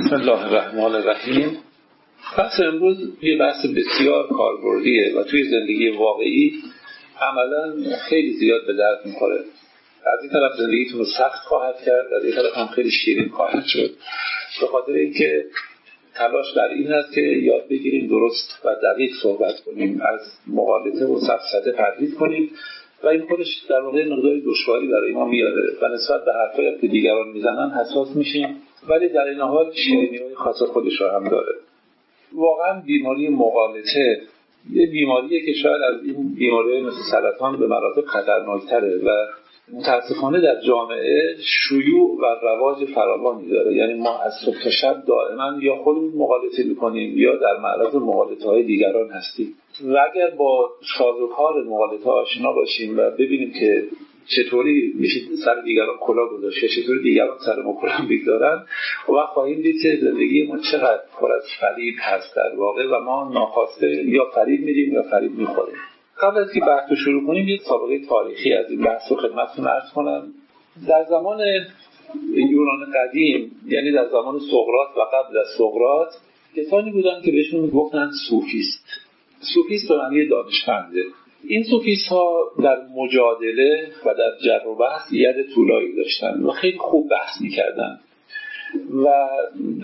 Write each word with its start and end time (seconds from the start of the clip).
بسم 0.00 0.14
الله 0.14 0.46
الرحمن 0.46 0.94
الرحیم. 0.94 1.58
بحث 2.38 2.60
امروز 2.60 2.96
یه 3.22 3.38
بحث 3.38 3.66
بسیار 3.66 4.28
کاربردیه 4.28 5.14
و 5.16 5.24
توی 5.24 5.44
زندگی 5.50 5.88
واقعی 5.88 6.52
عملا 7.20 7.74
خیلی 8.08 8.32
زیاد 8.32 8.66
به 8.66 8.72
درد 8.72 9.06
می‌خوره. 9.06 9.44
از 10.14 10.22
این 10.22 10.32
طرف 10.32 10.52
زندگیتون 10.58 10.98
رو 10.98 11.04
سخت 11.04 11.44
خواهد 11.44 11.74
کرد 11.86 12.12
از 12.12 12.24
این 12.24 12.34
طرف 12.34 12.56
هم 12.56 12.66
خیلی 12.66 12.90
شیرین 12.90 13.28
خواهد 13.28 13.64
شد. 13.66 13.90
به 14.60 14.66
خاطر 14.66 14.92
اینکه 14.92 15.44
تلاش 16.14 16.52
در 16.56 16.68
این 16.68 16.86
هست 16.86 17.14
که 17.14 17.20
یاد 17.20 17.68
بگیریم 17.68 18.08
درست 18.08 18.60
و 18.64 18.74
دقیق 18.82 19.10
صحبت 19.22 19.60
کنیم 19.60 20.00
از 20.00 20.20
مقالطه 20.46 21.06
و 21.06 21.20
سفسطه 21.20 21.72
پرهیز 21.72 22.14
کنیم 22.14 22.50
و 23.02 23.06
این 23.06 23.26
خودش 23.26 23.62
در 23.68 23.80
واقع 23.80 24.08
مقدار 24.08 24.36
دشواری 24.46 24.88
برای 24.88 25.12
ما 25.12 25.24
میاره. 25.24 25.62
و 25.82 25.88
نسبت 25.88 26.24
به 26.24 26.32
حرفایی 26.32 26.78
که 26.80 26.86
دیگران 26.86 27.28
می‌زنن 27.28 27.70
حساس 27.70 28.16
میشیم. 28.16 28.56
ولی 28.88 29.08
در 29.08 29.24
این 29.24 29.40
حال 29.40 29.72
شیرینی 29.74 30.16
های 30.16 30.34
خاص 30.34 30.62
خودش 30.62 31.00
هم 31.00 31.28
داره. 31.28 31.54
واقعا 32.32 32.80
بیماری 32.80 33.28
مقالطه 33.28 34.20
یه 34.72 34.86
بیماریه 34.86 35.46
که 35.46 35.52
شاید 35.52 35.82
از 35.82 36.04
این 36.04 36.34
بیماری 36.34 36.82
مثل 36.82 36.96
سرطان 37.10 37.56
به 37.56 37.66
مراتب 37.66 38.04
خطرناکتره 38.04 38.98
و 39.04 39.26
متاسفانه 39.72 40.40
در 40.40 40.60
جامعه 40.66 41.36
شیوع 41.68 42.18
و 42.20 42.24
رواج 42.42 42.84
فراوانی 42.84 43.48
داره. 43.48 43.74
یعنی 43.74 43.94
ما 43.94 44.18
از 44.18 44.32
صبح 44.44 44.62
تا 44.64 44.70
شب 44.70 45.04
دائما 45.06 45.62
یا 45.62 45.76
خودمون 45.76 46.12
مقالطه 46.14 46.64
می‌کنیم 46.64 47.18
یا 47.18 47.36
در 47.36 47.56
معرض 47.56 47.94
مقالطه 47.94 48.48
های 48.48 48.62
دیگران 48.62 49.10
هستیم. 49.10 49.54
و 49.84 49.96
اگر 50.12 50.30
با 50.30 50.70
سازوکار 50.98 51.64
مقالطه 51.64 52.10
آشنا 52.10 52.52
باشیم 52.52 52.98
و 52.98 53.10
ببینیم 53.10 53.52
که 53.60 53.84
چطوری 54.36 54.92
میشه 54.94 55.20
سر 55.44 55.60
دیگران 55.60 55.96
کلا 56.00 56.26
گذاشت 56.26 56.66
چطوری 56.66 57.02
دیگران 57.02 57.36
سر 57.46 57.62
ما 57.62 57.78
کلا 57.80 58.08
بگذارن 58.10 58.64
و 59.08 59.26
خواهیم 59.26 59.62
دید 59.62 59.82
که 59.82 59.98
زندگی 60.00 60.42
ما 60.42 60.58
چقدر 60.72 61.00
پر 61.20 61.32
از 61.32 61.42
فریب 61.60 61.94
هست 62.00 62.36
در 62.36 62.56
واقع 62.56 62.86
و 62.86 63.00
ما 63.04 63.30
ناخواسته 63.34 63.88
یا 63.88 64.24
فریب 64.34 64.60
میدیم 64.60 64.92
یا 64.92 65.02
فریب 65.02 65.38
می‌خوریم. 65.38 65.76
قبل 66.22 66.38
از 66.38 66.52
که 66.52 66.60
بحث 66.60 66.90
رو 66.90 66.96
شروع 66.96 67.26
کنیم 67.26 67.48
یه 67.48 67.58
سابقه 67.68 67.98
تاریخی 68.06 68.52
از 68.52 68.70
این 68.70 68.80
بحث 68.80 69.02
رو 69.10 69.16
خدمتتون 69.16 69.66
عرض 69.66 69.92
کنم. 69.94 70.32
در 70.88 71.04
زمان 71.04 71.40
یونان 72.34 72.92
قدیم 72.94 73.50
یعنی 73.66 73.92
در 73.92 74.08
زمان 74.08 74.38
سقراط 74.38 74.96
و 74.96 75.00
قبل 75.00 75.38
از 75.38 75.46
سقراط 75.58 76.08
کسانی 76.56 76.90
بودن 76.90 77.22
که 77.24 77.30
بهشون 77.32 77.60
می‌گفتن 77.60 78.10
صوفیست. 78.28 78.84
صوفیست 79.54 79.88
به 79.88 79.96
معنی 79.96 80.28
دانشمنده. 80.28 81.04
این 81.48 81.62
سوفیست 81.62 82.08
ها 82.08 82.50
در 82.62 82.76
مجادله 82.96 83.88
و 84.04 84.14
در 84.14 84.32
جر 84.44 84.66
و 84.66 84.74
بحث 84.74 85.12
ید 85.12 85.36
طولایی 85.54 85.96
داشتن 85.96 86.42
و 86.42 86.50
خیلی 86.50 86.78
خوب 86.78 87.10
بحث 87.10 87.40
می‌کردن. 87.40 88.00
و 89.04 89.28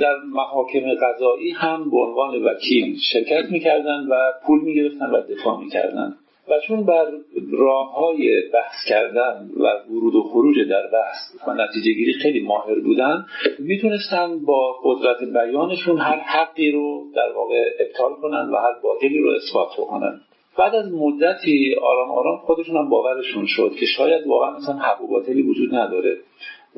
در 0.01 0.17
محاکم 0.35 0.95
قضایی 0.95 1.51
هم 1.51 1.91
به 1.91 1.97
عنوان 1.97 2.45
وکیل 2.45 2.97
شرکت 3.13 3.51
می‌کردن 3.51 4.07
و 4.11 4.33
پول 4.47 4.61
می‌گرفتن 4.61 5.07
و 5.07 5.21
دفاع 5.21 5.61
می‌کردن. 5.61 6.15
و 6.49 6.61
چون 6.67 6.85
بر 6.85 7.07
راه 7.53 7.95
های 7.95 8.43
بحث 8.53 8.75
کردن 8.89 9.51
و 9.57 9.67
ورود 9.91 10.15
و 10.15 10.23
خروج 10.23 10.69
در 10.69 10.87
بحث 10.87 11.49
و 11.49 11.55
نتیجه 11.55 11.93
گیری 11.93 12.13
خیلی 12.13 12.41
ماهر 12.41 12.81
بودن 12.81 13.27
می‌تونستن 13.59 14.45
با 14.45 14.77
قدرت 14.85 15.25
بیانشون 15.25 15.99
هر 15.99 16.19
حقی 16.19 16.71
رو 16.71 17.05
در 17.15 17.33
واقع 17.37 17.65
ابطال 17.81 18.13
کنن 18.23 18.51
و 18.51 18.57
هر 18.57 18.73
باطلی 18.83 19.19
رو 19.19 19.31
اثبات 19.31 19.69
کنن 19.89 20.21
بعد 20.59 20.75
از 20.75 20.93
مدتی 20.93 21.75
آرام 21.83 22.11
آرام 22.11 22.39
خودشون 22.39 22.77
هم 22.77 22.89
باورشون 22.89 23.47
شد 23.47 23.73
که 23.81 23.87
شاید 23.87 24.27
واقعا 24.27 24.57
مثلا 24.57 24.75
حق 24.75 25.03
و 25.03 25.07
باطلی 25.07 25.43
وجود 25.43 25.75
نداره. 25.75 26.17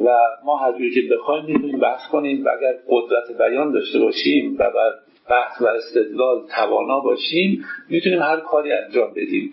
و 0.05 0.09
ما 0.45 0.57
هر 0.57 0.73
که 0.73 1.15
بخوایم 1.15 1.45
می‌تونیم 1.45 1.79
بحث 1.79 2.11
کنیم 2.13 2.45
و 2.45 2.49
اگر 2.49 2.75
قدرت 2.89 3.39
بیان 3.39 3.73
داشته 3.73 3.99
باشیم 3.99 4.55
و 4.59 4.71
بعد 4.71 4.95
بحث 5.31 5.63
و 5.63 5.67
استدلال 5.67 6.43
توانا 6.57 7.01
باشیم 7.01 7.65
می‌تونیم 7.91 8.23
هر 8.23 8.41
کاری 8.41 8.73
انجام 8.73 9.11
بدیم. 9.11 9.53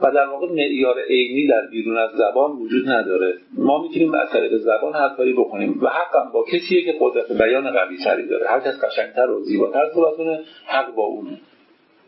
و 0.00 0.10
در 0.10 0.26
واقع 0.26 0.46
معیار 0.46 1.02
عینی 1.08 1.46
در 1.46 1.66
بیرون 1.70 1.98
از 1.98 2.10
زبان 2.10 2.50
وجود 2.50 2.88
نداره. 2.88 3.34
ما 3.58 3.82
می‌تونیم 3.82 4.14
از 4.14 4.30
طریق 4.30 4.56
زبان 4.56 4.94
هر 4.94 5.08
کاری 5.08 5.32
بکنیم. 5.32 5.78
و 5.82 5.88
حقم 5.88 6.30
با 6.32 6.44
کسیه 6.52 6.84
که 6.84 6.94
قدرت 7.00 7.32
بیان 7.42 7.70
قوی 7.70 7.96
تری 8.04 8.28
داره. 8.28 8.48
هر 8.48 8.60
کس 8.60 8.84
قشنگتر 8.84 9.30
و 9.30 9.40
زیباتر 9.40 9.90
صحبت 9.94 10.16
کنه 10.16 10.40
حق 10.66 10.94
با 10.94 11.02
اونه. 11.02 11.40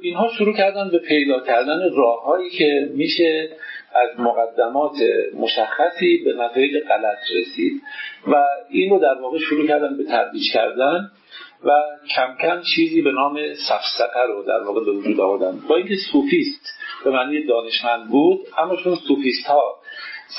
اینها 0.04 0.28
شروع 0.38 0.56
کردن 0.56 0.91
به 0.91 0.98
پیدا 0.98 1.41
کردن 1.41 1.78
راههایی 1.97 2.50
که 2.50 2.88
میشه 2.94 3.48
از 3.94 4.20
مقدمات 4.20 4.92
مشخصی 5.34 6.22
به 6.25 6.32
نتایج 6.32 6.84
غلط 6.88 7.19
رسید 7.37 7.82
و 8.26 8.34
این 8.70 8.91
رو 8.91 8.98
در 8.98 9.15
واقع 9.22 9.38
شروع 9.38 9.66
کردن 9.66 9.97
به 9.97 10.04
ترویج 10.04 10.53
کردن 10.53 11.10
و 11.65 11.70
کم 12.16 12.37
کم 12.42 12.62
چیزی 12.75 13.03
به 13.03 13.12
نام 13.12 13.54
سفسطه 13.54 14.20
رو 14.28 14.42
در 14.42 14.62
واقع 14.62 14.84
به 14.84 14.92
وجود 14.92 15.20
آوردن. 15.20 15.60
با 15.69 15.76
اینکه 15.76 15.94
صوفیست 16.12 16.78
به 17.04 17.10
معنی 17.10 17.47
دانشمند 17.47 18.09
بود 18.10 18.41
اما 18.59 18.76
چون 18.76 18.94
صوفیست 18.94 19.47
ها 19.47 19.76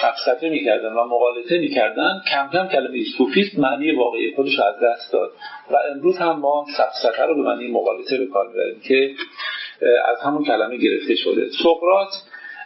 سفسطه 0.01 0.49
می‌کردن 0.49 0.93
و 0.93 1.05
مقالطه 1.05 1.57
می‌کردن 1.57 2.21
کم 2.31 2.49
کم 2.53 2.67
کلمه 2.67 3.03
صوفیست 3.17 3.59
معنی 3.59 3.91
واقعی 3.91 4.35
خودش 4.35 4.59
از 4.59 4.75
دست 4.83 5.13
داد. 5.13 5.31
و 5.71 5.75
امروز 5.91 6.17
هم 6.17 6.39
ما 6.39 6.65
سفسطه 6.77 7.23
رو 7.23 7.35
به 7.35 7.41
معنی 7.41 7.67
مقالطه 7.67 8.17
به 8.17 8.25
کار 8.25 8.47
که 8.87 9.13
از 10.05 10.19
همون 10.21 10.43
کلمه 10.43 10.77
گرفته 10.77 11.15
شده. 11.15 11.49
سقراط 11.63 12.09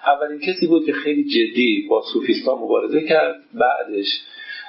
اولین 0.08 0.40
کسی 0.40 0.68
بود 0.68 0.86
که 0.86 0.94
خیلی 0.94 1.24
جدی 1.24 1.88
با 1.90 2.04
صوفیستا 2.14 2.56
مبارزه 2.56 3.02
کرد. 3.02 3.36
بعدش 3.54 4.08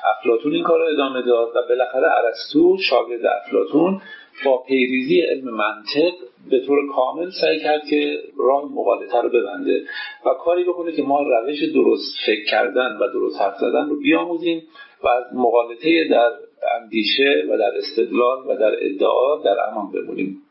افلاتون 0.05 0.55
این 0.55 0.65
کار 0.65 0.79
رو 0.79 0.87
ادامه 0.95 1.23
داد 1.23 1.49
و 1.57 1.69
بالاخره 1.69 2.09
ارسطو 2.25 2.77
شاگرد 2.79 3.27
افلاتون 3.27 4.01
با 4.45 4.63
پیریزی 4.69 5.21
علم 5.21 5.45
منطق 5.45 6.13
به 6.51 6.67
طور 6.67 6.79
کامل 6.95 7.31
سعی 7.41 7.61
کرد 7.61 7.85
که 7.91 8.19
راه 8.39 8.73
مقالطه 8.73 9.23
رو 9.23 9.29
ببنده 9.29 9.83
و 10.27 10.31
کاری 10.45 10.65
بکنه 10.65 10.93
که 10.93 11.03
ما 11.03 11.23
روش 11.23 11.63
درست 11.75 12.17
فکر 12.27 12.45
کردن 12.51 12.97
و 12.97 13.13
درست 13.13 13.41
حرف 13.41 13.57
زدن 13.59 13.89
رو 13.89 14.01
بیاموزیم 14.01 14.63
و 15.05 15.09
از 15.09 15.25
مقالطه 15.35 16.09
در 16.11 16.33
اندیشه 16.81 17.45
و 17.51 17.59
در 17.59 17.73
استدلال 17.77 18.39
و 18.49 18.57
در 18.57 18.73
ادعا 18.81 19.43
در 19.45 19.57
امان 19.69 19.93
بمونیم. 19.93 20.43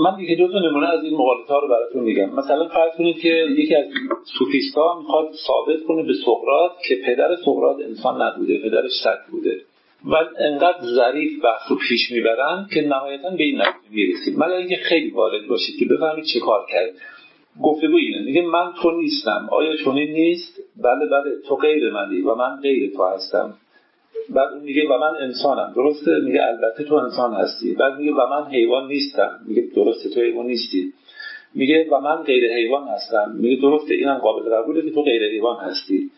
من 0.00 0.16
دیگه 0.16 0.36
تا 0.36 0.58
نمونه 0.58 0.88
از 0.88 1.04
این 1.04 1.14
مقالطه 1.14 1.54
ها 1.54 1.58
رو 1.58 1.68
براتون 1.68 2.02
میگم. 2.02 2.30
مثلا 2.34 2.68
فرض 2.68 2.96
کنید 2.98 3.18
که 3.18 3.46
یکی 3.58 3.74
از 3.74 3.84
سوفیستا 4.38 4.98
می‌خواد 4.98 5.28
ثابت 5.46 5.82
کنه 5.88 6.02
به 6.02 6.12
سقراط 6.26 6.72
که 6.88 6.94
پدر 7.06 7.36
سقراط 7.36 7.80
انسان 7.80 8.22
نبوده 8.22 8.58
پدرش 8.58 8.90
سگ 9.04 9.30
بوده. 9.30 9.60
و 10.04 10.14
انقدر 10.38 10.86
ظریف 10.96 11.44
بحث 11.44 11.70
رو 11.70 11.76
پیش 11.88 12.10
می‌برن 12.12 12.68
که 12.74 12.80
نهایتا 12.80 13.30
به 13.30 13.42
این 13.42 13.60
نتیجه 13.60 13.90
می‌رسید 13.90 14.34
مگر 14.36 14.52
اینکه 14.52 14.76
خیلی 14.76 15.10
وارد 15.10 15.46
باشید 15.48 15.78
که 15.78 15.84
بفهمید 15.84 16.24
چه 16.34 16.40
کار 16.40 16.66
کرد. 16.70 16.90
گفتگو 17.62 17.96
اینه. 17.96 18.22
میگه 18.22 18.42
من 18.42 18.72
تو 18.82 18.90
نیستم. 18.90 19.48
آیا 19.50 19.76
چنین 19.76 20.12
نیست؟ 20.12 20.60
بله 20.76 21.06
بله 21.06 21.30
تو 21.48 21.56
غیر 21.56 21.90
منی 21.90 22.20
و 22.20 22.34
من 22.34 22.60
غیر 22.62 22.92
تو 22.96 23.04
هستم. 23.04 23.54
بعد 24.34 24.62
میگه 24.62 24.88
و 24.88 24.98
من 24.98 25.14
انسانم. 25.20 25.72
درسته؟ 25.76 26.10
میگه 26.24 26.42
البته 26.42 26.84
تو 26.84 26.94
انسان 26.94 27.34
هستی. 27.34 27.74
بعد 27.74 27.98
میگه 27.98 28.12
و 28.12 28.26
من 28.30 28.50
حیوان 28.50 28.88
نیستم. 28.88 29.40
میگه 29.48 29.62
درسته 29.76 30.10
تو 30.10 30.20
حیوان 30.20 30.46
نیستی. 30.46 30.92
میگه 31.54 31.88
و 31.90 32.00
من 32.00 32.16
غیر 32.16 32.52
حیوان 32.52 32.88
هستم. 32.88 33.32
میگه 33.38 33.62
درسته 33.62 33.94
اینم 33.94 34.18
قابل 34.18 34.54
قبوله 34.54 34.82
که 34.82 34.90
تو 34.90 35.02
غیر 35.02 35.22
حیوان 35.30 35.56
هستی. 35.56 36.10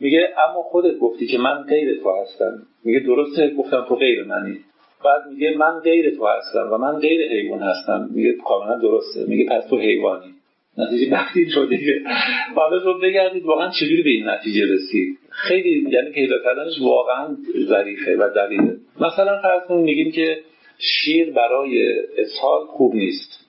میگه 0.00 0.28
اما 0.48 0.62
خودت 0.62 0.98
گفتی 0.98 1.26
که 1.26 1.38
من 1.38 1.62
غیر 1.62 2.02
تو 2.02 2.10
هستم. 2.22 2.62
میگه 2.84 3.00
درسته؟ 3.00 3.54
گفتم 3.58 3.84
تو 3.88 3.94
غیر 3.94 4.24
منی. 4.24 4.58
بعد 5.04 5.26
میگه 5.32 5.56
من 5.58 5.80
غیر 5.80 6.16
تو 6.16 6.26
هستم 6.26 6.68
و 6.72 6.78
من 6.78 6.98
غیر 6.98 7.32
حیوان 7.32 7.62
هستم. 7.62 8.08
میگه 8.14 8.32
کاملا 8.32 8.78
درسته. 8.78 9.24
میگه 9.28 9.44
پس 9.44 9.66
تو 9.70 9.78
حیوانی. 9.78 10.34
نتیجه 10.78 11.12
وقتی 11.12 11.50
شده 11.50 11.76
که 11.78 12.00
بعد 12.56 12.72
رو 12.72 13.00
بگردید 13.00 13.44
واقعا 13.44 13.70
چجوری 13.70 14.02
به 14.02 14.10
این 14.10 14.28
نتیجه 14.28 14.74
رسید؟ 14.74 15.18
خیلی 15.36 15.90
یعنی 15.90 16.10
پیدا 16.10 16.36
کردنش 16.44 16.80
واقعا 16.80 17.36
ظریفه 17.68 18.16
و 18.16 18.28
دلیله. 18.36 18.76
مثلا 19.00 19.42
فرض 19.42 19.70
میگیم 19.70 20.12
که 20.12 20.40
شیر 20.78 21.30
برای 21.30 21.98
اسهال 22.18 22.66
خوب 22.66 22.94
نیست. 22.94 23.46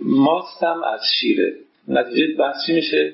ماستم 0.00 0.82
از 0.94 1.00
شیره. 1.20 1.54
نتیجه 1.88 2.34
بحث 2.38 2.56
چی 2.66 2.72
میشه؟ 2.72 3.12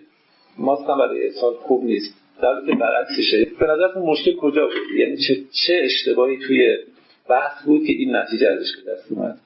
ماستم 0.59 0.99
برای 0.99 1.29
اسهال 1.29 1.55
خوب 1.55 1.85
نیست. 1.85 2.15
در 2.43 2.55
که 2.67 2.77
برعکسشه. 2.77 3.44
به 3.61 3.67
نظرتون 3.67 4.03
مشکل 4.03 4.37
کجا 4.37 4.67
بود؟ 4.67 4.99
یعنی 4.99 5.17
چه, 5.17 5.35
چه 5.67 5.81
اشتباهی 5.85 6.38
توی 6.47 6.79
بحث 7.29 7.65
بود 7.65 7.87
که 7.87 7.93
این 7.93 8.17
نتیجه 8.17 8.49
ازش 8.49 8.69
به 8.85 8.93
دست 8.93 9.12
اومد؟ 9.12 9.38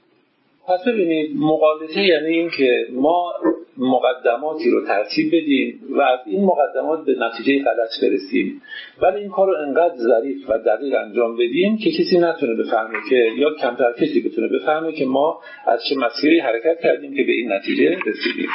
پس 0.69 0.81
ببینید 0.87 1.37
مقالطه 1.37 2.01
یعنی 2.03 2.29
این 2.29 2.51
که 2.51 2.87
ما 2.91 3.33
مقدماتی 3.79 4.71
رو 4.71 4.87
ترتیب 4.87 5.29
بدیم 5.29 5.81
و 5.91 6.01
از 6.01 6.19
این 6.27 6.45
مقدمات 6.45 7.05
به 7.05 7.17
نتیجه 7.21 7.65
غلط 7.65 7.91
برسیم. 8.03 8.63
ولی 9.03 9.21
این 9.21 9.31
کار 9.31 9.49
رو 9.49 9.55
انقدر 9.69 9.97
ظریف 9.97 10.51
و 10.51 10.59
دقیق 10.59 10.95
انجام 10.95 11.37
بدیم 11.37 11.79
که 11.79 11.91
کسی 11.91 12.19
نتونه 12.19 12.55
بفهمه 12.55 12.99
که 13.11 13.17
یا 13.39 13.55
کمتر 13.55 13.93
کسی 13.93 14.21
بتونه 14.21 14.49
بفهمه 14.49 14.93
که 14.93 15.05
ما 15.05 15.41
از 15.67 15.81
چه 15.89 15.97
مسیری 15.97 16.41
حرکت 16.41 16.81
کردیم 16.83 17.15
که 17.15 17.23
به 17.23 17.33
این 17.33 17.53
نتیجه 17.53 17.99
رسیدیم. 18.07 18.49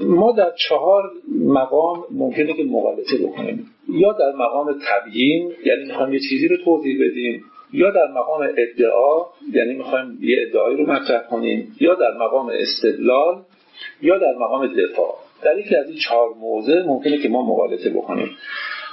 ما 0.00 0.32
در 0.32 0.52
چهار 0.68 1.02
مقام 1.46 2.04
ممکنه 2.10 2.52
که 2.52 2.64
مقالطه 2.64 3.18
بکنیم. 3.22 3.66
یا 3.88 4.12
در 4.12 4.32
مقام 4.32 4.74
تبیین 4.88 5.52
یعنی 5.64 5.84
می‌خوایم 5.84 6.12
یه 6.12 6.20
چیزی 6.30 6.48
رو 6.48 6.56
توضیح 6.64 6.96
بدیم. 7.04 7.44
یا 7.72 7.90
در 7.90 8.12
مقام 8.12 8.48
ادعا 8.56 9.26
یعنی 9.52 9.74
می‌خوایم 9.74 10.18
یه 10.20 10.36
ادعایی 10.48 10.76
رو 10.76 10.92
مطرح 10.92 11.22
کنیم. 11.22 11.76
یا 11.80 11.94
در 11.94 12.16
مقام 12.20 12.52
استدلال 12.54 13.42
یا 14.02 14.18
در 14.18 14.34
مقام 14.38 14.66
دفاع. 14.66 15.14
در 15.42 15.58
یکی 15.58 15.76
از 15.76 15.88
این 15.88 15.98
چهار 15.98 16.34
موضع 16.40 16.82
ممکنه 16.82 17.18
که 17.18 17.28
ما 17.28 17.42
مقالطه 17.42 17.90
بکنیم. 17.90 18.30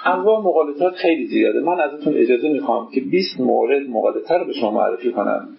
انواع 0.05 0.39
مقالطات 0.39 0.93
خیلی 0.93 1.27
زیاده. 1.27 1.59
من 1.59 1.79
ازتون 1.79 2.17
اجازه 2.17 2.49
می‌خوام 2.49 2.91
که 2.91 3.01
20 3.01 3.39
مورد 3.39 3.89
مقالطه 3.89 4.37
رو 4.37 4.45
به 4.45 4.53
شما 4.53 4.71
معرفی 4.71 5.11
کنم. 5.11 5.49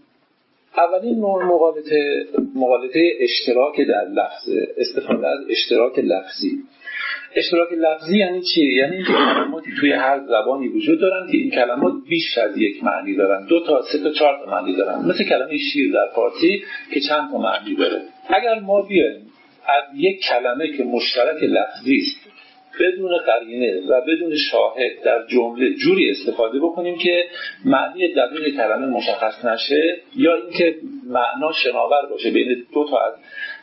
اولین 0.76 1.18
نوع 1.18 1.44
مقالطه 1.44 2.26
مقالطه 2.54 3.12
اشتراک 3.20 3.80
در 3.80 4.04
لفظ 4.04 4.48
استفاده 4.76 5.28
از 5.28 5.38
اشتراک 5.50 5.98
لفظی. 5.98 6.62
اشتراک 7.36 7.68
لفظی 7.72 8.18
یعنی 8.18 8.42
چی؟ 8.54 8.72
یعنی 8.72 9.04
کلماتی 9.04 9.70
توی 9.80 9.92
هر 9.92 10.20
زبانی 10.26 10.68
وجود 10.68 11.00
دارن 11.00 11.26
که 11.32 11.36
این 11.36 11.50
کلمات 11.50 11.92
بیش 12.08 12.38
از 12.38 12.58
یک 12.58 12.84
معنی 12.84 13.14
دارن. 13.14 13.46
دو 13.46 13.60
تا 13.60 13.82
سه 13.82 13.98
تا 13.98 14.10
چهار 14.10 14.44
تا 14.44 14.50
معنی 14.50 14.76
دارن. 14.76 15.04
مثل 15.04 15.24
کلمه 15.24 15.58
شیر 15.72 15.92
در 15.92 16.06
فارسی 16.14 16.62
که 16.94 17.00
چند 17.00 17.30
تا 17.30 17.38
معنی 17.38 17.74
داره. 17.74 18.02
اگر 18.28 18.60
ما 18.60 18.82
بیایم 18.82 19.22
از 19.68 19.84
یک 19.94 20.20
کلمه 20.28 20.76
که 20.76 20.84
مشترک 20.84 21.42
لفظی 21.42 21.96
است 21.96 22.36
بدون 22.80 23.18
قرینه 23.18 23.80
و 23.88 24.00
بدون 24.00 24.36
شاهد 24.36 25.02
در 25.04 25.26
جمله 25.26 25.74
جوری 25.74 26.10
استفاده 26.10 26.58
بکنیم 26.58 26.98
که 26.98 27.24
معنی 27.64 28.14
دقیق 28.14 28.56
کلمه 28.56 28.86
مشخص 28.86 29.44
نشه 29.44 29.96
یا 30.16 30.34
اینکه 30.34 30.76
معنا 31.06 31.52
شناور 31.52 32.06
باشه 32.10 32.30
بین 32.30 32.66
دو 32.74 32.86
تا 32.90 32.98
از 32.98 33.14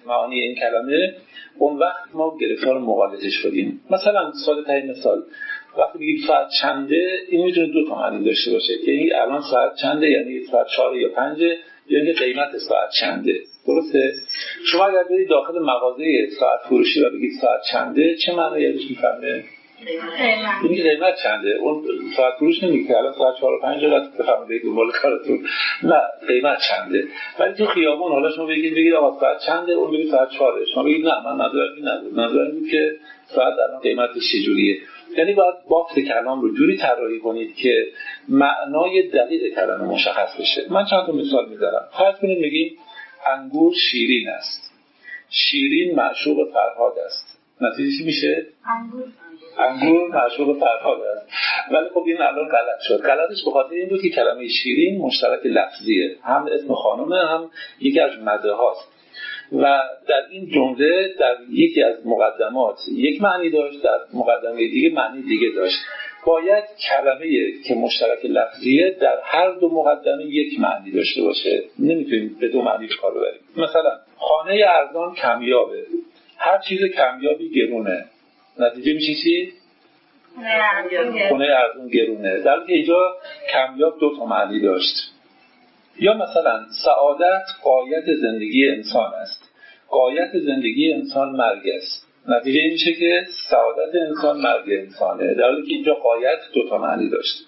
معانی 0.06 0.40
این 0.40 0.56
کلمه 0.56 1.14
اون 1.58 1.80
وقت 1.80 2.16
ما 2.16 2.38
گرفتار 2.42 2.80
مقالطه 2.80 3.30
شدیم. 3.30 3.82
مثلا 3.92 4.32
ساده 4.46 4.64
ترین 4.64 4.92
مثال. 4.92 5.24
وقتی 5.78 6.00
بگیم 6.00 6.18
ساعت 6.28 6.48
چنده 6.62 7.02
این 7.30 7.46
می‌تونه 7.46 7.68
دو 7.68 7.88
تا 7.88 7.96
معنی 7.96 8.26
داشته 8.26 8.52
باشه 8.52 8.74
این 8.86 9.16
الان 9.16 9.42
ساعت 9.52 9.76
چنده 9.82 10.10
یعنی 10.10 10.44
ساعت 10.52 10.68
چهار 10.76 10.96
یا 10.96 11.10
پنجه 11.10 11.58
یا 11.90 12.00
اینکه 12.00 12.20
قیمت 12.20 12.58
ساعت 12.58 12.90
چنده. 13.00 13.34
درسته؟ 13.68 14.14
شما 14.72 14.86
اگر 14.86 15.04
برید 15.04 15.30
داخل 15.30 15.60
مغازه 15.60 16.28
ساعت 16.40 16.60
فروشی 16.70 17.02
و 17.02 17.10
بگید 17.10 17.32
ساعت 17.42 17.62
چنده 17.72 18.16
چه 18.16 18.36
معنی 18.36 18.62
یادش 18.62 18.90
می‌فهمه؟ 18.90 19.44
این 20.64 20.84
قیمت 20.84 21.16
چنده. 21.24 21.50
اون 21.50 21.84
ساعت 22.18 22.34
فروش 22.34 22.64
نمیگه 22.64 22.98
الان 22.98 23.14
ساعت 23.14 23.36
4 23.40 23.54
و 23.54 23.60
5 23.62 23.78
دقیقه 23.78 24.00
بفهمید 24.20 24.64
دنبال 24.64 24.92
کارتون. 24.92 25.46
نه 25.84 26.02
قیمت 26.28 26.58
چنده. 26.70 27.08
ولی 27.40 27.54
تو 27.54 27.66
خیابون 27.66 28.12
حالا 28.12 28.32
شما 28.32 28.46
بگید 28.46 28.74
بگید 28.74 28.94
آقا 28.94 29.20
ساعت 29.20 29.40
چنده 29.46 29.74
اون 29.74 29.92
بگید 29.92 30.12
ساعت 30.12 30.30
4 30.30 30.66
شما 30.74 30.84
بگید 30.84 31.06
نه 31.08 31.24
من 31.26 31.46
نظر 31.46 31.60
این 31.76 31.86
نظر 31.86 32.26
نظر 32.26 32.42
این 32.42 32.70
که 32.72 32.96
ساعت 33.26 33.54
الان 33.70 33.80
قیمتش 33.80 34.22
چجوریه. 34.34 34.78
یعنی 35.18 35.34
باید 35.34 35.56
بافت 35.70 36.00
کلام 36.00 36.42
رو 36.42 36.56
جوری 36.56 36.78
طراحی 36.78 37.20
کنید 37.20 37.56
که 37.56 37.88
معنای 38.30 39.10
دقیق 39.10 39.56
کلمه 39.56 39.84
مشخص 39.84 40.40
بشه. 40.40 40.62
من 40.70 40.86
چند 40.86 41.06
تا 41.06 41.12
مثال 41.12 41.50
می‌ذارم 41.50 41.88
فرض 41.98 42.20
کنید 42.20 42.40
میگیم 42.40 42.78
انگور 43.36 43.74
شیرین 43.92 44.30
است. 44.30 44.74
شیرین 45.30 45.96
معشوق 45.96 46.54
فرهاد 46.54 46.94
است. 47.06 47.40
نتیجه 47.62 48.06
میشه؟ 48.06 48.46
انگور. 48.66 49.04
انگور 49.58 50.08
معشوق 50.08 50.60
فرهاد 50.60 51.02
است 51.02 51.28
ولی 51.72 51.90
خب 51.94 52.04
این 52.08 52.22
الان 52.22 52.50
غلط 52.50 52.80
شد. 52.88 53.02
غلطش 53.02 53.44
به 53.46 53.52
خاطر 53.52 53.76
این 53.76 53.90
بود 53.90 54.02
که 54.02 54.10
کلمه 54.10 54.48
شیرین 54.48 55.02
مشترک 55.02 55.46
لفظیه. 55.46 56.16
هم 56.24 56.48
اسم 56.52 56.74
خانومه 56.74 57.28
هم 57.28 57.52
یکی 57.82 58.00
از 58.00 58.12
مده 58.20 58.52
هاست. 58.52 58.94
و 59.52 59.80
در 60.08 60.22
این 60.32 60.50
جمله 60.50 61.14
در 61.20 61.36
یکی 61.52 61.84
از 61.84 61.96
مقدمات 62.06 62.78
یک 62.96 63.22
معنی 63.22 63.50
داشت 63.50 63.84
در 63.84 64.00
مقدمه 64.14 64.58
دیگه 64.58 64.90
معنی 64.90 65.22
دیگه 65.22 65.50
داشت. 65.56 65.76
باید 66.26 66.64
کلمه 66.90 67.52
که 67.68 67.76
مشترک 67.76 68.26
لفظیه 68.26 68.98
در 69.02 69.20
هر 69.24 69.52
دو 69.52 69.70
مقدمه 69.70 70.26
یک 70.26 70.60
معنی 70.60 70.92
داشته 70.92 71.22
باشه. 71.22 71.64
نمی‌تونیم 71.80 72.38
به 72.40 72.48
دو 72.48 72.62
معنی 72.62 72.88
کار 73.02 73.12
ببریم. 73.12 73.42
مثلا 73.58 74.00
خانه 74.18 74.66
ارزان 74.68 75.16
کمیابه. 75.16 75.86
هر 76.38 76.60
چیز 76.70 76.80
کمیابی 76.86 77.50
گرونه. 77.50 78.06
نتیجه 78.60 78.94
میشه 78.94 79.14
چی؟ 79.24 79.54
خونه 81.30 81.46
ارزون 81.46 81.88
گرونه. 81.88 82.40
در 82.40 82.60
که 82.68 82.74
اینجا 82.74 83.16
کمیاب 83.54 84.00
دو 84.00 84.18
تا 84.18 84.26
معنی 84.26 84.62
داشت. 84.62 84.96
یا 86.00 86.14
مثلا 86.14 86.66
سعادت 86.84 87.44
قایت 87.64 88.06
زندگی 88.22 88.70
انسان 88.70 89.14
است. 89.14 89.50
قایت 89.90 90.32
زندگی 90.46 90.94
انسان 90.94 91.30
مرگ 91.30 91.70
است. 91.78 92.08
نتیجه 92.28 92.60
این 92.60 92.72
میشه 92.72 92.94
که 92.94 93.26
سعادت 93.50 93.96
انسان 93.96 94.42
مرگ 94.42 94.70
انسانه. 94.70 95.34
در 95.34 95.44
حالی 95.44 95.68
که 95.68 95.74
اینجا 95.74 95.94
قایت 95.94 96.40
دو 96.54 96.70
تا 96.70 96.78
معنی 96.78 97.10
داشت. 97.10 97.48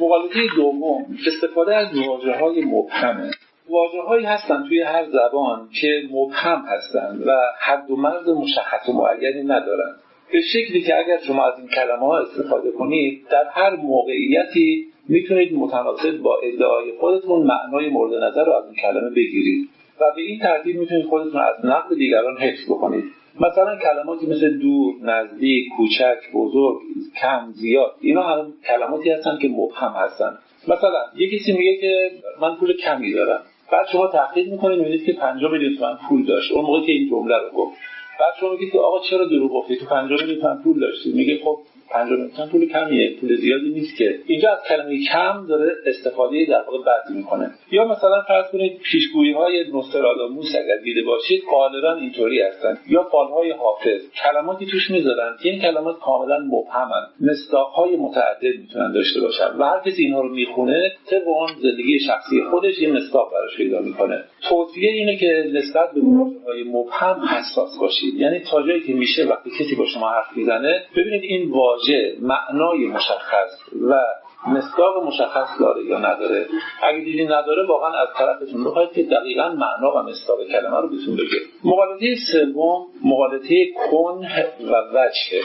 مقالطه 0.00 0.40
دوم 0.56 1.16
استفاده 1.26 1.76
از 1.76 1.98
واجه 1.98 2.32
های 2.32 2.60
مبهمه. 2.64 3.30
واجه 3.68 4.00
هایی 4.00 4.26
هستن 4.26 4.68
توی 4.68 4.82
هر 4.82 5.04
زبان 5.10 5.68
که 5.80 6.02
مبهم 6.10 6.64
هستن 6.68 7.22
و 7.26 7.40
حد 7.60 7.90
و 7.90 7.96
مرز 7.96 8.28
مشخص 8.28 8.88
و 8.88 8.92
معینی 8.92 9.42
ندارن. 9.42 9.94
به 10.32 10.40
شکلی 10.40 10.82
که 10.82 10.98
اگر 10.98 11.18
شما 11.26 11.46
از 11.46 11.58
این 11.58 11.68
کلمه 11.68 12.06
ها 12.06 12.18
استفاده 12.18 12.70
کنید 12.70 13.26
در 13.30 13.44
هر 13.50 13.76
موقعیتی 13.76 14.86
می‌تونید 15.08 15.54
متناسب 15.54 16.18
با 16.18 16.38
ادعای 16.42 16.92
خودتون 17.00 17.42
معنای 17.42 17.88
مورد 17.88 18.22
نظر 18.24 18.44
رو 18.44 18.52
از 18.52 18.64
این 18.64 18.74
کلمه 18.74 19.10
بگیرید 19.10 19.68
و 20.00 20.04
به 20.16 20.22
این 20.22 20.38
ترتیب 20.38 20.76
می‌تونید 20.76 21.06
خودتون 21.06 21.40
از 21.40 21.64
نقد 21.64 21.94
دیگران 21.94 22.36
حفظ 22.36 22.64
بکنید. 22.70 23.04
مثلا 23.40 23.76
کلماتی 23.76 24.26
مثل 24.26 24.58
دور، 24.58 24.94
نزدیک، 25.02 25.68
کوچک، 25.76 26.18
بزرگ، 26.34 26.76
کم، 27.20 27.52
زیاد 27.52 27.94
اینا 28.00 28.22
هم 28.22 28.52
کلماتی 28.66 29.10
هستن 29.10 29.38
که 29.42 29.48
مبهم 29.48 29.92
هستن. 29.96 30.38
مثلا 30.68 31.02
یکی 31.16 31.38
کسی 31.38 31.52
میگه 31.52 31.76
که 31.76 32.10
من 32.40 32.56
پول 32.56 32.76
کمی 32.76 33.12
دارم. 33.12 33.40
بعد 33.72 33.86
شما 33.92 34.06
تحقیق 34.06 34.52
می‌کنید 34.52 34.78
می‌بینید 34.78 35.04
که 35.06 35.12
50 35.12 35.52
میلیون 35.52 35.76
تومن 35.76 35.98
پول 36.08 36.24
داشت. 36.26 36.52
اون 36.52 36.64
موقع 36.64 36.86
که 36.86 36.92
این 36.92 37.08
جمله 37.10 37.34
رو 37.36 37.50
گفت. 37.56 37.78
بعد 38.20 38.34
شما 38.40 38.50
میگید 38.50 38.76
آقا 38.76 39.00
چرا 39.00 39.24
دروغ 39.24 39.52
گفتی؟ 39.52 39.76
تو 39.76 39.86
50 39.86 40.20
میلیون 40.20 40.40
تومن 40.40 40.62
پول 40.62 40.80
داشتی. 40.80 41.12
میگه 41.12 41.40
خب 41.44 41.58
50 41.90 42.18
میلیون 42.18 42.48
پول 42.52 42.68
کمیه. 42.68 43.16
پول 43.20 43.36
زیادی 43.36 43.70
نیست 43.70 43.98
که. 43.98 44.18
اینجا 44.26 44.50
از 44.50 44.58
کلمه 44.68 45.04
کم 45.12 45.46
داره 45.48 45.72
استفاده 45.86 46.46
در 46.48 46.62
واقع 46.62 46.78
بد 46.78 47.10
می‌کنه. 47.14 47.50
یا 47.70 47.84
مثلا 47.84 48.22
فرض 48.28 48.50
کنید 48.52 48.78
پیشگویی 48.78 49.32
های 49.32 49.64
نوستراداموس 49.72 50.46
اگر 50.64 50.76
دیده 50.84 51.02
باشید 51.02 51.42
غالبا 51.50 51.92
اینطوری 51.92 52.42
هستن. 52.42 52.78
یا 52.88 53.02
فالهای 53.02 53.50
حافظ. 53.50 54.02
کلماتی 54.24 54.66
توش 54.66 54.90
می‌ذارن 54.90 55.36
که 55.42 55.48
این 55.48 55.60
کلمات 55.60 55.98
کاملا 55.98 56.38
مبهمن. 56.38 57.06
مصداق 57.20 57.68
های 57.68 57.96
متعدد 57.96 58.60
می‌تونن 58.60 58.92
داشته 58.92 59.20
باشن. 59.20 59.56
و 59.58 59.64
هر 59.64 59.80
کسی 59.86 60.02
اینها 60.02 60.20
رو 60.20 60.28
می‌خونه 60.28 60.92
طبق 61.10 61.28
اون 61.28 61.48
زندگی 61.62 61.98
شخصی 61.98 62.42
خودش 62.50 62.78
یه 62.78 62.92
مصداق 62.92 63.32
براش 63.32 63.56
پیدا 63.56 63.80
می‌کنه. 63.80 64.24
توصیه 64.48 64.90
اینه 64.90 65.16
که 65.16 65.50
نسبت 65.52 65.90
به 65.94 66.00
های 66.46 66.64
مبهم 66.64 67.20
حساس 67.20 67.78
باشید. 67.80 68.14
یعنی 68.14 68.40
تا 68.50 68.62
جایی 68.66 68.80
که 68.80 68.92
میشه 68.92 69.24
وقتی 69.24 69.50
کسی 69.50 69.76
با 69.76 69.86
شما 69.86 70.08
حرف 70.08 70.36
می‌زنه 70.36 70.82
ببینید 70.96 71.22
این 71.22 71.50
واژه 71.50 71.77
معنای 72.20 72.86
مشخص 72.86 73.50
و 73.90 74.02
مصداق 74.46 75.06
مشخص 75.06 75.48
داره 75.60 75.84
یا 75.84 75.98
نداره. 75.98 76.46
اگه 76.82 76.98
دیدی 76.98 77.24
نداره 77.24 77.66
واقعا 77.66 77.92
از 78.02 78.08
طرفتون 78.18 78.64
بخواید 78.64 78.92
که 78.92 79.02
دقیقا 79.02 79.48
معنا 79.48 79.92
و 79.96 80.02
مصداق 80.02 80.38
کلمه 80.52 80.80
رو 80.80 80.88
بهتون 80.88 81.16
بگه. 81.16 81.40
مقالطه 81.64 82.14
سوم 82.32 82.86
مقالطه 83.04 83.66
کن 83.90 84.26
و 84.70 84.74
وجه. 84.92 85.42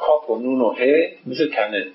کاف 0.00 0.30
و 0.30 0.38
نون 0.38 0.60
و 0.60 0.70
ه 0.70 1.10
مثل 1.26 1.48
کنه 1.56 1.86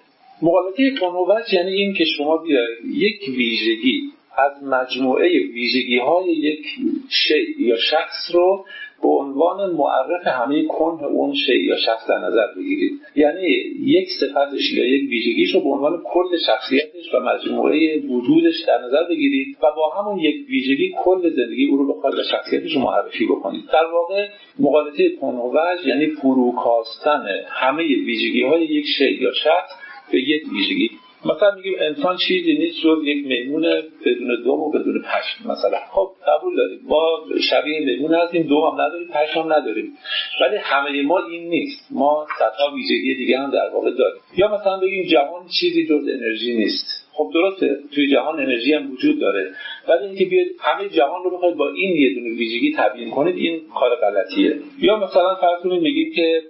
مقالطه 0.42 0.92
کن 1.00 1.08
و 1.08 1.26
وجه 1.26 1.56
یعنی 1.56 1.72
این 1.72 1.94
که 1.94 2.06
شما 2.18 2.38
بیاید 2.38 2.86
یک 2.86 3.22
ویژگی 3.38 4.12
از 4.38 4.64
مجموعه 4.64 5.28
ویژگی 5.54 5.98
های 5.98 6.32
یک 6.32 6.66
شیء 7.10 7.68
یا 7.68 7.78
شخص 7.78 8.32
رو 8.34 8.66
به 9.02 9.10
عنوان 9.10 9.72
معرف 9.72 10.28
همه 10.28 10.66
کنه 10.66 11.04
اون 11.04 11.34
شی 11.34 11.60
یا 11.60 11.78
شخص 11.78 12.08
در 12.08 12.18
نظر 12.18 12.48
بگیرید. 12.58 12.92
یعنی 13.16 13.48
یک 13.86 14.08
صفتش 14.20 14.74
یا 14.74 14.86
یک 14.86 15.10
ویژگیش 15.10 15.56
رو 15.56 15.62
به 15.62 15.70
عنوان 15.70 16.02
کل 16.06 16.38
شخصیتش 16.48 17.14
و 17.14 17.20
مجموعه 17.20 18.00
وجودش 18.00 18.56
در 18.68 18.78
نظر 18.86 19.04
بگیرید 19.10 19.58
و 19.64 19.68
با 19.76 19.90
همون 19.90 20.20
یک 20.20 20.50
ویژگی 20.50 20.96
کل 21.04 21.30
زندگی 21.30 21.66
او 21.66 21.78
رو 21.78 21.94
بخواید 21.94 22.16
و 22.16 22.24
شخصیتش 22.24 22.76
رو 22.76 22.82
معرفی 22.82 23.26
بکنید. 23.26 23.64
در 23.74 23.86
واقع 23.94 24.28
مقالطه 24.60 25.10
کنوج 25.10 25.86
یعنی 25.86 26.08
فروکاستن 26.08 27.26
همه 27.48 27.84
ویژگی 27.84 28.44
های 28.44 28.66
یک 28.66 28.86
شی 28.98 29.12
یا 29.12 29.32
شخص 29.34 29.72
به 30.12 30.20
یک 30.20 30.44
ویژگی. 30.54 30.90
مثلا 31.26 31.56
میگیم 31.56 31.74
انسان 31.80 32.18
چیزی 32.28 32.54
نیست 32.54 32.82
جز 32.84 32.98
یک 33.04 33.26
میمون 33.28 33.62
بدون 34.06 34.44
دوم 34.44 34.60
و 34.60 34.72
بدون 34.72 35.02
پشم 35.02 35.52
مثلا. 35.52 35.78
خب 35.92 36.10
قبول 36.28 36.56
داریم. 36.56 36.80
ما 36.84 37.20
شبیه 37.50 37.80
میمون 37.86 38.14
هستیم 38.14 38.44
دوم 38.44 38.72
هم 38.72 38.82
نداریم 38.82 39.08
پشم 39.08 39.40
هم 39.40 39.54
نداریم. 39.54 39.94
ولی 40.42 40.58
همه 40.58 41.02
ما 41.02 41.20
این 41.20 41.50
نیست. 41.50 41.88
ما 41.92 42.28
صدها 42.40 42.76
ویژگی 42.76 43.16
دیگه 43.16 43.38
هم 43.38 43.52
در 43.52 43.70
واقع 43.74 43.92
داریم. 43.92 44.22
یا 44.38 44.56
مثلا 44.56 44.80
بگیم 44.80 45.08
جهان 45.08 45.48
چیزی 45.60 45.88
جز 45.88 46.08
انرژی 46.14 46.58
نیست. 46.58 47.08
خب 47.14 47.32
درسته. 47.34 47.80
توی 47.96 48.12
جهان 48.12 48.40
انرژی 48.40 48.74
هم 48.74 48.92
وجود 48.92 49.20
داره. 49.20 49.52
ولی 49.90 50.06
اینکه 50.08 50.26
بیاید 50.26 50.48
همه 50.60 50.90
جهان 50.90 51.24
رو 51.24 51.38
بخواید 51.38 51.56
با 51.56 51.70
این 51.70 51.96
یه 51.96 52.14
دونه 52.14 52.30
ویژگی 52.30 52.76
تبیین 52.78 53.12
کنید 53.12 53.36
این 53.36 53.62
کار 53.80 53.96
غلطیه. 53.96 54.60
یا 54.80 54.96
مثلا 54.96 55.36
فرض 55.36 55.64
کنید 55.64 55.82
میگیم 55.82 56.14
که 56.16 56.42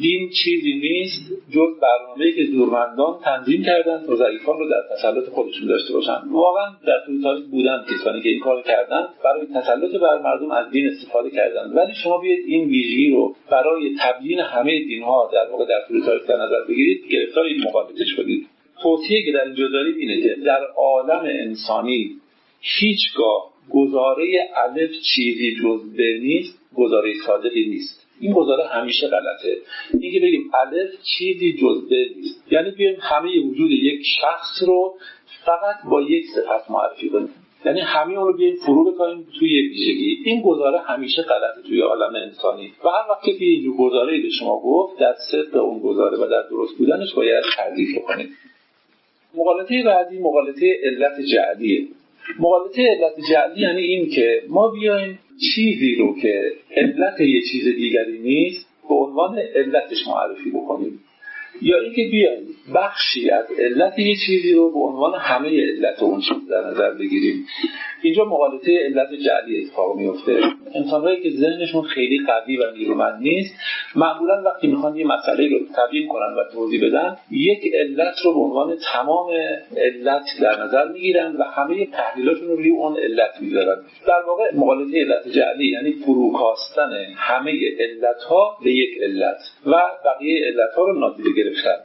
دین 0.00 0.30
چیزی 0.30 0.72
نیست 0.72 1.32
جز 1.50 1.80
برنامه‌ای 1.82 2.32
که 2.32 2.44
دورمندان 2.44 3.18
تنظیم 3.24 3.62
کردن 3.62 4.06
تا 4.06 4.16
ضعیفان 4.16 4.58
رو 4.58 4.68
در 4.68 4.82
تسلط 4.96 5.28
خودشون 5.28 5.68
داشته 5.68 5.92
باشن. 5.92 6.18
واقعا 6.30 6.66
در 6.86 7.00
طول 7.06 7.22
تاریخ 7.22 7.44
بودن 7.44 7.84
کسانی 7.94 8.22
که 8.22 8.28
این 8.28 8.40
کار 8.40 8.62
کردن 8.62 9.08
برای 9.24 9.46
تسلط 9.46 10.00
بر 10.00 10.18
مردم 10.22 10.50
از 10.50 10.70
دین 10.70 10.86
استفاده 10.86 11.30
کردن. 11.30 11.72
ولی 11.72 11.94
شما 11.94 12.18
بیاید 12.18 12.44
این 12.46 12.68
ویژگی 12.68 13.10
رو 13.10 13.34
برای 13.50 13.96
تبیین 14.00 14.38
همه 14.40 14.84
دینها 14.84 15.30
در 15.32 15.50
واقع 15.50 15.64
در 15.64 15.80
طول 15.88 16.04
تاریخ 16.04 16.26
در 16.26 16.36
نظر 16.36 16.64
بگیرید 16.68 17.06
گرفتار 17.10 17.44
این 17.44 17.64
مقابله 17.64 18.04
شدید 18.04 18.46
توصیه 18.82 19.24
که 19.24 19.32
در 19.32 19.44
اینجا 19.44 19.68
داریم 19.68 19.94
اینه 19.98 20.22
که 20.22 20.36
در 20.44 20.60
عالم 20.76 21.22
انسانی 21.24 22.16
هیچگاه 22.60 23.52
گزاره 23.70 24.48
الف 24.56 24.90
چیزی 25.14 25.54
جز 25.54 25.96
به 25.96 26.18
نیست 26.22 26.58
گزاره 26.74 27.12
صادقی 27.26 27.68
نیست. 27.68 28.05
این 28.20 28.32
گزاره 28.32 28.68
همیشه 28.68 29.08
غلطه. 29.08 29.56
اینکه 30.00 30.20
بگیم 30.20 30.50
الف 30.54 30.90
چیزی 31.02 31.52
جز 31.52 31.88
به 31.88 32.06
نیست. 32.16 32.52
یعنی 32.52 32.70
بیایم 32.70 32.96
همه 33.00 33.40
وجود 33.40 33.70
یک 33.70 34.00
شخص 34.20 34.62
رو 34.66 34.94
فقط 35.44 35.90
با 35.90 36.02
یک 36.02 36.24
صفت 36.34 36.70
معرفی 36.70 37.08
کنیم. 37.08 37.28
یعنی 37.64 37.80
همه 37.80 38.18
اون 38.18 38.26
رو 38.26 38.36
بیایم 38.36 38.56
فرو 38.66 38.92
بکنیم 38.92 39.26
توی 39.38 39.60
ویژگی. 39.60 40.22
این 40.24 40.42
گزاره 40.42 40.80
همیشه 40.80 41.22
غلطه 41.22 41.68
توی 41.68 41.80
عالم 41.80 42.14
انسانی. 42.14 42.72
و 42.84 42.88
هر 42.88 43.10
وقت 43.10 43.24
که 43.38 43.44
اینجور 43.44 43.76
گزاره 43.76 44.22
به 44.22 44.30
شما 44.30 44.60
گفت 44.60 44.98
در 45.00 45.14
صدق 45.30 45.56
اون 45.56 45.78
گزاره 45.78 46.18
و 46.18 46.28
در 46.30 46.42
درست 46.50 46.78
بودنش 46.78 47.14
باید 47.14 47.44
تردیف 47.56 47.98
بکنید. 47.98 48.28
مقالطه 49.34 49.82
بعدی 49.82 50.18
مقالطه 50.18 50.80
علت 50.82 51.20
جعلیه. 51.20 51.88
مقالطه 52.38 52.82
علت 52.82 53.12
جعلی 53.30 53.60
یعنی 53.60 53.80
این 53.80 54.10
که 54.10 54.42
ما 54.48 54.68
بیایم 54.68 55.18
چیزی 55.54 55.94
رو 55.94 56.16
که 56.22 56.52
علت 56.70 57.20
یه 57.20 57.42
چیز 57.52 57.64
دیگری 57.64 58.18
نیست 58.18 58.66
به 58.88 58.94
عنوان 58.94 59.38
علتش 59.38 60.06
معرفی 60.06 60.50
بکنیم. 60.50 61.00
یا 61.62 61.80
اینکه 61.80 62.08
بیایم 62.10 62.46
بخشی 62.74 63.30
از 63.30 63.44
علت 63.58 63.98
یه 63.98 64.16
چیزی 64.26 64.52
رو 64.52 64.70
به 64.70 64.78
عنوان 64.78 65.14
همه 65.20 65.48
علت 65.48 66.02
اون 66.02 66.20
چیز 66.20 66.48
در 66.50 66.70
نظر 66.70 66.94
بگیریم. 66.94 67.46
اینجا 68.02 68.24
مقالطه 68.24 68.78
علت 68.78 69.08
جعلی 69.26 69.64
اتفاق 69.64 69.96
میفته. 69.96 70.40
انسانهایی 70.74 71.22
که 71.22 71.30
ذهنشون 71.30 71.82
خیلی 71.82 72.20
قوی 72.26 72.56
و 72.56 72.62
نیرومند 72.78 73.22
نیست 73.22 73.54
معمولا 73.96 74.42
وقتی 74.42 74.66
می‌خوان 74.66 74.96
یه 74.96 75.06
مسئله 75.06 75.48
رو 75.48 75.58
تبیین 75.76 76.08
کنن 76.08 76.34
و 76.38 76.52
توضیح 76.52 76.88
بدن 76.88 77.16
یک 77.30 77.74
علت 77.74 78.14
رو 78.24 78.34
به 78.34 78.40
عنوان 78.40 78.76
تمام 78.92 79.30
علت 79.76 80.24
در 80.40 80.64
نظر 80.64 80.88
می‌گیرن 80.92 81.36
و 81.36 81.42
همه 81.42 81.86
تحلیلاتشون 81.86 82.48
رو 82.48 82.56
روی 82.56 82.70
اون 82.70 82.96
علت 82.96 83.40
می‌ذارن. 83.40 83.82
در 84.06 84.22
واقع 84.26 84.54
مقالطه 84.54 84.98
علت 85.00 85.28
جعلی 85.28 85.70
یعنی 85.70 85.92
فروکاستن 85.92 86.90
همه 87.16 87.52
علت 87.80 88.22
ها 88.28 88.58
به 88.64 88.72
یک 88.72 89.02
علت. 89.02 89.38
و 89.66 89.82
بقیه 90.04 90.46
علت 90.46 90.74
ها 90.76 90.82
رو 90.84 90.98
نادیده 90.98 91.30
گرفتن. 91.32 91.76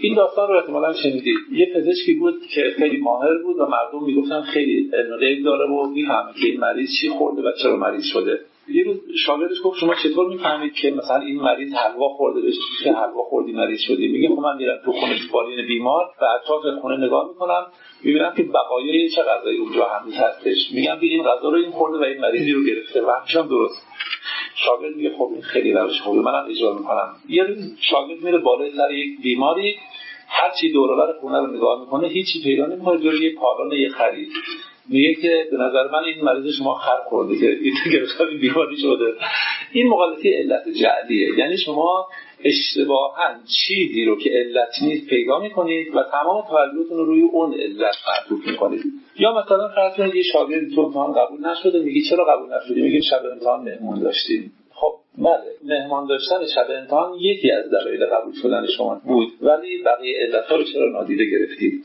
این 0.00 0.14
داستان 0.14 0.48
رو 0.48 0.56
احتمالا 0.56 0.92
شنیدید. 0.92 1.36
یه 1.52 1.72
پزشکی 1.74 2.14
بود 2.14 2.34
که 2.54 2.74
خیلی 2.78 2.96
ماهر 3.00 3.38
بود 3.42 3.58
و 3.58 3.66
مردم 3.66 4.04
می‌گفتن 4.06 4.42
خیلی 4.42 4.90
علم 4.92 5.44
داره 5.44 5.70
و 5.70 5.86
می‌فهمه 5.90 6.32
که 6.40 6.46
این 6.46 6.60
مریض 6.60 6.88
چی 7.00 7.08
خورده 7.08 7.42
و 7.42 7.52
چرا 7.62 7.76
مریض 7.76 8.04
شده. 8.04 8.40
یه 8.68 8.84
روز 8.84 8.96
شاگردش 9.26 9.56
گفت 9.64 9.78
شما 9.80 9.94
چطور 10.02 10.28
می‌فهمید 10.28 10.72
که 10.72 10.90
مثلا 10.90 11.16
این 11.16 11.40
مریض 11.40 11.74
حلوا 11.74 12.08
خورده 12.08 12.40
بشه؟ 12.40 12.58
که 12.84 12.92
حلوا 12.92 13.22
خوردی 13.22 13.52
مریض 13.52 13.80
شدی؟ 13.80 14.08
میگه 14.08 14.28
خب 14.28 14.38
من 14.38 14.56
میرم 14.56 14.78
تو 14.84 14.92
خونه 14.92 15.14
بالین 15.32 15.66
بیمار 15.66 16.04
و 16.22 16.24
اطراف 16.24 16.80
خونه 16.80 17.06
نگاه 17.06 17.28
می‌کنم 17.28 17.66
می‌بینم 18.04 18.34
که 18.36 18.42
بقایای 18.42 19.08
چه 19.08 19.22
غذایی 19.22 19.58
اونجا 19.58 19.84
هنوز 19.84 20.14
هستش. 20.14 20.72
میگم 20.74 20.96
این 21.00 21.22
غذا 21.22 21.48
رو 21.48 21.56
این 21.56 21.70
خورده 21.70 21.98
و 21.98 22.02
این 22.02 22.20
مریضی 22.20 22.52
رو 22.52 22.64
گرفته 22.64 23.02
و 23.02 23.12
درست. 23.48 23.86
شاگرد 24.64 24.96
میگه 24.96 25.10
خب 25.18 25.30
این 25.32 25.42
خیلی 25.42 25.72
روش 25.72 26.00
خوبه 26.00 26.20
منم 26.20 26.46
اجرا 26.50 26.74
می‌کنم. 26.74 27.14
یه 27.28 27.42
روز 27.42 27.76
شاگرد 27.80 28.20
میره 28.22 28.38
بالای 28.38 28.70
سر 28.70 28.92
یک 28.92 29.20
بیماری 29.22 29.76
هر 30.28 30.50
چی 30.60 30.72
دور 30.72 31.12
خونه 31.20 31.38
رو 31.38 31.46
نگاه 31.46 31.80
می‌کنه 31.80 32.08
هیچی 32.08 32.42
پیدا 32.42 32.66
نمی‌کنه 32.66 33.00
جوری 33.00 33.24
یه 33.24 33.34
پالان 33.34 33.72
یه 33.72 33.88
خرید. 33.88 34.28
میگه 34.88 35.14
که 35.14 35.48
به 35.50 35.56
نظر 35.56 35.88
من 35.92 36.04
این 36.04 36.24
مریض 36.24 36.54
شما 36.58 36.74
خر 36.74 36.98
خورده 37.08 37.38
که 37.38 37.58
این 37.60 37.74
گرفتار 37.92 38.26
بیماری 38.40 38.76
شده. 38.76 39.14
این 39.72 39.88
مقالطه 39.88 40.38
علت 40.38 40.64
جعلیه. 40.68 41.38
یعنی 41.38 41.58
شما 41.58 42.06
اشتباها 42.44 43.34
چیزی 43.66 44.04
رو 44.04 44.18
که 44.18 44.30
علت 44.30 44.68
نیست 44.82 45.08
پیدا 45.08 45.38
می‌کنید 45.38 45.94
و 45.94 46.02
تمام 46.02 46.44
توجهتون 46.48 46.98
رو 46.98 47.04
روی 47.04 47.22
اون 47.22 47.54
علت 47.54 47.94
معطوف 48.08 48.48
می‌کنید. 48.48 48.82
یا 49.18 49.32
مثلا 49.32 49.68
فرض 49.68 49.96
کنید 49.96 50.14
یه 50.14 50.22
شاگرد 50.22 50.74
تو 50.74 50.80
امتحان 50.80 51.12
قبول 51.12 51.46
نشده 51.46 51.78
میگی 51.78 52.02
چرا 52.10 52.24
قبول 52.24 52.48
نشدی؟ 52.56 52.82
میگه 52.82 53.00
شب 53.00 53.22
امتحان 53.32 53.60
مهمون 53.60 54.00
داشتیم. 54.00 54.52
بله 55.18 55.42
مهمان 55.64 56.06
داشتن 56.06 56.46
شب 56.54 56.66
امتحان 56.78 57.18
یکی 57.20 57.50
از 57.50 57.64
دلایل 57.70 58.06
قبول 58.06 58.32
شدن 58.42 58.66
شما 58.76 59.00
بود 59.04 59.28
ولی 59.42 59.82
بقیه 59.82 60.18
علتها 60.20 60.56
رو 60.56 60.64
چرا 60.64 60.90
نادیده 60.92 61.24
گرفتید؟ 61.24 61.84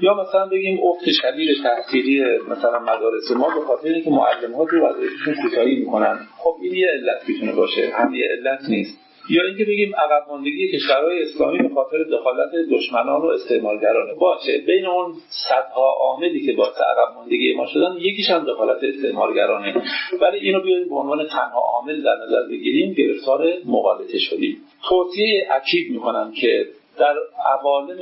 یا 0.00 0.14
مثلا 0.14 0.46
بگیم 0.46 0.80
افت 0.82 1.04
شدید 1.10 1.48
تحصیلی 1.62 2.24
مثلا 2.48 2.78
مدارس 2.78 3.30
ما 3.30 3.48
به 3.48 3.66
خاطر 3.66 3.88
اینکه 3.88 4.10
معلم 4.10 4.52
ها 4.54 4.64
رو 4.64 4.86
وظایفشون 4.86 5.34
کوتاهی 5.42 5.76
می‌کنن. 5.76 6.18
خب 6.38 6.56
این 6.62 6.74
یه 6.74 6.88
علت 6.88 7.28
می‌تونه 7.28 7.52
باشه 7.52 7.90
هم 7.94 8.14
یه 8.14 8.28
علت 8.28 8.60
نیست. 8.68 9.03
یا 9.30 9.44
اینکه 9.44 9.64
بگیم 9.64 9.92
عقب 9.96 10.26
ماندگی 10.28 10.72
کشورهای 10.72 11.22
اسلامی 11.22 11.58
به 11.58 11.74
خاطر 11.74 12.02
دخالت 12.02 12.50
دشمنان 12.72 13.20
و 13.22 13.26
استعمارگرانه. 13.26 14.14
باشه 14.14 14.58
بین 14.66 14.86
اون 14.86 15.14
صدها 15.48 15.94
عاملی 16.00 16.46
که 16.46 16.52
باعث 16.52 16.76
عقب 16.76 17.14
ماندگی 17.14 17.54
ما 17.54 17.66
شدن 17.66 17.96
یکیش 17.98 18.30
هم 18.30 18.44
دخالت 18.44 18.84
استعمارگرانه. 18.84 19.82
ولی 20.20 20.38
اینو 20.38 20.60
بیایم 20.60 20.88
به 20.88 20.94
عنوان 20.94 21.26
تنها 21.28 21.60
عامل 21.60 22.02
در 22.02 22.16
نظر 22.26 22.48
بگیریم 22.50 22.92
گرفتار 22.92 23.52
مقالطه 23.66 24.18
شدیم. 24.18 24.56
توصیه 24.88 25.46
اکید 25.50 25.90
می‌کنم 25.90 26.32
که 26.40 26.66
در 26.98 27.14
عوالم 27.58 27.98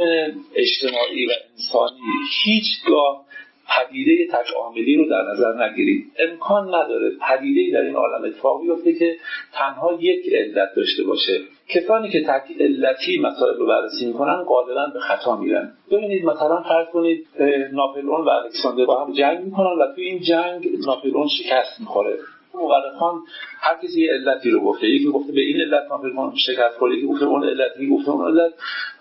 اجتماعی 0.54 1.26
و 1.26 1.30
انسانی 1.52 2.00
هیچگاه 2.44 3.24
پدیده 3.68 4.26
تکاملی 4.32 4.96
رو 4.96 5.08
در 5.08 5.22
نظر 5.32 5.64
نگیرید. 5.64 6.12
امکان 6.18 6.68
نداره 6.68 7.10
پدیده 7.28 7.78
در 7.78 7.84
این 7.84 7.94
عالم 7.94 8.24
اتفاق 8.24 8.62
بیفته 8.62 8.92
که 8.92 9.16
تنها 9.52 9.98
یک 10.00 10.32
علت 10.34 10.68
داشته 10.76 11.04
باشه. 11.04 11.40
کسانی 11.68 12.10
که 12.10 12.24
تک 12.24 12.42
علتی 12.60 13.18
مسائل 13.18 13.56
رو 13.56 13.66
بررسی 13.66 14.06
می‌کنن 14.06 14.44
غالبا 14.44 14.86
به 14.94 15.00
خطا 15.00 15.36
میرن. 15.36 15.72
ببینید 15.90 16.24
مثلا 16.24 16.62
فرض 16.62 16.86
کنید 16.92 17.26
ناپلئون 17.72 18.24
و 18.24 18.28
الکساندر 18.28 18.84
با 18.84 19.04
هم 19.04 19.12
جنگ 19.12 19.44
می‌کنن 19.44 19.78
و 19.82 19.94
توی 19.94 20.04
این 20.04 20.20
جنگ 20.20 20.68
ناپلئون 20.86 21.28
شکست 21.28 21.80
می‌خوره. 21.80 22.18
مورخان 22.54 23.20
هر 23.60 23.76
کسی 23.82 24.00
یه 24.00 24.12
علتی 24.12 24.50
رو 24.50 24.60
گفته. 24.60 24.86
یکی 24.86 25.06
گفته 25.06 25.32
به 25.32 25.40
این 25.40 25.60
علت 25.60 25.82
ناپلئون 25.90 26.32
شکست 26.46 26.78
خورد 26.78 26.92
یکی 26.92 27.06
گفته 27.06 27.24
اون 27.24 27.44
علت 27.44 27.70
یکی 27.76 27.88
گفته 27.88 28.10
اون 28.10 28.26
علت. 28.26 28.52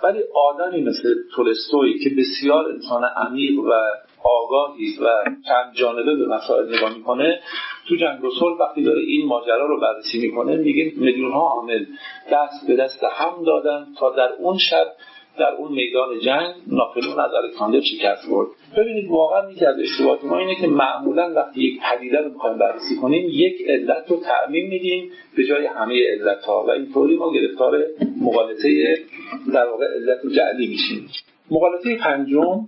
ولی 0.04 0.20
آدمی 0.34 0.82
مثل 0.82 1.16
تولستوی 1.36 2.00
که 2.00 2.10
بسیار 2.18 2.66
انسان 2.72 3.04
عمیق 3.04 3.60
و 3.60 3.72
آگاهی 4.24 4.98
و 5.02 5.06
چند 5.48 5.74
جانبه 5.74 6.16
به 6.16 6.28
مسائل 6.28 6.76
نگاه 6.76 6.98
می‌کنه 6.98 7.40
تو 7.88 7.96
جنگ 7.96 8.24
و 8.24 8.30
وقتی 8.60 8.84
داره 8.84 9.02
این 9.02 9.28
ماجرا 9.28 9.66
رو 9.66 9.80
بررسی 9.80 10.20
می‌کنه 10.20 10.56
میگه 10.56 10.92
میلیون 10.98 11.32
ها 11.32 11.40
عامل 11.40 11.86
دست 12.32 12.68
به 12.68 12.76
دست 12.76 13.04
هم 13.04 13.44
دادن 13.44 13.88
تا 14.00 14.10
در 14.10 14.30
اون 14.40 14.58
شب 14.58 14.88
در 15.40 15.54
اون 15.58 15.72
میدان 15.72 16.20
جنگ 16.20 16.56
ناپلون 16.68 17.20
از 17.20 17.34
الکساندر 17.34 17.82
شکست 17.82 18.30
برد 18.30 18.48
ببینید 18.78 19.10
واقعا 19.10 19.52
یکی 19.52 19.66
از 19.66 19.80
اشتباهات 19.80 20.24
ما 20.24 20.38
اینه 20.38 20.56
که 20.56 20.68
معمولا 20.68 21.34
وقتی 21.34 21.62
یک 21.62 21.82
پدیده 21.82 22.22
رو 22.22 22.30
می‌خوایم 22.30 22.58
بررسی 22.58 22.96
کنیم 23.02 23.28
یک 23.30 23.62
علت 23.68 24.12
رو 24.12 24.18
تعمین 24.18 24.68
میدیم 24.68 25.12
به 25.38 25.44
جای 25.46 25.66
همه 25.66 25.96
علت 26.12 26.46
ها 26.46 26.64
و 26.68 26.70
اینطوری 26.70 27.16
ما 27.16 27.34
گرفتار 27.34 27.84
مقالطه 28.22 28.98
در 29.54 29.66
واقع 29.66 29.86
علت 29.86 30.20
جعلی 30.36 30.68
میشیم. 30.68 31.10
مقالطه 31.52 31.98
پنجم 31.98 32.68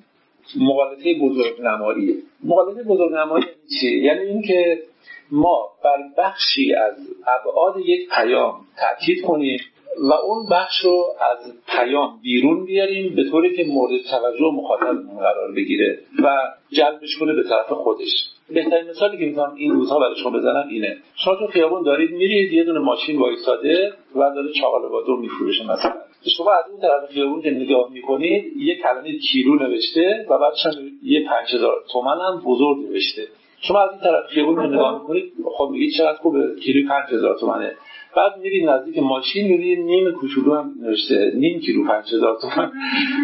مقالطه 0.60 1.20
بزرگ 1.22 1.62
نمایی 1.62 2.24
مقالطه 2.44 2.84
بزرگ 2.84 3.14
نمایی 3.14 3.44
یعنی 3.44 3.80
چی؟ 3.80 4.00
یعنی 4.00 4.20
اینکه 4.20 4.84
ما 5.32 5.70
بر 5.84 5.98
بخشی 6.18 6.74
از 6.74 6.94
ابعاد 7.28 7.76
یک 7.86 8.10
پیام 8.10 8.56
تاکید 8.78 9.22
کنیم 9.26 9.60
و 10.02 10.14
اون 10.14 10.46
بخش 10.52 10.86
رو 10.86 11.06
از 11.32 11.54
پیام 11.68 12.20
بیرون 12.22 12.66
بیاریم 12.66 13.16
به 13.16 13.30
طوری 13.32 13.56
که 13.56 13.64
مورد 13.64 13.92
توجه 14.12 14.52
مخاطبمون 14.54 15.18
قرار 15.18 15.52
بگیره 15.52 16.00
و 16.24 16.38
جلبش 16.72 17.18
کنه 17.20 17.34
به 17.34 17.44
طرف 17.44 17.72
خودش. 17.72 18.30
بهترین 18.50 18.90
مثالی 18.90 19.18
که 19.18 19.26
می‌تونم 19.26 19.54
این 19.58 19.72
روزها 19.72 20.00
برای 20.00 20.16
شما 20.24 20.32
بزنم 20.32 20.68
اینه. 20.70 20.98
شما 21.16 21.36
تو 21.36 21.48
خیابون 21.48 21.84
دارید 21.84 22.12
میرید 22.12 22.54
یه 22.54 22.64
دونه 22.64 22.80
ماشین 22.80 23.20
وایساده 23.20 23.94
و 24.16 24.20
داره 24.20 24.52
چاقال 24.62 24.90
بادو 24.90 25.18
میفروشه 25.18 25.64
مثلا. 25.64 25.94
شما 26.30 26.52
از 26.52 26.64
اون 26.72 26.82
طرف 26.82 27.12
خیابون 27.12 27.42
که 27.42 27.52
نگاه 27.52 27.92
می‌کنید 27.92 28.58
یه 28.58 28.76
کلمه 28.76 29.18
کیلو 29.18 29.56
نوشته 29.56 30.26
و 30.30 30.38
بعدش 30.38 30.66
هم 30.66 30.72
یه 31.04 31.28
5000 31.30 31.84
تومن 31.92 32.18
هم 32.18 32.42
بزرگ 32.46 32.78
نوشته. 32.78 33.28
شما 33.62 33.80
از 33.80 33.90
این 33.92 34.00
طرف 34.00 34.26
خیابون 34.28 34.56
که 34.56 34.76
نگاه 34.76 35.02
می‌کنید 35.02 35.34
خب 35.58 35.70
میگید 35.72 35.92
چقدر 35.98 36.18
خوبه 36.18 36.56
کیلو 36.64 36.90
5000 36.90 37.40
تومنه. 37.40 37.76
بعد 38.16 38.38
میرید 38.38 38.70
نزدیک 38.70 38.98
ماشین 38.98 39.48
میرید 39.48 39.80
نیم 39.80 40.12
کوچولو 40.12 40.56
هم 40.56 40.72
نوشته 40.82 41.32
نیم 41.36 41.60
کیلو 41.60 41.88
5000 41.88 42.38
تومان 42.42 42.72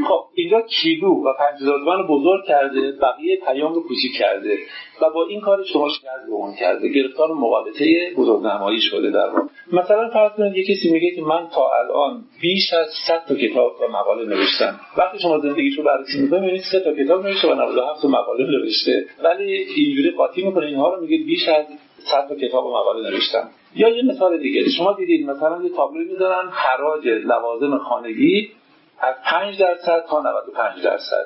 خب 0.08 0.20
اینجا 0.36 0.62
کیلو 0.62 1.08
و 1.08 1.34
5000 1.40 1.80
تومان 1.80 2.08
بزرگ 2.08 2.46
کرده 2.48 2.92
بقیه 2.92 3.40
پیام 3.46 3.74
رو 3.74 3.82
کوچیک 3.82 4.12
کرده 4.20 4.58
و 5.02 5.10
با 5.10 5.26
این 5.30 5.42
کار 5.42 5.64
شما 5.64 5.90
جذب 5.90 6.34
اون 6.34 6.56
کرده. 6.60 6.90
گرفتار 6.90 7.34
مقالطه 7.34 8.14
بزرگنمایی 8.18 8.82
شده 8.82 9.12
در 9.12 9.30
واقع. 9.30 9.48
مثلا 9.72 10.10
فرض 10.10 10.32
کنید 10.32 10.58
یه 10.58 10.64
کسی 10.64 10.92
میگه 10.92 11.16
که 11.16 11.22
من 11.22 11.48
تا 11.56 11.70
الان 11.80 12.24
بیش 12.42 12.74
از 12.74 12.88
100 13.08 13.26
تا 13.28 13.36
کتاب 13.36 13.72
و 13.82 13.92
مقاله 13.92 14.26
نوشتم. 14.26 14.80
وقتی 14.98 15.20
شما 15.20 15.38
زندگیشو 15.38 15.84
بررسی 15.84 16.22
می‌کنید 16.22 16.42
می‌بینید 16.42 16.64
3 16.72 16.80
تا 16.80 16.94
کتاب 16.94 17.26
نوشته 17.26 17.48
و 17.48 17.54
97 17.54 18.02
تا 18.02 18.08
مقاله 18.08 18.46
نوشته. 18.46 19.06
ولی 19.24 19.54
اینجوری 19.54 20.12
قاطی 20.12 20.46
می‌کنه 20.46 20.66
اینها 20.66 20.94
رو 20.94 21.02
میگه 21.02 21.26
بیش 21.26 21.48
از 21.48 21.66
100 22.12 22.28
تا 22.30 22.36
کتاب 22.36 22.66
و 22.66 22.70
مقاله 22.70 23.10
نوشتم. 23.10 23.50
یا 23.76 23.90
یه 23.90 24.04
مثال 24.04 24.38
دیگه. 24.38 24.70
شما 24.70 24.94
دیدید 24.94 25.30
مثلا 25.30 25.64
یه 25.64 25.70
تابلو 25.70 26.12
می‌ذارن 26.12 26.50
حراج 26.50 27.08
لوازم 27.08 27.78
خانگی 27.78 28.52
از 29.00 29.16
5 29.26 29.60
درصد 29.60 30.06
تا 30.10 30.22
95 30.22 30.84
درصد. 30.84 31.26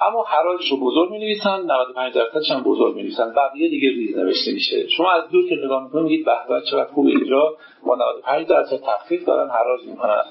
اما 0.00 0.24
حراجش 0.24 0.70
رو 0.70 0.76
بزرگ 0.76 1.10
می 1.10 1.18
نویسن 1.18 1.60
95 1.60 2.14
درصدش 2.14 2.50
هم 2.50 2.62
بزرگ 2.62 2.94
می 2.94 3.02
نویسن 3.02 3.34
بقیه 3.34 3.68
دیگه 3.68 3.88
ریز 3.88 4.18
نوشته 4.18 4.52
میشه. 4.52 4.88
شما 4.88 5.10
از 5.12 5.30
دور 5.30 5.48
که 5.48 5.56
نگاه 5.64 5.84
می‌کنید 5.84 6.04
میگید 6.04 6.24
به 6.24 6.32
به 6.48 6.62
چقدر 6.70 6.92
خوب 6.92 7.06
اینجا. 7.06 7.56
با 7.86 7.96
95 7.96 8.46
درصد 8.46 8.76
تخفیف 8.76 9.24
دارن 9.24 9.50
حراج 9.50 9.80
می‌کنن. 9.86 10.22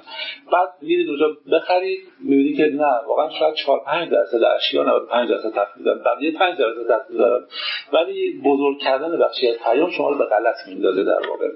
بعد 0.52 0.70
میرید 0.82 1.10
اونجا 1.10 1.28
بخرید 1.52 2.00
می‌بینید 2.20 2.58
که 2.58 2.64
نه 2.64 2.92
واقعا 3.08 3.30
شاید 3.30 3.54
4 3.54 3.80
5 3.86 4.10
درصد 4.10 4.44
اشیا 4.56 4.84
95 4.84 5.30
درصد 5.30 5.54
تخفیف 5.56 5.86
دارن. 5.86 6.04
بقیه 6.04 6.32
5 6.32 6.58
درصد 6.58 7.00
تخفیف 7.00 7.18
دارن. 7.18 7.46
ولی 7.94 8.42
بزرگ 8.46 8.80
کردن 8.80 9.20
بخشی 9.20 9.48
از 9.48 9.56
پیام 9.64 9.92
شما 9.92 10.10
رو 10.10 10.18
به 10.18 10.26
غلط 10.26 10.56
میندازه 10.68 11.04
در 11.04 11.28
واقع. 11.30 11.48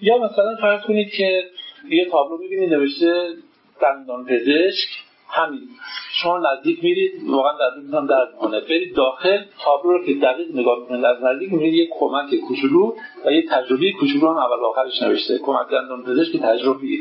یا 0.00 0.18
مثلا 0.18 0.56
فرض 0.60 0.80
کنید 0.82 1.10
که 1.10 1.44
یه 1.88 2.04
تابلو 2.10 2.38
می‌بینید 2.38 2.74
نوشته 2.74 3.34
دندان 3.82 4.24
پزشک 4.24 4.88
همین. 5.28 5.68
شما 6.22 6.38
نزدیک 6.38 6.84
میرید 6.84 7.12
واقعا 7.26 7.52
دردتون 7.58 8.06
درد 8.06 8.28
می‌کنه. 8.32 8.60
برید 8.60 8.94
داخل 8.96 9.38
تابلو 9.64 9.92
رو 9.92 10.06
که 10.06 10.14
دقیق 10.14 10.46
نگاه 10.54 10.78
می‌کنید 10.80 11.04
از 11.04 11.16
نزدیک 11.24 11.52
میرید 11.52 11.74
یه 11.74 11.88
کمک 11.90 12.34
کوچولو 12.48 12.92
و 13.26 13.32
یه 13.32 13.44
تجربه 13.50 13.92
کوچولو 14.00 14.28
هم 14.28 14.36
اول 14.36 14.64
آخرش 14.64 15.02
نوشته. 15.02 15.38
کمک 15.38 15.66
دندان 15.72 16.02
پزشک 16.02 16.36
تجربی 16.42 16.98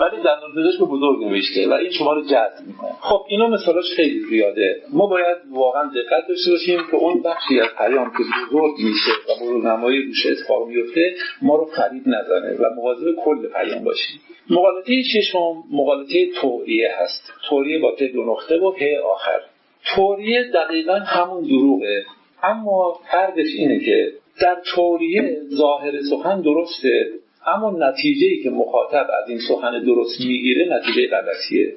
ولی 0.00 0.16
دندان 0.16 0.50
پزشک 0.56 0.80
بزرگ 0.80 1.24
نوشته 1.24 1.68
و 1.68 1.72
این 1.72 1.90
شما 1.90 2.12
رو 2.12 2.22
جذب 2.22 2.66
می‌کنه. 2.66 2.90
خب 3.00 3.24
اینا 3.28 3.46
مثالاش 3.46 3.84
خیلی 3.96 4.20
زیاده. 4.20 4.82
ما 4.92 5.06
باید 5.06 5.36
واقعا 5.50 5.84
دقت 5.84 6.28
داشته 6.28 6.50
باشیم 6.50 6.80
که 6.90 6.96
اون 6.96 7.22
بخشی 7.22 7.60
از 7.60 7.68
پیام 7.78 8.10
که 8.10 8.24
بزرگ 8.52 8.74
میشه 8.78 9.12
و 9.28 9.44
بزرگ 9.44 9.64
نمایی 9.66 10.02
روش 10.06 10.26
اتفاق 10.26 10.68
میفته 10.68 11.14
ما 11.42 11.56
رو 11.56 11.64
فریب 11.64 12.02
نزنه 12.06 12.56
و 12.60 12.74
مواظب 12.76 13.06
کل 13.24 13.46
پیام 13.46 13.84
باشیم. 13.84 14.20
مقالطه 14.50 15.02
ششم 15.02 15.64
مقالطه 15.72 16.26
توریه 16.40 16.90
هست. 16.98 17.32
توریه 17.48 17.78
با 17.78 17.94
ته 17.98 18.08
دو 18.08 18.24
نقطه 18.24 18.58
و 18.60 18.70
ه 18.70 18.98
آخر. 19.12 19.40
توریه 19.94 20.50
دقیقا 20.54 20.94
همون 20.94 21.42
دروغه. 21.42 22.04
اما 22.42 22.98
فرقش 23.10 23.48
اینه 23.56 23.80
که 23.80 24.12
در 24.40 24.56
توریه 24.74 25.36
ظاهر 25.54 25.92
سخن 26.10 26.40
درسته 26.40 27.10
اما 27.46 27.70
نتیجه 27.70 28.42
که 28.42 28.50
مخاطب 28.50 29.06
از 29.22 29.28
این 29.28 29.38
سخن 29.48 29.82
درست 29.82 30.20
می‌گیره 30.20 30.76
نتیجه 30.76 31.08
غلطیه. 31.08 31.74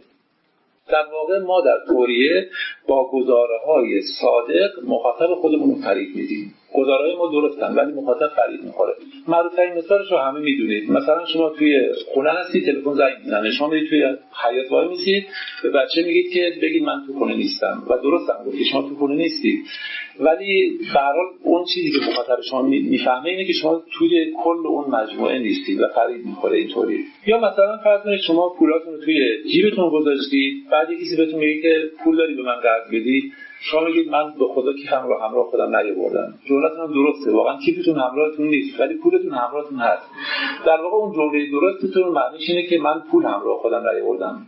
در 0.89 1.05
واقع 1.11 1.39
ما 1.39 1.61
در 1.61 1.77
توریه 1.87 2.49
با 2.87 3.11
گزاره 3.11 3.57
های 3.65 4.01
صادق 4.21 4.71
مخاطب 4.85 5.35
خودمون 5.35 5.69
رو 5.69 5.81
فریب 5.81 6.15
میدیم. 6.15 6.53
گزارهای 6.73 7.15
ما 7.15 7.31
درستن 7.31 7.75
ولی 7.75 7.91
مخاطب 7.91 8.27
فرید 8.27 8.63
می‌خوره. 8.63 8.93
معروف 9.27 9.55
ترین 9.55 9.73
مثالش 9.73 10.11
رو 10.11 10.17
همه 10.17 10.39
می‌دونید. 10.39 10.91
مثلا 10.91 11.25
شما 11.25 11.49
توی 11.49 11.81
خونه 12.13 12.29
هستی 12.29 12.61
تلفن 12.61 12.93
زنگ 12.93 13.13
می‌زنه. 13.23 13.51
شما 13.51 13.67
میرید 13.67 13.89
توی 13.89 14.03
حیات 14.43 14.71
وای 14.71 14.87
میسید. 14.87 15.25
به 15.63 15.69
بچه 15.69 16.03
میگید 16.03 16.33
که 16.33 16.53
بگید 16.61 16.83
من 16.83 17.03
تو 17.07 17.13
خونه 17.13 17.35
نیستم. 17.35 17.83
و 17.89 17.97
درست 17.97 18.29
هم 18.29 18.45
گفت 18.45 18.63
شما 18.71 18.81
تو 18.81 18.95
خونه 18.95 19.15
نیستید 19.15 19.59
ولی 20.19 20.79
به 20.93 20.99
اون 21.43 21.65
چیزی 21.73 21.91
که 21.91 22.05
مخاطب 22.11 22.41
شما 22.49 22.61
می‌فهمه 22.61 23.29
اینه 23.29 23.45
که 23.45 23.53
شما 23.53 23.83
توی 23.97 24.33
کل 24.43 24.67
اون 24.67 24.89
مجموعه 24.89 25.39
نیستید 25.39 25.81
و 25.81 25.87
فرید 25.95 26.25
می‌خوره 26.25 26.57
اینطوری. 26.57 26.99
یا 27.27 27.37
مثلا 27.37 27.77
فرض 27.83 28.03
کنید 28.03 28.19
شما 28.19 28.49
پولاتون 28.59 28.93
رو 28.93 28.99
توی 28.99 29.43
جیبتون 29.51 29.89
گذاشتید. 29.89 30.53
بعد 30.71 30.87
کسی 30.93 31.15
بهتون 31.17 31.39
میگه 31.39 31.61
که 31.61 31.83
پول 32.03 32.17
داری 32.17 32.35
به 32.35 32.43
من 32.43 32.55
قرض 32.55 32.87
بدی. 32.87 33.31
شما 33.71 33.81
میگید 33.81 34.09
من 34.09 34.33
به 34.39 34.45
خدا 34.55 34.73
کیفم 34.73 35.07
رو 35.07 35.19
همراه 35.19 35.45
خودم 35.45 35.75
نیاوردم. 35.75 36.33
جملتون 36.45 36.79
هم 36.79 36.93
درسته. 36.93 37.31
واقعا 37.31 37.57
کیفتون 37.65 37.99
همراهتون 37.99 38.47
نیست 38.47 38.79
ولی 38.79 38.93
پولتون 38.93 39.31
همراهتون 39.31 39.77
هست. 39.77 40.09
در 40.65 40.81
واقع 40.81 40.95
اون 40.95 41.13
جمله 41.13 41.51
درستتون 41.51 42.07
معنیش 42.07 42.49
اینه 42.49 42.63
که 42.63 42.77
من 42.77 43.03
پول 43.11 43.25
همراه 43.25 43.57
خودم 43.57 43.89
نیاوردم. 43.89 44.45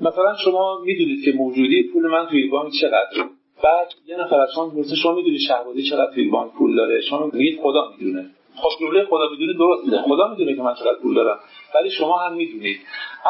مثلا 0.00 0.36
شما 0.44 0.78
می‌دونید 0.84 1.24
که 1.24 1.32
موجودی 1.32 1.82
پول 1.92 2.06
من 2.06 2.26
توی 2.26 2.48
بانک 2.48 2.72
چقدره. 2.80 3.24
بعد 3.64 3.88
یه 4.06 4.16
نفر 4.16 4.40
از 4.40 4.48
شما 4.54 4.66
می‌پرسه 4.66 4.96
شما 4.96 5.14
می‌دونید 5.14 5.40
شهبازی 5.48 5.82
چقدر 5.82 6.14
توی 6.14 6.28
بانک 6.28 6.52
پول 6.52 6.76
داره؟ 6.76 7.00
شما 7.00 7.30
میگید 7.32 7.60
خدا 7.62 7.90
می‌دونه. 7.90 8.26
خب 8.56 8.68
جمله 8.80 9.04
خدا 9.04 9.28
می‌دونه 9.30 9.52
درسته 9.58 10.02
خدا 10.02 10.28
می‌دونه 10.28 10.56
که 10.56 10.62
من 10.62 10.74
چقدر 10.74 10.98
پول 11.02 11.14
دارم 11.14 11.38
ولی 11.74 11.90
شما 11.90 12.18
هم 12.18 12.34
می‌دونید. 12.34 12.76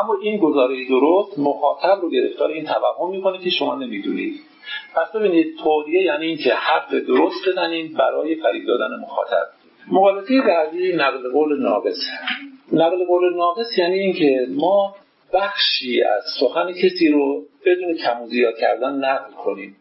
اما 0.02 0.16
این 0.22 0.40
گزاره 0.40 0.88
درست 0.88 1.38
مخاطب 1.38 2.02
رو 2.02 2.10
گرفتار 2.10 2.50
این 2.50 2.64
توهم 2.64 3.10
می‌کنه 3.10 3.38
که 3.38 3.50
شما 3.50 3.74
نمی‌دونید. 3.74 4.40
پس 4.94 5.16
ببینید 5.16 5.46
توریه 5.64 6.02
یعنی 6.02 6.26
اینکه 6.26 6.55
حرف 6.55 6.94
درست 6.94 7.48
بزنیم 7.48 7.94
برای 7.98 8.35
فریب 8.35 8.66
دادن 8.66 8.94
مخاطب. 9.02 9.46
مقالطه 9.92 10.40
بعدی 10.40 10.92
نقل 10.92 11.33
قول 11.33 11.62
ناقص. 11.62 11.98
نقل 12.72 13.05
قول 13.05 13.37
ناقص 13.37 13.79
یعنی 13.79 13.98
اینکه 13.98 14.46
ما 14.50 14.94
بخشی 15.33 16.02
از 16.02 16.22
سخن 16.40 16.72
کسی 16.72 17.09
رو 17.09 17.42
بدون 17.66 17.94
کم 17.94 18.22
و 18.22 18.26
زیاد 18.26 18.55
کردن 18.59 18.92
نقل 18.92 19.33
کنیم. 19.33 19.76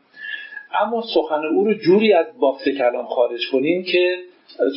اما 0.81 1.03
سخن 1.13 1.45
او 1.45 1.65
رو 1.65 1.73
جوری 1.73 2.13
از 2.13 2.25
بافت 2.39 2.69
کلام 2.69 3.05
خارج 3.05 3.41
کنیم 3.51 3.83
که 3.83 4.17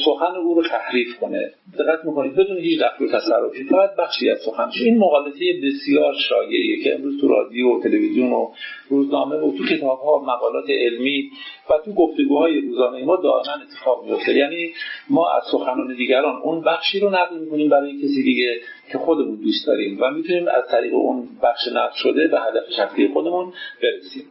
سخن 0.04 0.36
او 0.36 0.54
رو 0.54 0.62
تحریف 0.68 1.18
کنه. 1.20 1.52
دقت 1.78 2.04
می‌کنید 2.04 2.34
بدون 2.34 2.58
هیچ 2.58 2.80
دخل 2.80 3.04
و 3.04 3.08
تصرفی 3.08 3.64
فقط 3.64 3.96
بخشی 3.96 4.30
از 4.30 4.38
سخن. 4.46 4.70
این 4.84 4.98
مقالطه 4.98 5.38
بسیار 5.64 6.14
شایعیه 6.28 6.84
که 6.84 6.94
امروز 6.94 7.20
تو 7.20 7.28
رادیو 7.28 7.68
و 7.68 7.82
تلویزیون 7.82 8.32
و 8.32 8.50
روزنامه 8.88 9.36
و 9.36 9.52
تو 9.58 9.64
کتاب 9.64 9.98
ها 9.98 10.18
مقالات 10.18 10.70
علمی 10.70 11.30
و 11.70 11.74
تو 11.84 11.92
گفتگوهای 11.92 12.60
روزانه 12.60 13.04
ما 13.04 13.16
دائما 13.16 13.62
اتفاق 13.62 14.04
میفته 14.04 14.34
یعنی 14.34 14.72
ما 15.10 15.30
از 15.30 15.42
سخنان 15.52 15.96
دیگران 15.96 16.36
اون 16.42 16.60
بخشی 16.60 17.00
رو 17.00 17.10
نقل 17.10 17.38
می‌کنیم 17.38 17.68
برای 17.68 17.96
کسی 17.98 18.22
دیگه 18.22 18.60
که 18.92 18.98
خودمون 18.98 19.36
دوست 19.36 19.66
داریم 19.66 19.98
و 20.00 20.10
می‌تونیم 20.10 20.48
از 20.48 20.64
طریق 20.70 20.94
اون 20.94 21.28
بخش 21.42 21.68
نقل 21.74 21.94
شده 21.94 22.28
به 22.28 22.40
هدف 22.40 22.70
شخصی 22.76 23.08
خودمون 23.08 23.52
برسیم. 23.82 24.24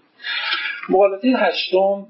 مقالطه 0.90 1.28
هشتم 1.28 2.06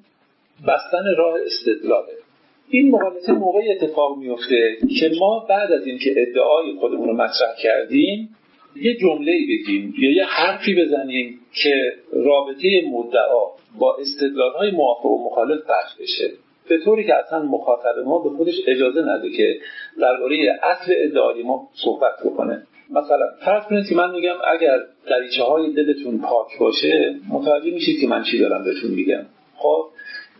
بستن 0.67 1.15
راه 1.17 1.35
استدلاله. 1.45 2.26
این 2.69 2.91
مقالطه 2.91 3.32
موقعی 3.32 3.71
اتفاق 3.71 4.17
میفته 4.17 4.77
که 4.99 5.12
ما 5.19 5.45
بعد 5.49 5.71
از 5.71 5.88
اینکه 5.88 6.15
ادعای 6.17 6.73
خودمون 6.80 7.08
رو 7.08 7.13
مطرح 7.13 7.56
کردیم 7.63 8.30
یه 8.75 8.95
جمله 8.95 9.32
بگیم 9.49 9.93
یا 9.97 10.12
یه 10.12 10.25
حرفی 10.25 10.75
بزنیم 10.75 11.39
که 11.63 11.93
رابطه 12.13 12.82
مدعا 12.91 13.45
با 13.80 13.97
استدلال 13.99 14.51
های 14.51 14.71
موافق 14.71 15.06
و 15.06 15.25
مخالف 15.25 15.62
قطع 15.62 16.03
بشه. 16.03 16.32
به 16.69 16.77
طوری 16.77 17.03
که 17.03 17.15
اصلا 17.15 17.41
مخاطب 17.41 17.99
ما 18.06 18.19
به 18.19 18.30
خودش 18.30 18.53
اجازه 18.67 19.01
نده 19.01 19.30
که 19.30 19.60
درباره 20.01 20.60
اصل 20.63 20.93
ادعای 20.97 21.43
ما 21.43 21.69
صحبت 21.73 22.13
بکنه. 22.25 22.63
مثلا 22.89 23.25
فرض 23.45 23.63
کنید 23.63 23.89
که 23.89 23.95
من 23.95 24.12
میگم 24.12 24.36
اگر 24.53 24.80
دریچه 25.10 25.43
های 25.43 25.73
دلتون 25.73 26.19
پاک 26.19 26.47
باشه 26.60 27.15
متوجه 27.30 27.71
میشید 27.71 28.01
که 28.01 28.08
من 28.08 28.23
چی 28.23 28.39
دارم 28.39 28.63
بهتون 28.63 28.91
میگم. 28.91 29.25
خب 29.58 29.86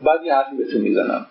بعد 0.06 0.26
یه 0.26 0.34
حرفی 0.34 0.58
بهتون 0.58 0.82
می‌زنم. 0.82 1.26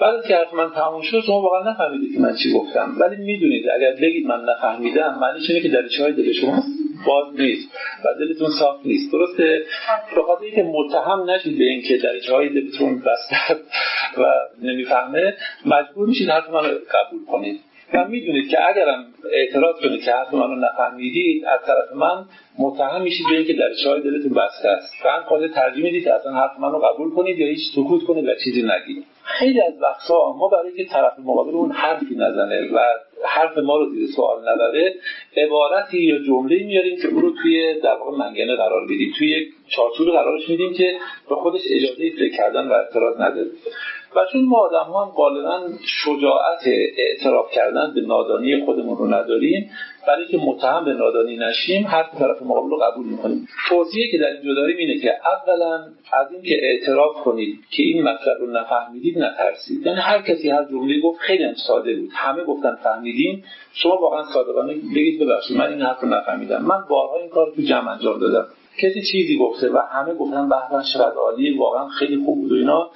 بعد 0.00 0.26
که 0.28 0.36
حرف 0.36 0.54
من 0.54 0.70
تموم 0.70 1.02
شد 1.02 1.20
شما 1.20 1.40
واقعا 1.40 1.70
نفهمیدید 1.70 2.14
که 2.14 2.20
من 2.20 2.36
چی 2.42 2.52
گفتم. 2.52 2.96
ولی 3.00 3.16
می‌دونید 3.16 3.64
اگر 3.76 3.92
بگید 4.02 4.26
من 4.26 4.44
نفهمیدم 4.44 5.18
معنیش 5.20 5.50
اینه 5.50 5.62
که 5.62 5.68
دریچه 5.68 6.02
های 6.02 6.12
دل 6.12 6.32
شما 6.32 6.62
باز 7.06 7.40
نیست 7.40 7.68
و 8.04 8.08
دلتون 8.20 8.50
صاف 8.58 8.86
نیست. 8.86 9.12
درسته؟ 9.12 9.62
به 10.14 10.22
خاطر 10.22 10.44
اینکه 10.44 10.62
متهم 10.62 11.30
نشید 11.30 11.58
به 11.58 11.64
اینکه 11.64 11.96
دریچه 11.96 12.34
های 12.34 12.48
دلتون 12.48 12.98
بسته 12.98 13.36
و 14.18 14.24
نمی‌فهمه 14.62 15.34
مجبور 15.66 16.08
میشید 16.08 16.28
حرف 16.28 16.50
من 16.50 16.62
قبول 16.62 17.24
کنید. 17.30 17.60
و 17.94 18.08
می‌دونید 18.08 18.50
که 18.50 18.58
اگرم 18.68 19.04
اعتراض 19.32 19.74
کنید 19.80 20.04
که 20.04 20.12
حرف 20.12 20.34
منو 20.34 20.54
نفهمیدید 20.54 21.44
از 21.44 21.60
طرف 21.66 21.92
من 21.94 22.24
متهم 22.58 23.02
میشید 23.02 23.26
به 23.30 23.36
اینکه 23.36 23.52
در 23.52 23.90
های 23.90 24.00
دلتون 24.00 24.32
بسته 24.32 24.68
است. 24.68 24.92
و 25.04 25.08
هم 25.08 25.22
خاطر 25.22 25.48
ترجیح 25.48 25.84
می‌دید 25.84 26.04
که 26.04 26.12
اصلا 26.12 26.32
حرف 26.32 26.58
منو 26.58 26.78
قبول 26.78 27.10
کنید 27.10 27.38
یا 27.38 27.46
هیچ 27.46 27.60
سکوت 27.74 28.04
کنید 28.04 28.28
و 28.28 28.34
چیزی 28.44 28.62
نگید. 28.62 29.04
خیلی 29.24 29.60
از 29.60 29.72
وقتا 29.82 30.32
ما 30.38 30.48
برای 30.48 30.72
که 30.76 30.84
طرف 30.84 31.12
مقابل 31.18 31.50
اون 31.50 31.72
حرفی 31.72 32.14
نزنه 32.14 32.70
و 32.72 32.78
حرف 33.24 33.58
ما 33.58 33.76
رو 33.76 33.90
زیر 33.90 34.06
سوال 34.16 34.40
نبره 34.48 34.94
عبارتی 35.36 35.98
یا 35.98 36.18
جمله 36.18 36.64
میاریم 36.64 36.98
که 37.02 37.08
او 37.08 37.20
رو 37.20 37.32
توی 37.42 37.80
در 37.80 37.94
واقع 37.94 38.18
منگنه 38.18 38.56
قرار 38.56 38.84
بدیم 38.84 39.12
توی 39.18 39.30
یک 39.30 39.48
چارچوب 39.68 40.10
قرارش 40.10 40.48
میدیم 40.48 40.74
که 40.74 40.96
به 41.28 41.34
خودش 41.34 41.60
اجازه 41.70 42.10
فکر 42.10 42.36
کردن 42.36 42.68
و 42.68 42.72
اعتراض 42.72 43.20
نداره. 43.20 43.50
و 44.16 44.20
چون 44.32 44.44
ما 44.44 44.58
آدم 44.58 44.92
هم 44.92 45.10
غالبا 45.16 45.60
شجاعت 46.04 46.62
اعتراف 46.96 47.50
کردن 47.50 47.92
به 47.94 48.00
نادانی 48.00 48.64
خودمون 48.64 48.96
رو 48.96 49.14
نداریم 49.14 49.70
برای 50.06 50.26
که 50.26 50.38
متهم 50.38 50.84
به 50.84 50.92
نادانی 50.92 51.36
نشیم 51.36 51.86
هر 51.86 52.02
طرف 52.18 52.42
مقابل 52.42 52.70
رو 52.70 52.76
قبول 52.76 53.06
می‌کنیم. 53.06 53.48
توضیحی 53.68 54.10
که 54.10 54.18
در 54.18 54.26
اینجا 54.26 54.54
داریم 54.54 54.76
اینه 54.76 54.98
که 54.98 55.12
اولا 55.24 55.74
از 56.12 56.32
اینکه 56.32 56.58
اعتراف 56.62 57.16
کنید 57.24 57.58
که 57.70 57.82
این 57.82 58.02
مطلب 58.02 58.36
رو 58.40 58.50
نفهمیدید 58.50 59.18
نترسید. 59.18 59.86
یعنی 59.86 60.00
هر 60.00 60.22
کسی 60.22 60.50
هر 60.50 60.64
جمله 60.64 61.00
گفت 61.00 61.20
خیلی 61.20 61.44
هم 61.44 61.54
ساده 61.54 61.96
بود. 61.96 62.10
همه 62.12 62.44
گفتن 62.44 62.74
فهمیدیم. 62.74 63.44
شما 63.72 63.96
واقعا 63.96 64.22
صادقانه 64.22 64.74
بگید 64.74 65.22
ببخشید 65.22 65.56
من 65.56 65.72
این 65.72 65.82
حرف 65.82 66.00
رو 66.00 66.08
نفهمیدم. 66.08 66.62
من 66.62 66.84
بارها 66.88 67.16
این 67.16 67.28
کار 67.28 67.52
تو 67.56 67.62
جمع 67.62 67.92
انجام 67.92 68.20
دادم. 68.20 68.46
کسی 68.78 69.02
چیزی 69.12 69.38
گفته 69.38 69.70
و 69.70 69.78
همه 69.78 70.14
گفتن 70.14 70.48
به 70.48 70.56
چقدر 70.94 71.16
عالیه 71.16 71.58
واقعا 71.58 71.88
خیلی 71.88 72.24
خوب 72.24 72.40
بود 72.40 72.52
و 72.52 72.54
اینا. 72.54 72.90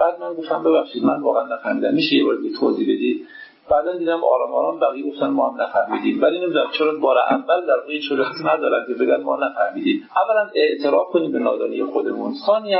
بعد 0.00 0.20
من 0.20 0.34
گفتم 0.34 0.62
ببخشید 0.62 1.04
من 1.04 1.20
واقعا 1.22 1.54
نفهمیدم. 1.56 1.94
میشه 1.94 2.16
یه 2.16 2.24
بار 2.24 2.36
توضیح 2.60 2.84
بدید؟ 2.94 3.26
بعدا 3.70 3.96
دیدم 3.96 4.24
آرام 4.24 4.52
آرام 4.54 4.80
بقیه 4.80 5.10
گفتن 5.12 5.26
ما 5.26 5.50
هم 5.50 5.62
نفهمیدیم. 5.62 6.22
ولی 6.22 6.38
نمی‌دونم 6.40 6.70
چرا 6.78 6.98
بار 6.98 7.18
اول 7.18 7.66
در 7.66 7.76
واقع 7.80 8.00
شجاعت 8.00 8.34
ندارن 8.54 8.86
که 8.86 8.94
بگن 8.94 9.22
ما 9.22 9.36
نفهمیدیم. 9.36 10.08
اولا 10.16 10.50
اعتراف 10.54 11.08
کنیم 11.12 11.32
به 11.32 11.38
نادانی 11.38 11.84
خودمون. 11.84 12.34
ثانیا 12.46 12.78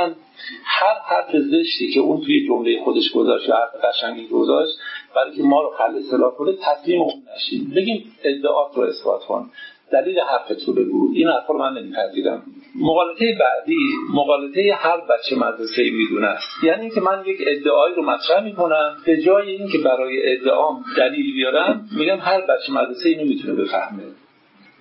هر 0.63 0.95
حرف 1.05 1.35
زشتی 1.35 1.91
که 1.93 1.99
اون 1.99 2.21
توی 2.21 2.47
جمله 2.47 2.83
خودش 2.83 3.11
گذاشت 3.15 3.49
یا 3.49 3.55
حرف 3.55 3.85
قشنگی 3.85 4.27
گذاشت 4.27 4.77
برای 5.15 5.35
که 5.35 5.43
ما 5.43 5.61
رو 5.61 5.69
خل 5.77 5.97
اصلاح 5.97 6.31
کنه 6.31 6.53
تسلیم 6.61 7.01
اون 7.01 7.13
نشیم. 7.35 7.73
بگیم 7.75 8.15
ادعات 8.23 8.77
رو 8.77 8.83
اثبات 8.83 9.23
کن. 9.23 9.49
دلیل 9.93 10.19
حرفت 10.19 10.67
رو 10.67 10.73
بگو 10.73 11.11
این 11.15 11.27
حرف 11.27 11.47
رو 11.47 11.57
من 11.57 11.73
نمیپذیرم. 11.77 12.43
مقالطه 12.75 13.37
بعدی 13.39 13.77
مقالطه 14.13 14.73
هر 14.77 14.97
بچه 14.97 15.35
مدرسه 15.35 15.89
می‌دونه 15.91 16.27
است. 16.27 16.63
یعنی 16.63 16.81
اینکه 16.81 17.01
من 17.01 17.23
یک 17.25 17.37
ادعایی 17.47 17.95
رو 17.95 18.03
مطرح 18.03 18.43
می‌کنم 18.43 18.97
به 19.05 19.21
جای 19.21 19.51
اینکه 19.51 19.77
برای 19.77 20.33
ادعام 20.33 20.83
دلیل 20.97 21.33
بیارم 21.33 21.89
میگم 21.97 22.17
هر 22.19 22.41
بچه 22.41 22.73
مدرسه 22.73 23.09
اینو 23.09 23.25
می‌تونه 23.25 23.53
بفهمه. 23.53 24.03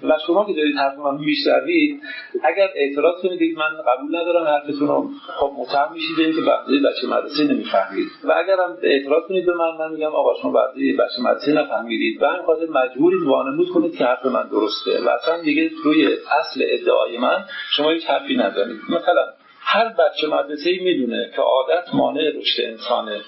و 0.02 0.18
شما 0.26 0.46
که 0.46 0.52
دارید 0.52 0.76
حرف 0.76 0.98
من 0.98 1.24
میشنوید 1.24 2.00
اگر 2.44 2.68
اعتراض 2.74 3.22
کنید 3.22 3.58
من 3.58 3.70
قبول 3.86 4.16
ندارم 4.16 4.46
حرفتون 4.46 4.88
رو 4.88 5.10
خب 5.40 5.52
متهم 5.58 5.92
میشید 5.92 6.16
که 6.36 6.42
بعضی 6.50 6.78
بچه 6.78 7.06
مدرسه 7.06 7.44
نمی‌فهمید. 7.44 8.08
و 8.24 8.32
اگر 8.32 8.56
هم 8.64 8.76
اعتراض 8.82 9.22
کنید 9.28 9.46
به 9.46 9.52
من 9.54 9.76
من 9.78 9.92
میگم 9.92 10.14
آقا 10.14 10.34
شما 10.42 10.52
بعضی 10.52 10.92
بچه 10.92 11.22
مدرسه 11.22 11.52
نفهمیدید. 11.52 12.22
و 12.22 12.24
این 12.24 12.42
خاطر 12.46 12.66
مجبورید 12.66 13.22
وانمود 13.22 13.68
کنید 13.68 13.96
که 13.98 14.04
حرف 14.04 14.26
من 14.26 14.48
درسته. 14.48 15.04
و 15.06 15.08
اصلا 15.08 15.42
دیگه 15.42 15.70
روی 15.84 16.06
اصل 16.06 16.64
ادعای 16.64 17.18
من 17.18 17.44
شما 17.76 17.90
هیچ 17.90 18.06
حرفی 18.06 18.36
نزنید. 18.36 18.80
مثلا 18.88 19.24
هر 19.60 19.88
بچه 19.88 20.26
مدرسه 20.26 20.70
ای 20.70 20.78
می‌دونه 20.84 21.30
که 21.36 21.42
عادت 21.42 21.94
مانع 21.94 22.20
رشد 22.20 22.62
انسانه. 22.62 23.20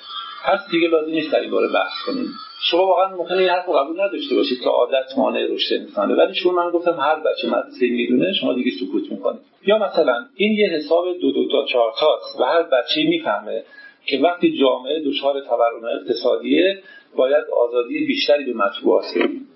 پس 0.44 0.70
دیگه 0.70 0.88
لازم 0.88 1.10
نیست 1.10 1.32
در 1.32 1.40
این 1.40 1.50
باره 1.50 1.68
بحث 1.74 1.92
کنیم. 2.06 2.26
شما 2.70 2.86
واقعا 2.86 3.16
ممکنه 3.16 3.38
این 3.38 3.48
حرف 3.48 3.68
قبول 3.68 4.00
نداشته 4.00 4.34
باشید 4.34 4.60
که 4.60 4.68
عادت 4.68 5.18
مانع 5.18 5.46
رشد 5.50 5.74
انسانه. 5.74 6.14
ولی 6.14 6.34
چون 6.34 6.54
من 6.54 6.70
گفتم 6.70 7.00
هر 7.00 7.16
بچه 7.20 7.48
مدرسه 7.48 7.86
می‌دونه 7.90 8.32
شما 8.32 8.54
دیگه 8.54 8.70
سکوت 8.80 9.12
می‌کنید. 9.12 9.40
یا 9.66 9.78
مثلا 9.78 10.26
این 10.34 10.52
یه 10.52 10.68
حساب 10.68 11.04
دو 11.20 11.32
دو 11.32 11.48
تا 11.48 11.64
چهار 11.64 11.92
تاست 11.98 12.40
و 12.40 12.44
هر 12.44 12.62
بچه 12.62 13.02
می‌فهمه 13.02 13.62
که 14.06 14.18
وقتی 14.18 14.58
جامعه 14.58 15.02
دچار 15.06 15.40
تورم 15.40 15.84
اقتصادیه 16.00 16.82
باید 17.16 17.44
آزادی 17.68 18.06
بیشتری 18.06 18.44
به 18.44 18.54
مطبوعات 18.54 19.04
بدیم 19.16 19.48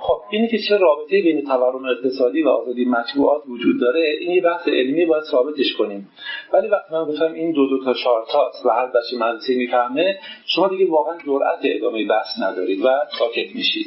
خب 0.00 0.20
اینه 0.30 0.48
که 0.48 0.58
چه 0.68 0.76
رابطه 0.76 1.22
بین 1.22 1.44
تورم 1.44 1.84
اقتصادی 1.84 2.42
و 2.42 2.48
آزادی 2.48 2.84
مطبوعات 2.84 3.42
وجود 3.48 3.80
داره 3.80 4.16
این 4.20 4.30
یه 4.30 4.42
بحث 4.42 4.68
علمی 4.68 5.06
باید 5.06 5.22
ثابتش 5.22 5.72
کنیم. 5.78 6.08
ولی 6.52 6.68
وقتی 6.68 6.94
من 6.94 7.04
گفتم 7.04 7.32
این 7.32 7.52
دو 7.52 7.66
دو 7.66 7.84
تا 7.84 7.94
چهار 7.94 8.26
تاست 8.32 8.66
و 8.66 8.68
هر 8.68 8.86
بچه 8.86 9.16
مدرسه 9.16 9.54
می‌فهمه 9.54 10.18
شما 10.46 10.68
دیگه 10.68 10.90
واقعا 10.90 11.18
جرأت 11.26 11.58
ادامه 11.62 12.06
بحث 12.06 12.26
ندارید 12.42 12.84
و 12.84 12.88
ساکت 13.18 13.54
میشید. 13.54 13.86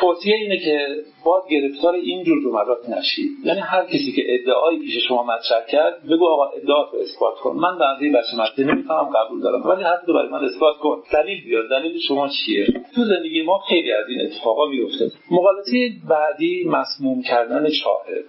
توصیه 0.00 0.34
اینه 0.34 0.58
که 0.58 0.86
باز 1.24 1.42
گرفتار 1.50 1.94
این 1.94 2.24
جور 2.24 2.42
جملات 2.42 2.88
نشید. 2.88 3.30
یعنی 3.44 3.60
هر 3.60 3.84
کسی 3.84 4.12
که 4.16 4.22
ادعایی 4.34 4.78
پیش 4.78 5.08
شما 5.08 5.22
مطرح 5.22 5.66
کرد 5.70 6.06
بگو 6.10 6.26
آقا 6.26 6.44
ادعا 6.44 6.82
رو 6.82 6.98
اثبات 6.98 7.34
کن. 7.34 7.56
من 7.56 7.68
اندازه 7.68 8.10
بچه 8.10 8.36
مدرسه 8.36 8.74
نمی‌فهمم 8.74 9.10
قبول 9.16 9.40
دارم. 9.40 9.66
ولی 9.66 9.82
حرف 9.82 10.04
برای 10.08 10.28
من 10.28 10.44
اثبات 10.44 10.76
کن. 10.76 11.02
دلیل 11.12 11.44
بیار. 11.44 11.68
دلیل 11.68 12.00
شما 12.08 12.28
چیه؟ 12.28 12.66
تو 12.94 13.04
زندگی 13.04 13.42
ما 13.42 13.58
خیلی 13.68 13.92
از 13.92 14.04
این 14.08 14.20
اتفاقا 14.20 14.66
میفته 14.66 15.10
مقالطه 15.30 15.90
بعدی 16.08 16.64
مسموم 16.64 17.22
کردن 17.22 17.68
چاهه. 17.70 18.24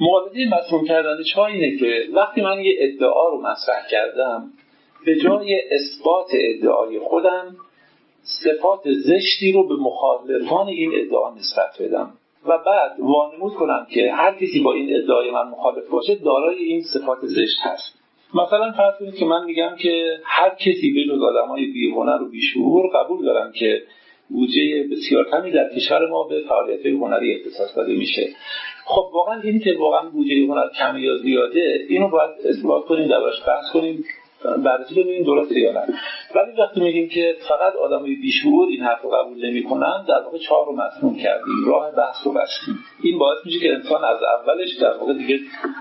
مقالطه 0.00 0.38
مسموم 0.52 0.84
کردن 0.84 1.22
چاه 1.34 1.46
اینه 1.46 1.78
که 1.78 2.04
وقتی 2.12 2.40
من 2.40 2.60
یه 2.60 2.74
ادعا 2.78 3.28
رو 3.28 3.40
مطرح 3.40 3.86
کردم 3.90 4.50
به 5.06 5.16
جای 5.16 5.60
اثبات 5.70 6.30
ادعای 6.34 6.98
خودم 6.98 7.56
صفات 8.22 8.80
زشتی 8.92 9.52
رو 9.52 9.68
به 9.68 9.74
مخالفان 9.74 10.66
این 10.68 10.92
ادعا 10.94 11.34
نسبت 11.34 11.82
بدم. 11.82 12.10
و 12.46 12.58
بعد 12.66 12.96
وانمود 12.98 13.54
کنم 13.54 13.86
که 13.90 14.12
هر 14.12 14.34
کسی 14.34 14.62
با 14.64 14.72
این 14.72 14.96
ادعای 14.96 15.30
من 15.30 15.48
مخالف 15.48 15.88
باشه 15.88 16.14
دارای 16.14 16.56
این 16.56 16.82
صفات 16.82 17.18
زشت 17.22 17.58
هست. 17.62 17.98
مثلا 18.34 18.72
فرض 18.72 18.98
کنید 18.98 19.14
که 19.14 19.24
من 19.24 19.44
میگم 19.44 19.76
که 19.78 20.18
هر 20.24 20.54
کسی 20.54 20.92
به 20.92 21.04
جز 21.04 21.22
آدمای 21.22 21.66
بیهنر 21.66 22.22
و 22.22 22.28
بیشعور 22.28 22.90
قبول 22.94 23.24
دارم 23.24 23.52
که 23.52 23.82
بودجه 24.28 24.88
بسیار 24.92 25.24
کمی 25.30 25.50
در 25.50 25.68
کشور 25.76 26.08
ما 26.08 26.24
به 26.24 26.42
فعالیت 26.48 26.86
هنری 26.86 27.34
اختصاص 27.34 27.76
داده 27.76 27.94
میشه. 27.94 28.28
خب 28.84 29.10
واقعا 29.12 29.40
این 29.40 29.60
که 29.60 29.76
واقعا 29.78 30.10
بودجه 30.10 30.46
هنر 30.46 30.68
کمی 30.78 31.00
یا 31.00 31.16
زیاده 31.16 31.86
اینو 31.88 32.08
باید 32.08 32.30
اثبات 32.44 32.84
کنیم 32.84 33.08
دربارش 33.08 33.40
بحث 33.46 33.72
کنیم. 33.72 34.04
بررسی 34.64 35.02
ببینیم 35.02 35.24
درسته 35.24 35.60
یا 35.60 35.72
نه. 35.72 35.86
ولی 36.34 36.52
وقتی 36.58 36.80
میگیم 36.80 37.08
که 37.08 37.36
فقط 37.48 37.76
آدمای 37.76 38.14
بیشعور 38.14 38.68
این 38.68 38.80
حرف 38.80 39.02
رو 39.02 39.10
قبول 39.10 39.46
نمی‌کنن 39.46 40.04
در 40.08 40.20
واقع 40.24 40.38
چهار 40.38 40.66
رو 40.66 40.72
مسموم 40.72 41.16
کردیم. 41.16 41.64
راه 41.66 41.90
بحث 41.90 42.26
رو 42.26 42.32
بستیم. 42.32 42.78
این 43.02 43.18
باعث 43.18 43.38
میشه 43.44 43.58
که 43.58 43.74
انسان 43.74 44.04
از 44.04 44.18
اولش 44.22 44.74
در 44.80 44.96
واقع 44.98 45.12
دیگه 45.12 45.38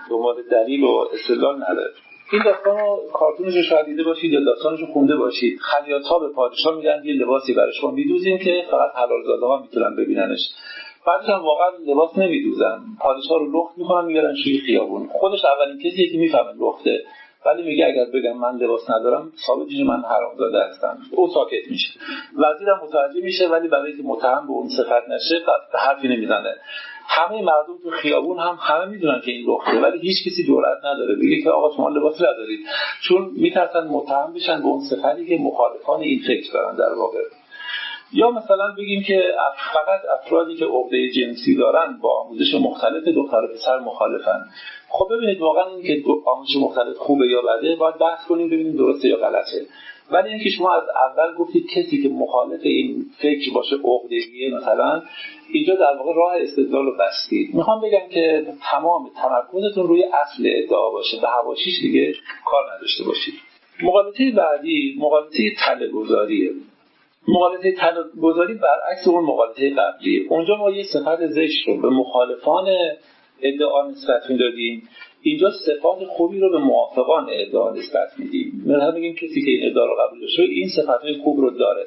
دنبال 0.10 0.36
دلیل 0.52 0.84
و 0.84 1.06
استدلال 1.14 1.56
نداره 1.56 1.92
این 2.34 2.42
داستان 2.46 2.80
رو 2.80 3.10
کارتونش 3.14 3.56
رو 3.56 3.62
شاید 3.62 3.86
دیده 3.86 4.04
باشید 4.04 4.34
یا 4.34 4.40
داستانش 4.46 4.80
رو 4.80 4.86
خونده 4.86 5.16
باشید. 5.16 5.60
خلیات 5.60 6.06
ها 6.06 6.20
به 6.20 6.30
پادشاه 6.30 6.76
میگن 6.76 7.02
یه 7.04 7.14
لباسی 7.14 7.54
برای 7.54 7.74
شما 7.82 7.92
میدوزیم 7.92 8.38
که 8.38 8.66
فقط 8.72 8.92
حلال 8.96 9.24
زاده 9.26 9.46
ها 9.46 9.62
می‌تونن 9.62 9.96
ببیننش. 9.96 10.40
بعدش 11.08 11.30
هم 11.30 11.44
واقعا 11.44 11.70
لباس 11.88 12.18
نمیدوزن. 12.18 12.80
پادشاه 13.00 13.40
رو 13.40 13.52
لخت 13.52 13.78
می‌کنن 13.78 14.06
میگردن 14.06 14.36
شوی 14.44 14.58
خیابون. 14.58 15.08
خودش 15.08 15.46
اولین 15.46 15.78
کسیه 15.78 16.12
که 16.12 16.18
می‌فهمه 16.18 16.54
لخته. 16.60 17.04
ولی 17.46 17.64
میگه 17.64 17.86
اگر 17.86 18.06
بگم 18.06 18.38
من 18.38 18.56
لباس 18.56 18.90
ندارم 18.90 19.32
ثابت 19.48 19.68
میشه 19.68 19.84
من 19.84 20.02
حرامزاده 20.02 20.64
هستم. 20.64 20.98
او 21.12 21.28
ساکت 21.28 21.72
میشه. 21.72 22.00
وزیرم 22.38 22.82
متوجه 22.84 23.22
میشه 23.22 23.48
ولی 23.48 23.68
برای 23.68 23.92
اینکه 23.92 24.08
متهم 24.08 24.48
به 24.48 24.52
اون 24.52 24.70
صفت 24.70 25.10
نشه 25.10 25.46
حرفی 25.74 26.08
نمی‌زنه. 26.08 26.56
همه 27.08 27.42
مردم 27.42 27.78
تو 27.84 27.90
خیابون 27.90 28.40
هم 28.40 28.58
همه 28.62 28.86
می‌دونن 28.86 29.22
که 29.26 29.32
این 29.32 29.50
لخته 29.50 29.82
ولی 29.82 30.00
هیچ 30.00 30.18
کسی 30.28 30.44
جرئت 30.48 30.86
نداره. 30.86 31.16
بگه 31.16 31.42
که 31.44 31.50
آقا 31.50 31.76
شما 31.76 31.90
لباس 31.90 32.22
ندارید. 32.22 32.60
چون 33.02 33.32
میترسن 33.38 33.88
متهم 33.88 34.34
بشن 34.34 34.60
به 34.60 34.66
اون 34.66 34.82
صفتی 34.90 35.26
که 35.26 35.38
مخالفان 35.44 36.00
این 36.00 36.20
فکر 36.28 36.54
دارن 36.54 36.76
در 36.76 36.94
واقع. 36.94 37.20
یا 38.14 38.32
مثلا 38.32 38.76
بگیم 38.78 39.04
که 39.04 39.24
فقط 39.74 40.02
افرادی 40.20 40.56
که 40.56 40.66
عقده 40.66 41.12
جنسی 41.12 41.56
دارن 41.56 41.98
با 42.02 42.20
آموزش 42.20 42.54
مختلف 42.62 43.04
دختر 43.04 43.38
و 43.38 43.48
پسر 43.48 43.80
مخالفن. 43.80 44.46
خب 44.90 45.08
ببینید 45.16 45.42
واقعا 45.42 45.64
این 45.76 45.84
که 45.84 46.04
آموزش 46.26 46.56
مختلف 46.56 46.98
خوبه 46.98 47.28
یا 47.28 47.42
بده 47.42 47.76
باید 47.76 47.98
بحث 47.98 48.28
کنیم 48.28 48.48
ببینیم 48.48 48.76
درسته 48.76 49.08
یا 49.08 49.18
غلطه. 49.18 49.66
ولی 50.12 50.30
اینکه 50.30 50.50
شما 50.50 50.72
از 50.72 50.84
اول 50.90 51.36
گفتید 51.38 51.70
کسی 51.70 52.02
که 52.04 52.10
مخالف 52.10 52.60
این 52.64 53.06
فکر 53.18 53.54
باشه 53.54 53.76
عقدگیه 53.76 54.56
مثلا 54.56 55.02
اینجا 55.54 55.76
در 55.76 55.98
واقع 55.98 56.14
راه 56.16 56.34
استدلال 56.42 56.86
رو 56.86 56.98
بستید. 56.98 57.56
می‌خوام 57.56 57.82
بگم 57.82 58.10
که 58.12 58.46
تمام 58.72 59.10
تمرکزتون 59.22 59.88
روی 59.88 60.04
اصل 60.04 60.44
ادعا 60.46 60.90
باشه. 60.90 61.22
به 61.22 61.28
هواشیش 61.28 61.80
دیگه 61.82 62.14
کار 62.46 62.64
نداشته 62.78 63.04
باشید. 63.04 63.34
مقالطه 63.84 64.32
بعدی 64.32 64.96
مقالطه 65.00 65.52
تله 65.66 65.88
گذاریه 65.88 66.52
مقالطه 67.28 67.76
گذاری 68.22 68.54
برعکس 68.54 69.08
اون 69.08 69.24
مقالطه 69.24 69.70
قبلی. 69.70 70.28
اونجا 70.30 70.56
ما 70.56 70.72
یه 70.72 70.84
صفت 70.84 71.28
زشت 71.28 71.68
رو 71.68 71.82
به 71.82 71.90
مخالفان 71.90 72.68
ادعا 73.42 73.88
نسبت 73.88 74.30
می‌دادیم. 74.30 74.90
اینجا 75.22 75.52
صفات 75.66 76.04
خوبی 76.04 76.40
رو 76.40 76.50
به 76.50 76.58
موافقان 76.58 77.30
ادعا 77.32 77.72
نسبت 77.72 78.10
میدیم. 78.18 78.64
مثلا 78.68 78.92
میگیم 78.92 79.16
کسی 79.16 79.42
که 79.42 79.52
این 79.52 79.72
ادعا 79.72 79.86
رو 79.86 79.96
قبول 79.96 80.22
داشته 80.22 80.44
این 80.44 80.70
صفات 80.70 81.02
خوب 81.24 81.40
رو 81.40 81.50
داره. 81.50 81.86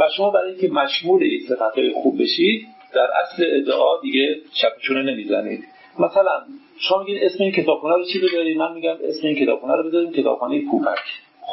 و 0.00 0.08
شما 0.16 0.30
برای 0.30 0.50
اینکه 0.50 0.68
مشمول 0.68 1.22
این 1.22 1.40
صفات 1.48 1.74
خوب 1.94 2.22
بشید 2.22 2.66
در 2.94 3.08
اصل 3.22 3.44
ادعا 3.46 4.00
دیگه 4.02 4.36
چپچونه 4.62 5.02
نمی‌زنید. 5.02 5.64
مثلا 5.98 6.42
شما 6.78 6.98
میگین 6.98 7.18
اسم 7.22 7.44
این 7.44 7.52
کتابخونه 7.52 7.94
رو 7.94 8.04
چی 8.04 8.18
بذارید 8.18 8.56
من 8.56 8.74
میگم 8.74 8.96
اسم 9.02 9.26
این 9.26 9.36
کتابخونه 9.36 9.76
رو 9.76 9.88
بذاریم 9.88 10.12
کتابخانه 10.12 10.62
پوپک 10.70 10.98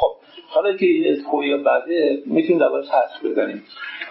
خب 0.00 0.12
حالا 0.48 0.76
که 0.76 0.86
این 0.86 1.12
از 1.12 1.18
یا 1.44 1.58
بده 1.58 2.22
می‌تونیم 2.26 2.58
دربارش 2.58 2.88
حرف 2.88 3.24
بزنیم. 3.24 3.62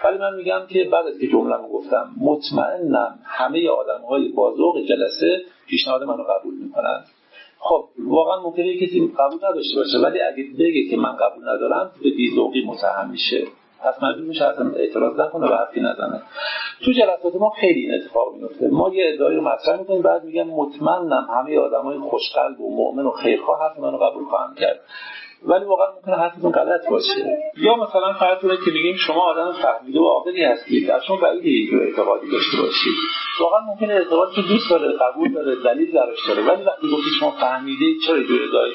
ولی 0.04 0.18
من 0.18 0.36
میگم 0.36 0.60
که 0.68 0.84
بعد 0.84 1.06
از 1.06 1.18
که 1.18 1.26
جمله 1.26 1.56
رو 1.56 1.68
گفتم 1.68 2.10
مطمئنم 2.20 3.18
همه 3.24 3.68
آدم 3.68 4.02
های 4.08 4.28
بازوق 4.28 4.80
جلسه 4.80 5.42
پیشنهاد 5.68 6.02
منو 6.02 6.22
قبول 6.22 6.54
می‌کنن. 6.54 7.04
خب 7.58 7.84
واقعا 8.06 8.42
ممکنه 8.42 8.76
کسی 8.76 9.12
قبول 9.18 9.38
نداشته 9.50 9.76
باشه 9.76 9.98
ولی 9.98 10.20
اگه 10.20 10.44
بگه 10.58 10.90
که 10.90 10.96
من 10.96 11.12
قبول 11.12 11.48
ندارم 11.48 11.90
به 12.02 12.10
بیزوقی 12.10 12.64
متهم 12.64 13.10
میشه. 13.10 13.44
پس 13.84 14.02
مجبور 14.02 14.24
میشه 14.24 14.44
اصلا 14.44 14.70
اعتراض 14.76 15.20
نکنه 15.20 15.46
و 15.46 15.54
حرفی 15.54 15.80
نزنه. 15.80 16.22
تو 16.84 16.92
جلسات 16.92 17.36
ما 17.36 17.50
خیلی 17.50 17.80
این 17.80 17.94
اتفاق 17.94 18.34
میفته 18.34 18.68
ما 18.68 18.94
یه 18.94 19.12
ادعایی 19.14 19.36
رو 19.36 19.42
مطرح 19.42 19.78
می‌کنیم 19.78 20.02
بعد 20.02 20.24
میگم 20.24 20.46
مطمئنم 20.46 21.28
همه 21.30 21.58
آدمای 21.58 21.98
خوشقلب 21.98 22.60
و 22.60 22.76
مؤمن 22.76 23.06
و 23.06 23.10
خیرخواه 23.10 23.60
حرف 23.62 23.78
منو 23.78 23.96
قبول 23.96 24.24
خواهند 24.24 24.56
کرد. 24.58 24.80
ولی 25.46 25.64
واقعا 25.64 25.86
ممکنه 25.96 26.16
حرفتون 26.16 26.52
غلط 26.52 26.88
باشه. 26.90 27.24
یا 27.56 27.76
مثلا 27.76 28.12
فرض 28.12 28.38
که 28.64 28.70
میگیم 28.70 28.96
شما 28.96 29.20
آدم 29.20 29.52
فهمیده 29.52 30.00
و 30.00 30.04
عاقلی 30.04 30.44
هستید 30.44 30.90
از 30.90 31.04
شما 31.04 31.16
بعید 31.16 31.44
اینجور 31.44 31.82
اعتقادی 31.82 32.30
داشته 32.30 32.56
باشید. 32.62 32.94
واقعا 33.40 33.60
ممکنه 33.60 33.94
اعتقادی 33.94 34.34
که 34.34 34.42
دوست 34.42 34.70
داره 34.70 34.92
قبول 34.92 35.32
داره 35.32 35.56
دلیل 35.64 35.92
براش 35.92 36.18
داره. 36.28 36.42
ولی 36.42 36.64
وقتی 36.64 36.86
گفتی 36.92 37.10
شما 37.20 37.30
فهمیده 37.30 37.84
چرا 38.06 38.16
ادعایی 38.16 38.74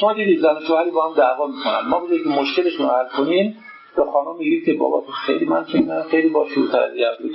شما 0.00 0.12
دیدید 0.12 0.40
زن 0.40 0.60
شوهری 0.66 0.90
با 0.90 1.08
هم 1.08 1.14
دعوا 1.14 1.46
می‌کنن. 1.46 1.88
ما 1.88 2.00
بودیم 2.00 2.24
که 2.24 2.28
مشکلشون 2.28 2.86
رو 2.86 2.92
حل 2.92 3.08
کنیم. 3.16 3.56
به 3.96 4.04
خانم 4.04 4.36
میگید 4.38 4.64
که 4.64 4.72
بابا 4.72 5.00
تو 5.00 5.12
خیلی 5.12 5.44
من 5.44 5.62
فکر 5.62 6.02
خیلی 6.02 6.28
با 6.28 6.48
شروع 6.48 6.68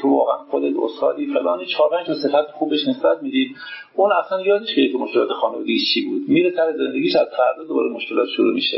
تو 0.01 0.09
واقعا 0.09 0.37
خودت 0.37 0.73
استادی 0.83 1.25
فلانی. 1.25 1.65
چهار 1.65 1.89
پنج 1.89 2.07
تا 2.07 2.13
صفت 2.13 2.51
خوبش 2.51 2.87
نسبت 2.87 3.23
می‌دید 3.23 3.55
اون 3.95 4.11
اصلا 4.11 4.41
یادش 4.41 4.75
که 4.75 4.91
مشکلات 4.99 5.29
خانوادگی 5.29 5.79
چی 5.93 6.05
بود. 6.05 6.21
میره 6.27 6.51
سر 6.55 6.73
زندگیش 6.77 7.15
از 7.15 7.27
فردا 7.37 7.63
دوباره 7.67 7.89
مشکلات 7.89 8.27
شروع 8.27 8.53
میشه. 8.53 8.77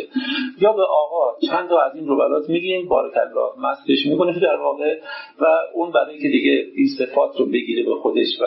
یا 0.62 0.74
به 0.74 0.84
آقا 0.84 1.38
چند 1.48 1.70
تا 1.70 1.82
از 1.82 1.96
این 1.96 2.08
روبلات 2.08 2.50
میگیم 2.50 2.88
بارک 2.88 3.14
الله 3.18 3.70
مستش 3.70 4.06
می‌کنه 4.06 4.40
در 4.40 4.56
واقع 4.56 5.00
و 5.40 5.46
اون 5.74 5.92
برای 5.92 6.20
که 6.20 6.28
دیگه 6.28 6.66
این 6.76 6.88
صفات 6.98 7.40
رو 7.40 7.46
بگیره 7.46 7.84
به 7.84 7.96
خودش 7.96 8.28
و 8.42 8.46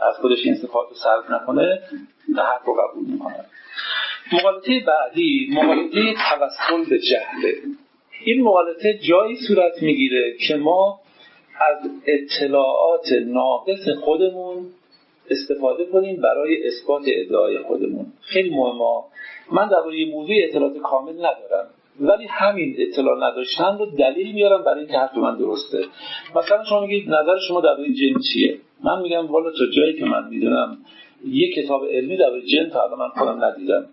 از 0.00 0.16
خودش 0.20 0.38
این 0.44 0.54
صفات 0.54 0.88
رو 0.88 0.94
صرف 0.94 1.30
نکنه 1.30 1.82
حق 2.36 2.66
رو 2.66 2.74
قبول 2.74 3.12
می‌کنه. 3.12 3.44
مقالطه 4.32 4.80
بعدی 4.86 5.50
مقالطه 5.52 6.14
توسل 6.14 6.90
به 6.90 6.98
جهله. 6.98 7.54
این 8.26 8.42
مقالطه 8.42 8.98
جایی 9.08 9.36
صورت 9.48 9.82
می‌گیره 9.82 10.36
که 10.48 10.56
ما 10.56 11.00
از 11.60 11.90
اطلاعات 12.06 13.12
ناقص 13.26 13.88
خودمون 14.04 14.66
استفاده 15.30 15.84
کنیم 15.84 16.16
برای 16.16 16.66
اثبات 16.66 17.02
ادعای 17.06 17.58
خودمون. 17.58 18.06
خیلی 18.20 18.50
مهمه. 18.50 19.02
من 19.52 19.68
درباره 19.68 20.04
موضوع 20.12 20.36
اطلاعات 20.48 20.78
کامل 20.78 21.12
ندارم 21.12 21.66
ولی 22.00 22.26
همین 22.30 22.76
اطلاع 22.78 23.30
نداشتن 23.30 23.78
رو 23.78 23.86
دلیل 23.86 24.32
میارم 24.34 24.64
برای 24.64 24.78
اینکه 24.78 24.98
حرف 24.98 25.16
من 25.16 25.38
درسته. 25.38 25.84
مثلا 26.36 26.64
شما 26.64 26.80
میگید 26.80 27.08
نظر 27.08 27.38
شما 27.48 27.60
درباره 27.60 27.88
جن 27.88 28.20
چیه؟ 28.32 28.58
من 28.84 29.02
میگم 29.02 29.26
والا 29.26 29.50
تا 29.50 29.66
جایی 29.76 29.98
که 29.98 30.04
من 30.04 30.28
می‌دونم 30.30 30.78
یه 31.28 31.52
کتاب 31.52 31.84
علمی 31.84 32.16
درباره 32.16 32.42
جن 32.42 32.70
تا 32.70 32.82
الان 32.82 32.98
من 32.98 33.08
خودم 33.08 33.44
ندیدم. 33.44 33.86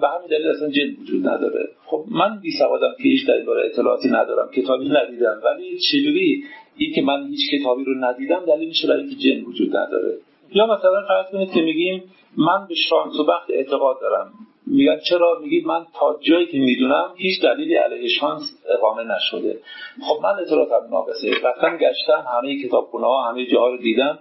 به 0.00 0.08
همین 0.08 0.26
دلیل 0.30 0.46
اصلا 0.46 0.68
جن 0.70 1.02
وجود 1.02 1.28
نداره. 1.28 1.68
خب 1.86 2.04
من 2.10 2.40
بی 2.42 2.50
سوادم 2.58 2.94
که 2.96 3.02
هیچ 3.02 3.26
در 3.26 3.44
باره 3.46 3.66
اطلاعاتی 3.66 4.08
ندارم 4.08 4.50
کتابی 4.50 4.88
ندیدم 4.88 5.40
ولی 5.44 5.78
چجوری 5.78 6.44
این 6.76 6.92
که 6.94 7.02
من 7.02 7.26
هیچ 7.26 7.40
کتابی 7.54 7.84
رو 7.84 7.94
ندیدم 7.94 8.44
دلیل 8.46 8.68
میشه 8.68 8.88
برای 8.88 9.00
اینکه 9.00 9.16
جن 9.16 9.44
وجود 9.44 9.76
نداره. 9.76 10.18
یا 10.54 10.66
مثلا 10.66 11.06
فرض 11.08 11.30
کنید 11.32 11.50
که 11.50 11.60
میگیم 11.60 12.02
من 12.36 12.66
به 12.68 12.74
شانس 12.74 13.20
و 13.20 13.24
بخت 13.24 13.50
اعتقاد 13.50 14.00
دارم. 14.00 14.32
میگن 14.66 14.98
چرا؟ 15.08 15.38
میگید 15.42 15.66
من 15.66 15.86
تا 15.94 16.18
جایی 16.22 16.46
که 16.46 16.58
می‌دونم 16.58 17.14
هیچ 17.16 17.42
دلیلی 17.42 17.74
علیه 17.74 18.08
شانس 18.08 18.42
اقامه 18.68 19.02
نشده. 19.14 19.58
خب 20.02 20.22
من 20.22 20.30
اطلاعاتم 20.30 20.88
ناقصه. 20.90 21.30
رفتم 21.44 21.76
گشتم 21.76 22.24
همه 22.36 22.62
کتابخونه 22.62 23.06
ها 23.06 23.30
همه 23.30 23.46
جاها 23.46 23.68
رو 23.68 23.76
دیدم. 23.76 24.18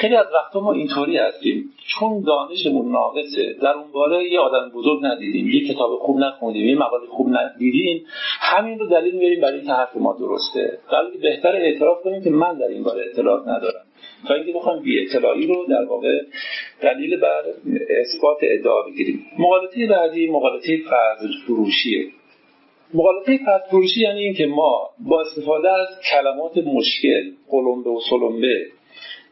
خیلی 0.00 0.16
از 0.16 0.26
وقتا 0.34 0.60
ما 0.60 0.72
اینطوری 0.72 1.16
هستیم. 1.16 1.70
چون 1.86 2.22
دانشمون 2.26 2.92
ناقصه 2.92 3.56
در 3.62 3.72
اون 3.72 3.92
باره 3.92 4.30
یه 4.30 4.40
آدم 4.40 4.70
بزرگ 4.74 4.98
ندیدیم 5.02 5.48
یه 5.48 5.68
کتاب 5.68 5.98
خوب 5.98 6.18
نخوندیم 6.18 6.68
یه 6.68 6.74
مقاله 6.74 7.06
خوب 7.06 7.28
ندیدیم. 7.28 8.06
همین 8.40 8.78
رو 8.78 8.86
دلیل 8.86 9.14
میاریم 9.14 9.40
برای 9.40 9.54
اینکه 9.54 9.72
حرف 9.72 9.96
ما 9.96 10.16
درسته. 10.18 10.78
در 10.92 11.02
بهتر 11.22 11.56
اعتراف 11.56 12.02
کنیم 12.02 12.22
که 12.24 12.30
من 12.30 12.58
در 12.58 12.66
این 12.66 12.82
باره 12.82 13.04
اطلاعات 13.10 13.42
ندارم. 13.48 13.84
تا 14.28 14.34
اینکه 14.34 14.52
بخوام 14.52 14.82
بی 14.82 15.06
اطلاعی 15.06 15.46
رو 15.46 15.66
در 15.68 15.84
واقع 15.84 16.20
دلیل 16.82 17.20
بر 17.20 17.42
اثبات 18.00 18.38
ادعا 18.42 18.82
بگیریم. 18.82 19.26
مقالطه 19.38 19.86
بعدی 19.86 20.30
مقالطه 20.30 20.78
فرض 20.90 21.30
فروشیه 21.46 22.06
مقالطه 22.94 23.38
فرض 23.46 23.62
فروشی 23.70 24.00
یعنی 24.00 24.20
اینکه 24.20 24.46
ما 24.46 24.90
با 24.98 25.20
استفاده 25.20 25.70
از 25.72 25.88
کلمات 26.12 26.56
مشکل 26.56 27.30
قلمبه 27.50 27.90
و 27.90 28.00
سلمبه 28.10 28.66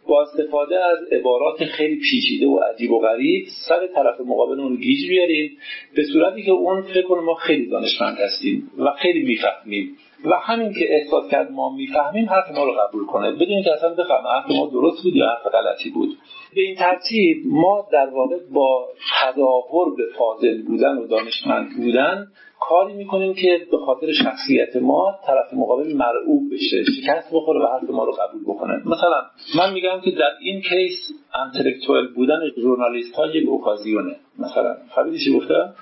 با 0.06 0.22
استفاده 0.22 0.84
از 0.84 0.98
عبارات 1.12 1.64
خیلی 1.64 2.00
پیچیده 2.10 2.46
و 2.46 2.56
عجیب 2.56 2.92
و 2.92 2.98
غریب 2.98 3.46
سر 3.68 3.86
طرف 3.86 4.20
مقابل 4.20 4.60
اون 4.60 4.76
گیج 4.76 5.08
بیاریم 5.08 5.58
به 5.96 6.02
صورتی 6.12 6.42
که 6.42 6.50
اون 6.50 6.82
فکر 6.82 7.02
کنه 7.02 7.20
ما 7.20 7.34
خیلی 7.34 7.66
دانشمند 7.66 8.16
هستیم 8.18 8.70
و 8.78 8.90
خیلی 8.90 9.22
می‌فهمیم. 9.22 9.96
و 10.24 10.34
همین 10.36 10.72
که 10.72 10.94
احساس 10.94 11.30
کرد 11.30 11.50
ما 11.50 11.76
می‌فهمیم 11.76 12.28
حرف 12.28 12.50
ما 12.56 12.64
رو 12.64 12.72
قبول 12.72 13.06
کنه. 13.06 13.32
بدون 13.32 13.62
که 13.62 13.72
اصلا 13.72 13.94
بفهمه 13.94 14.28
حرف 14.28 14.50
ما 14.50 14.66
درست 14.66 15.02
بود 15.02 15.16
یا 15.16 15.26
حرف 15.26 15.52
غلطی 15.52 15.90
بود. 15.90 16.18
به 16.54 16.60
این 16.60 16.76
ترتیب 16.76 17.36
ما 17.46 17.88
در 17.92 18.06
واقع 18.06 18.36
با 18.52 18.88
تظاهر 19.22 19.96
به 19.96 20.02
فاضل 20.18 20.62
بودن 20.62 20.98
و 20.98 21.06
دانشمند 21.06 21.76
بودن 21.76 22.26
کاری 22.68 22.92
می‌کنیم 22.92 23.34
که 23.34 23.66
به 23.70 23.78
خاطر 23.78 24.12
شخصیت 24.12 24.76
ما 24.76 25.14
طرف 25.26 25.54
مقابل 25.54 25.96
مرعوب 25.96 26.42
بشه 26.54 26.84
شکست 26.84 27.34
بخوره 27.34 27.60
و 27.60 27.66
حرف 27.66 27.90
ما 27.90 28.04
رو 28.04 28.12
قبول 28.12 28.42
بکنه. 28.42 28.82
مثلا 28.86 29.22
من 29.58 29.72
میگم 29.72 30.00
که 30.04 30.10
در 30.10 30.30
این 30.40 30.60
کیس 30.60 30.98
انتلکتوال 31.34 32.08
بودن 32.14 32.40
ژورنالیست 32.56 33.14
ها 33.14 33.26
یک 33.26 33.48
اوکازیونه. 33.48 34.16
مثلا 34.38 34.76
خبیدی 34.94 35.18
چی 35.18 35.38
گفتم 35.38 35.74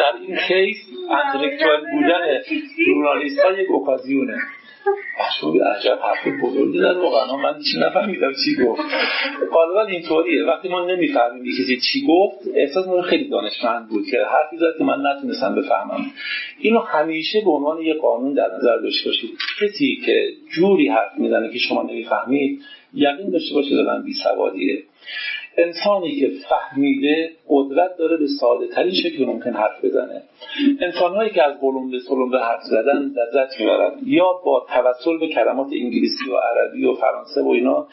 در 0.00 0.20
این 0.20 0.36
کیس 0.48 0.76
انتلکتوال 1.10 1.80
بودن 1.92 2.42
ژورنالیست 2.86 3.40
ها 3.44 3.52
یک 3.52 3.70
اوکازیونه. 3.70 4.36
مشهور 5.20 5.62
عجب 5.62 5.98
حرف 6.02 6.42
بزرگی 6.42 6.78
در 6.78 6.98
واقعا 6.98 7.36
من 7.36 7.58
چی 7.58 7.78
نفهمیدم 7.80 8.32
چی 8.44 8.64
گفت. 8.64 8.82
غالبا 9.52 9.82
اینطوریه. 9.82 10.44
وقتی 10.44 10.68
ما 10.68 10.86
نمی‌فهمیم 10.86 11.44
کسی 11.44 11.80
چی 11.80 12.06
گفت 12.08 12.38
احساس 12.54 12.86
ما 12.86 13.02
خیلی 13.02 13.28
دانشمند 13.28 13.88
بود 13.88 14.06
که 14.10 14.16
حرفی 14.32 14.56
زد 14.56 14.78
که 14.78 14.84
من 14.84 15.06
نتونستم 15.06 15.54
بفهمم. 15.54 16.04
اینو 16.58 16.78
همیشه 16.78 17.40
به 17.40 17.50
عنوان 17.50 17.82
یه 17.82 17.94
قانون 17.94 18.32
در 18.32 18.50
نظر 18.58 18.76
داشته 18.76 19.10
باشید. 19.10 19.30
کسی 19.60 20.00
که 20.06 20.28
جوری 20.56 20.88
حرف 20.88 21.18
می‌زنه 21.18 21.52
که 21.52 21.58
شما 21.58 21.82
نمی‌فهمید 21.82 22.60
یقین 22.94 23.30
داشته 23.30 23.54
باشید 23.54 23.78
من 23.78 24.02
بی 24.02 24.14
سوادیه 24.24 24.82
انسانی 25.58 26.20
که 26.20 26.30
فهمیده 26.48 27.30
قدرت 27.48 27.96
داره 27.98 28.16
به 28.16 28.26
ساده 28.40 28.66
ترین 28.66 28.92
شکل 28.92 29.24
ممکن 29.24 29.50
حرف 29.50 29.84
بزنه. 29.84 30.22
انسانهایی 30.80 31.30
که 31.30 31.42
از 31.42 31.60
قلم 31.60 31.90
به 31.90 31.98
سلم 32.08 32.30
به 32.30 32.40
حرف 32.40 32.62
زدن 32.62 32.98
لذت 32.98 33.60
می‌برن 33.60 33.92
یا 34.06 34.32
با 34.44 34.66
توسل 34.74 35.18
به 35.18 35.28
کلمات 35.28 35.66
انگلیسی 35.72 36.30
و 36.30 36.36
عربی 36.36 36.84
و 36.84 36.94
فرانسه 36.94 37.42
و 37.42 37.48
اینا 37.48 37.86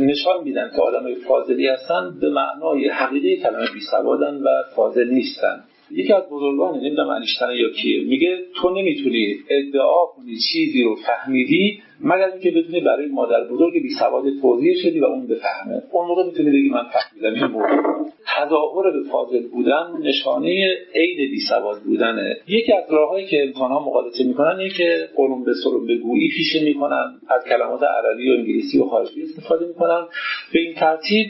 نشان 0.00 0.44
میدن 0.44 0.70
که 0.76 0.82
آدم 0.82 1.14
فاضلی 1.14 1.66
هستن 1.66 2.18
به 2.20 2.30
معنای 2.30 2.88
حقیقی 2.88 3.36
کلمه 3.36 3.66
بی 3.74 3.80
سوادن 3.90 4.34
و 4.34 4.48
فاضل 4.76 5.10
نیستن. 5.10 5.64
یکی 5.90 6.12
از 6.12 6.22
بزرگان 6.30 6.78
نمی‌دونم 6.78 7.08
انیشتن 7.08 7.50
یا 7.50 7.68
کیه 7.70 8.04
میگه 8.04 8.38
تو 8.56 8.70
نمی‌تونی 8.70 9.36
ادعا 9.50 10.06
کنی 10.06 10.36
چیزی 10.52 10.82
رو 10.82 10.96
فهمیدی 10.96 11.82
مگر 12.00 12.30
اینکه 12.32 12.50
بتونی 12.50 12.80
برای 12.80 13.06
مادر 13.06 13.44
بزرگ 13.44 13.72
بی 13.72 13.90
سواد 13.98 14.24
توضیح 14.42 14.74
شدی 14.82 15.00
و 15.00 15.04
اون 15.04 15.26
بفهمه. 15.26 15.82
اون 15.92 16.06
موقع 16.06 16.26
می‌تونی 16.26 16.50
بگی 16.50 16.70
من 16.70 16.84
فهمیدم 16.84 17.34
این 17.34 17.52
موضوع 17.52 18.04
تظاهر 18.36 18.90
به 18.90 19.02
فاضل 19.12 19.48
بودن 19.48 19.86
نشانه 20.02 20.76
عید 20.94 21.30
بی 21.30 21.40
سواد 21.48 21.80
بودنه. 21.80 22.36
یکی 22.48 22.72
از 22.72 22.84
راههایی 22.90 23.26
که 23.26 23.52
ها 23.56 23.80
مقالطه 23.80 24.24
می‌کنن 24.24 24.58
اینه 24.58 24.70
که 24.70 25.08
قلم 25.16 25.44
به 25.44 25.52
سرم 25.64 25.86
به 25.86 25.96
گویی 25.96 26.28
پیشه 26.28 26.64
می‌کنن 26.64 27.14
از 27.28 27.44
کلمات 27.44 27.80
عربی 27.82 28.30
و 28.30 28.34
انگلیسی 28.34 28.78
و 28.78 28.84
خارجی 28.84 29.22
استفاده 29.22 29.66
می‌کنن. 29.66 30.06
به 30.52 30.60
این 30.60 30.74
ترتیب 30.74 31.26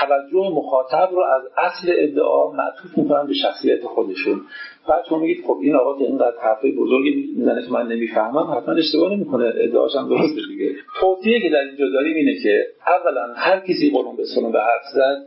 توجه 0.00 0.50
مخاطب 0.54 1.08
رو 1.12 1.22
از 1.22 1.42
اصل 1.58 1.92
ادعا 1.98 2.50
معطوف 2.50 2.98
می‌کنن 2.98 3.26
به 3.26 3.34
شخصیت 3.34 3.84
خودشون. 3.84 4.40
بعد 4.88 5.04
شما 5.08 5.18
میگید 5.18 5.44
خب 5.46 5.58
این 5.62 5.74
آقا 5.74 5.98
که 5.98 6.04
اینقدر 6.04 6.36
حرفای 6.42 6.72
بزرگی 6.72 7.34
می‌زنه 7.36 7.66
که 7.66 7.72
من 7.72 7.86
نمی‌فهمم 7.86 8.50
حتما 8.56 8.74
اشتباه 8.74 9.12
نمی‌کنه 9.12 9.52
ادعاش 9.56 9.96
هم 9.96 10.08
درسته 10.08 10.40
دیگه. 10.48 10.74
توصیه 11.00 11.40
که 11.40 11.48
در 11.48 11.60
اینجا 11.60 11.88
داریم 11.88 12.16
اینه 12.16 12.34
که 12.42 12.66
اولا 12.86 13.34
هر 13.36 13.60
کسی 13.60 13.90
قلم 13.90 14.16
به 14.16 14.52
به 14.52 14.60
حرف 14.60 14.82
زد 14.94 15.26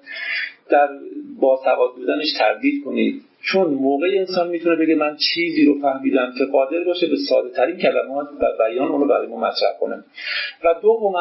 در 0.69 0.87
با 1.39 1.59
سواد 1.65 1.95
بودنش 1.95 2.33
تردید 2.39 2.83
کنید. 2.85 3.21
چون 3.51 3.73
موقع 3.73 4.07
انسان 4.17 4.49
می‌تونه 4.49 4.75
بگه 4.75 4.95
من 4.95 5.17
چیزی 5.33 5.65
رو 5.65 5.81
فهمیدم 5.81 6.33
که 6.37 6.45
قادر 6.45 6.83
باشه 6.83 7.07
به 7.07 7.15
ساده 7.29 7.49
ترین 7.49 7.77
کلمات 7.77 8.27
و 8.41 8.45
بیان 8.59 8.87
اون 8.87 9.01
رو 9.01 9.07
برای 9.07 9.27
ما 9.27 9.37
مطرح 9.37 9.69
کنه. 9.79 10.03
و 10.63 10.75
دوما 10.81 11.19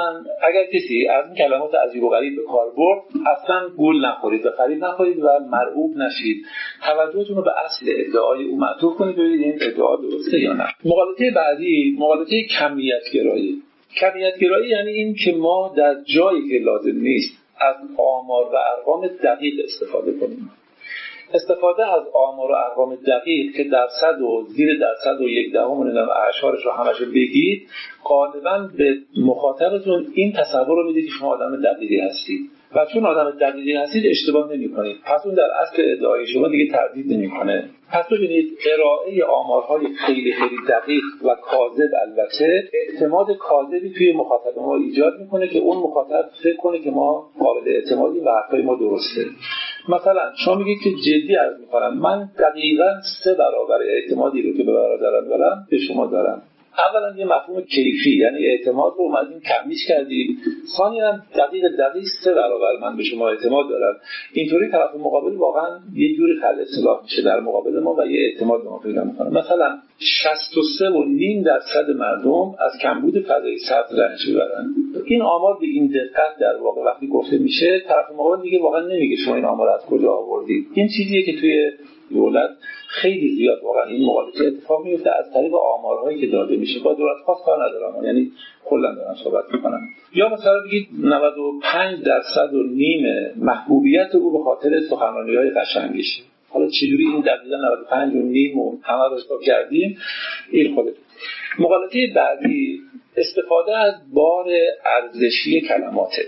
اگر 0.48 0.64
کسی 0.74 1.06
از 1.06 1.26
این 1.26 1.34
کلمات 1.34 1.74
عجیب 1.74 2.02
و 2.02 2.08
غریب 2.08 2.36
به 2.36 2.42
کار 2.42 2.66
برد 2.76 3.02
اصلا 3.26 3.68
گول 3.68 4.06
نخورید 4.06 4.46
و 4.46 4.50
فریب 4.50 4.84
نخورید 4.84 5.18
و 5.18 5.28
مرعوب 5.50 5.96
نشید. 5.96 6.44
توجهتون 6.86 7.36
رو 7.36 7.42
به 7.42 7.50
اصل 7.64 7.86
ادعای 7.88 8.44
او 8.44 8.58
معطوف 8.58 8.96
کنید 8.96 9.16
ببینید 9.16 9.42
این 9.42 9.58
ادعا 9.62 9.96
درسته 9.96 10.40
یا 10.40 10.52
نه. 10.52 10.66
مقالطه 10.84 11.30
بعدی 11.30 11.96
مقالطه 11.98 12.46
کمیت 12.58 13.02
گرایی 13.14 13.62
کمیت 14.00 14.38
گرایی 14.38 14.68
یعنی 14.68 14.90
این 14.90 15.14
که 15.24 15.32
ما 15.32 15.74
در 15.76 15.94
جایی 16.14 16.48
که 16.48 16.64
لازم 16.64 16.96
نیست 16.96 17.38
از 17.60 17.76
آمار 17.98 18.44
و 18.44 18.56
ارقام 18.76 19.06
دقیق 19.06 19.54
استفاده 19.64 20.12
کنیم. 20.12 20.50
استفاده 21.34 21.86
از 21.86 22.02
آمار 22.14 22.50
و 22.50 22.54
ارقام 22.54 22.94
دقیق 22.94 23.56
که 23.56 23.64
درصد 23.64 24.20
و 24.20 24.46
زیر 24.48 24.78
درصد 24.78 25.20
و 25.20 25.28
یک 25.28 25.52
دهم 25.52 25.82
نمی‌دونم 25.82 26.08
اعشارش 26.08 26.64
رو 26.64 26.70
همش 26.70 27.02
بگید 27.02 27.68
غالبا 28.04 28.68
به 28.78 28.94
مخاطبتون 29.16 30.06
این 30.14 30.32
تصور 30.32 30.76
رو 30.76 30.86
میده 30.86 31.02
که 31.02 31.08
شما 31.18 31.28
آدم 31.28 31.62
دقیقی 31.62 32.00
هستید. 32.00 32.50
و 32.74 32.86
چون 32.92 33.06
آدم 33.06 33.38
دقیقی 33.38 33.72
هستید 33.72 34.06
اشتباه 34.06 34.52
نمی 34.52 34.72
کنید 34.72 34.96
پس 35.04 35.26
اون 35.26 35.34
در 35.34 35.48
اصل 35.62 35.82
ادعای 35.92 36.26
شما 36.26 36.48
دیگه 36.48 36.72
تردید 36.72 37.12
نمی‌کنه. 37.12 37.70
پس 37.92 38.04
ببینید 38.12 38.58
ارائه 38.74 39.24
آمارهای 39.24 39.86
خیلی 40.06 40.32
خیلی 40.32 40.56
دقیق 40.68 41.02
و 41.24 41.34
کاذب 41.34 41.90
البته 42.02 42.68
اعتماد 42.72 43.26
کاذبی 43.36 43.92
توی 43.98 44.12
مخاطب 44.12 44.58
ما 44.58 44.76
ایجاد 44.76 45.12
می‌کنه 45.20 45.48
که 45.48 45.58
اون 45.58 45.76
مخاطب 45.76 46.30
فکر 46.42 46.56
کنه 46.56 46.78
که 46.78 46.90
ما 46.90 47.30
قابل 47.38 47.60
اعتمادی 47.66 48.20
و 48.20 48.30
حرفای 48.30 48.62
ما 48.62 48.74
درسته. 48.74 49.24
مثلا 49.88 50.32
شما 50.44 50.54
میگید 50.54 50.78
که 50.84 50.90
جدی 50.90 51.34
عرض 51.34 51.60
می‌کنم. 51.60 51.98
من 51.98 52.30
دقیقا 52.38 52.90
سه 53.24 53.34
برابر 53.34 53.82
اعتمادی 53.82 54.42
رو 54.42 54.56
که 54.56 54.62
به 54.62 54.72
برادرم 54.72 55.28
دارم 55.28 55.66
به 55.70 55.78
شما 55.78 56.06
دارم. 56.06 56.42
اولا 56.78 57.16
یه 57.16 57.24
مفهوم 57.24 57.60
کیفی 57.60 58.18
یعنی 58.18 58.46
اعتماد 58.46 58.94
رو 58.98 59.04
اومدیم 59.04 59.40
کمیش 59.40 59.86
کردیم. 59.88 60.38
ثانیا 60.76 61.18
دقیق 61.34 61.64
دقیق 61.78 62.04
سه 62.24 62.34
برابر 62.34 62.72
من 62.82 62.96
به 62.96 63.02
شما 63.02 63.28
اعتماد 63.28 63.68
دارم. 63.68 63.96
اینطوری 64.32 64.70
طرف 64.70 64.94
مقابل 64.94 65.36
واقعا 65.36 65.78
یه 65.94 66.16
جوری 66.16 66.40
خل 66.40 66.60
اصلاح 66.60 67.02
میشه 67.02 67.22
در 67.22 67.40
مقابل 67.40 67.80
ما 67.80 67.94
و 67.98 68.06
یه 68.06 68.20
اعتماد 68.20 68.62
به 68.62 68.68
ما 68.68 68.78
پیدا 68.78 69.04
می‌کنه. 69.04 69.30
مثلا 69.30 69.78
63 69.98 70.88
و 70.88 71.04
نیم 71.04 71.42
درصد 71.42 71.90
مردم 71.90 72.54
از 72.58 72.72
کمبود 72.82 73.18
فضای 73.22 73.58
سبز 73.58 73.98
رنج 73.98 74.28
می‌برن. 74.28 74.74
این 75.06 75.22
آمار 75.22 75.58
به 75.60 75.66
این 75.66 75.86
دقت 75.86 76.38
در 76.40 76.56
واقع 76.56 76.82
وقتی 76.82 77.06
گفته 77.06 77.38
میشه 77.38 77.80
طرف 77.88 78.10
مقابل 78.12 78.42
دیگه 78.42 78.62
واقعا 78.62 78.86
نمیگه 78.86 79.16
شما 79.16 79.34
این 79.34 79.44
آمار 79.44 79.68
از 79.68 79.80
کجا 79.86 80.12
آوردید. 80.12 80.66
این 80.74 80.88
چیزیه 80.96 81.22
که 81.22 81.40
توی 81.40 81.70
دولت 82.12 82.50
خیلی 82.88 83.36
زیاد 83.36 83.58
واقعا 83.62 83.84
این 83.84 84.06
مقالطه 84.06 84.44
اتفاق 84.44 84.84
میفته 84.84 85.10
از 85.18 85.32
طریق 85.34 85.54
آمارهایی 85.54 86.20
که 86.20 86.26
داده 86.26 86.56
میشه 86.56 86.80
با 86.80 86.94
دولت 86.94 87.16
خاص 87.26 87.38
کار 87.44 87.68
ندارم. 87.68 88.04
یعنی 88.04 88.32
کلا 88.64 88.94
دارم 88.94 89.14
صحبت 89.24 89.44
می‌کنم. 89.52 89.80
یا 90.14 90.28
مثلا 90.28 90.60
بگید 90.66 90.88
95 91.02 92.04
درصد 92.04 92.54
و 92.54 92.62
نیم 92.62 93.06
محبوبیت 93.36 94.14
او 94.14 94.38
به 94.38 94.44
خاطر 94.44 94.80
سخنرانی 94.90 95.36
های 95.36 95.50
قشنگیشه. 95.50 96.22
حالا 96.48 96.68
چجوری 96.68 97.06
این 97.06 97.20
دقیقا 97.20 97.56
95 97.56 98.14
و 98.14 98.22
نیم 98.22 98.58
و 98.58 98.76
همه 98.82 99.08
رو 99.08 99.16
حساب 99.16 99.40
کردیم؟ 99.40 99.98
این 100.50 100.74
خودت. 100.74 100.94
مقالطه 101.58 102.12
بعدی 102.14 102.80
استفاده 103.16 103.78
از 103.78 103.94
بار 104.14 104.46
ارزشی 104.84 105.60
کلماته. 105.60 106.22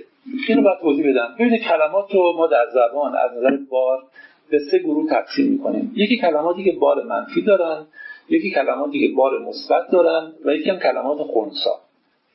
اینو 0.49 0.63
باید 0.63 0.79
توضیح 0.81 1.11
بدم. 1.11 1.35
ببینید 1.39 1.63
کلمات 1.63 2.15
رو 2.15 2.33
ما 2.37 2.47
در 2.47 2.67
زبان 2.75 3.17
از 3.17 3.31
نظر 3.39 3.57
بار 3.71 4.03
به 4.51 4.59
سه 4.71 4.79
گروه 4.79 5.11
تقسیم 5.11 5.53
می‌کنیم. 5.53 5.93
یکی 5.97 6.17
کلماتی 6.17 6.65
که 6.65 6.73
بار 6.73 7.03
منفی 7.03 7.43
دارن 7.43 7.87
یکی 8.29 8.51
کلماتی 8.51 9.09
که 9.09 9.15
بار 9.15 9.39
مثبت 9.39 9.91
دارن 9.93 10.33
و 10.45 10.55
یکی 10.55 10.71
هم 10.71 10.79
کلمات 10.79 11.19
خونسا. 11.19 11.81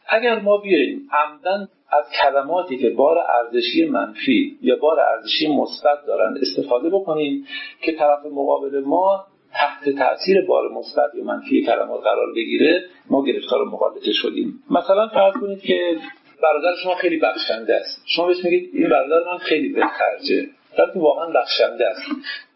اگر 0.08 0.40
ما 0.40 0.58
بیاییم 0.58 1.10
عمدن 1.12 1.68
از 1.92 2.04
کلماتی 2.22 2.78
که 2.78 2.90
بار 2.90 3.18
ارزشی 3.18 3.86
منفی 3.86 4.58
یا 4.62 4.76
بار 4.76 5.00
ارزشی 5.00 5.48
مثبت 5.48 6.06
دارن 6.08 6.38
استفاده 6.42 6.90
بکنیم 6.90 7.46
که 7.82 7.92
طرف 7.92 8.26
مقابل 8.26 8.80
ما 8.80 9.26
تحت 9.54 9.90
تاثیر 9.90 10.46
بار 10.46 10.72
مثبت 10.72 11.16
یا 11.16 11.24
منفی 11.24 11.66
کلمات 11.66 12.04
قرار 12.04 12.34
بگیره 12.36 12.86
ما 13.10 13.24
گرفتار 13.24 13.66
مقالطه 13.66 14.12
شدیم. 14.14 14.64
مثلا 14.70 15.08
فرض 15.08 15.34
کنید 15.42 15.62
که 15.62 15.98
برادر 16.44 16.76
شما 16.84 16.96
خیلی 16.96 17.18
بخشنده 17.18 17.76
است. 17.76 18.04
شما 18.06 18.28
بهش 18.28 18.46
میگید 18.46 18.70
این 18.74 18.90
برادر 18.90 19.32
من 19.32 19.38
خیلی 19.38 19.74
بخرجه 19.74 20.48
بلکه 20.78 21.00
واقعا 21.00 21.26
بخشنده 21.26 21.86
است. 21.88 22.02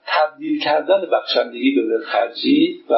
تبدیل 0.07 0.59
کردن 0.59 1.01
بخشندگی 1.11 1.71
به 1.75 1.81
ولخرجی 1.81 2.79
و 2.89 2.93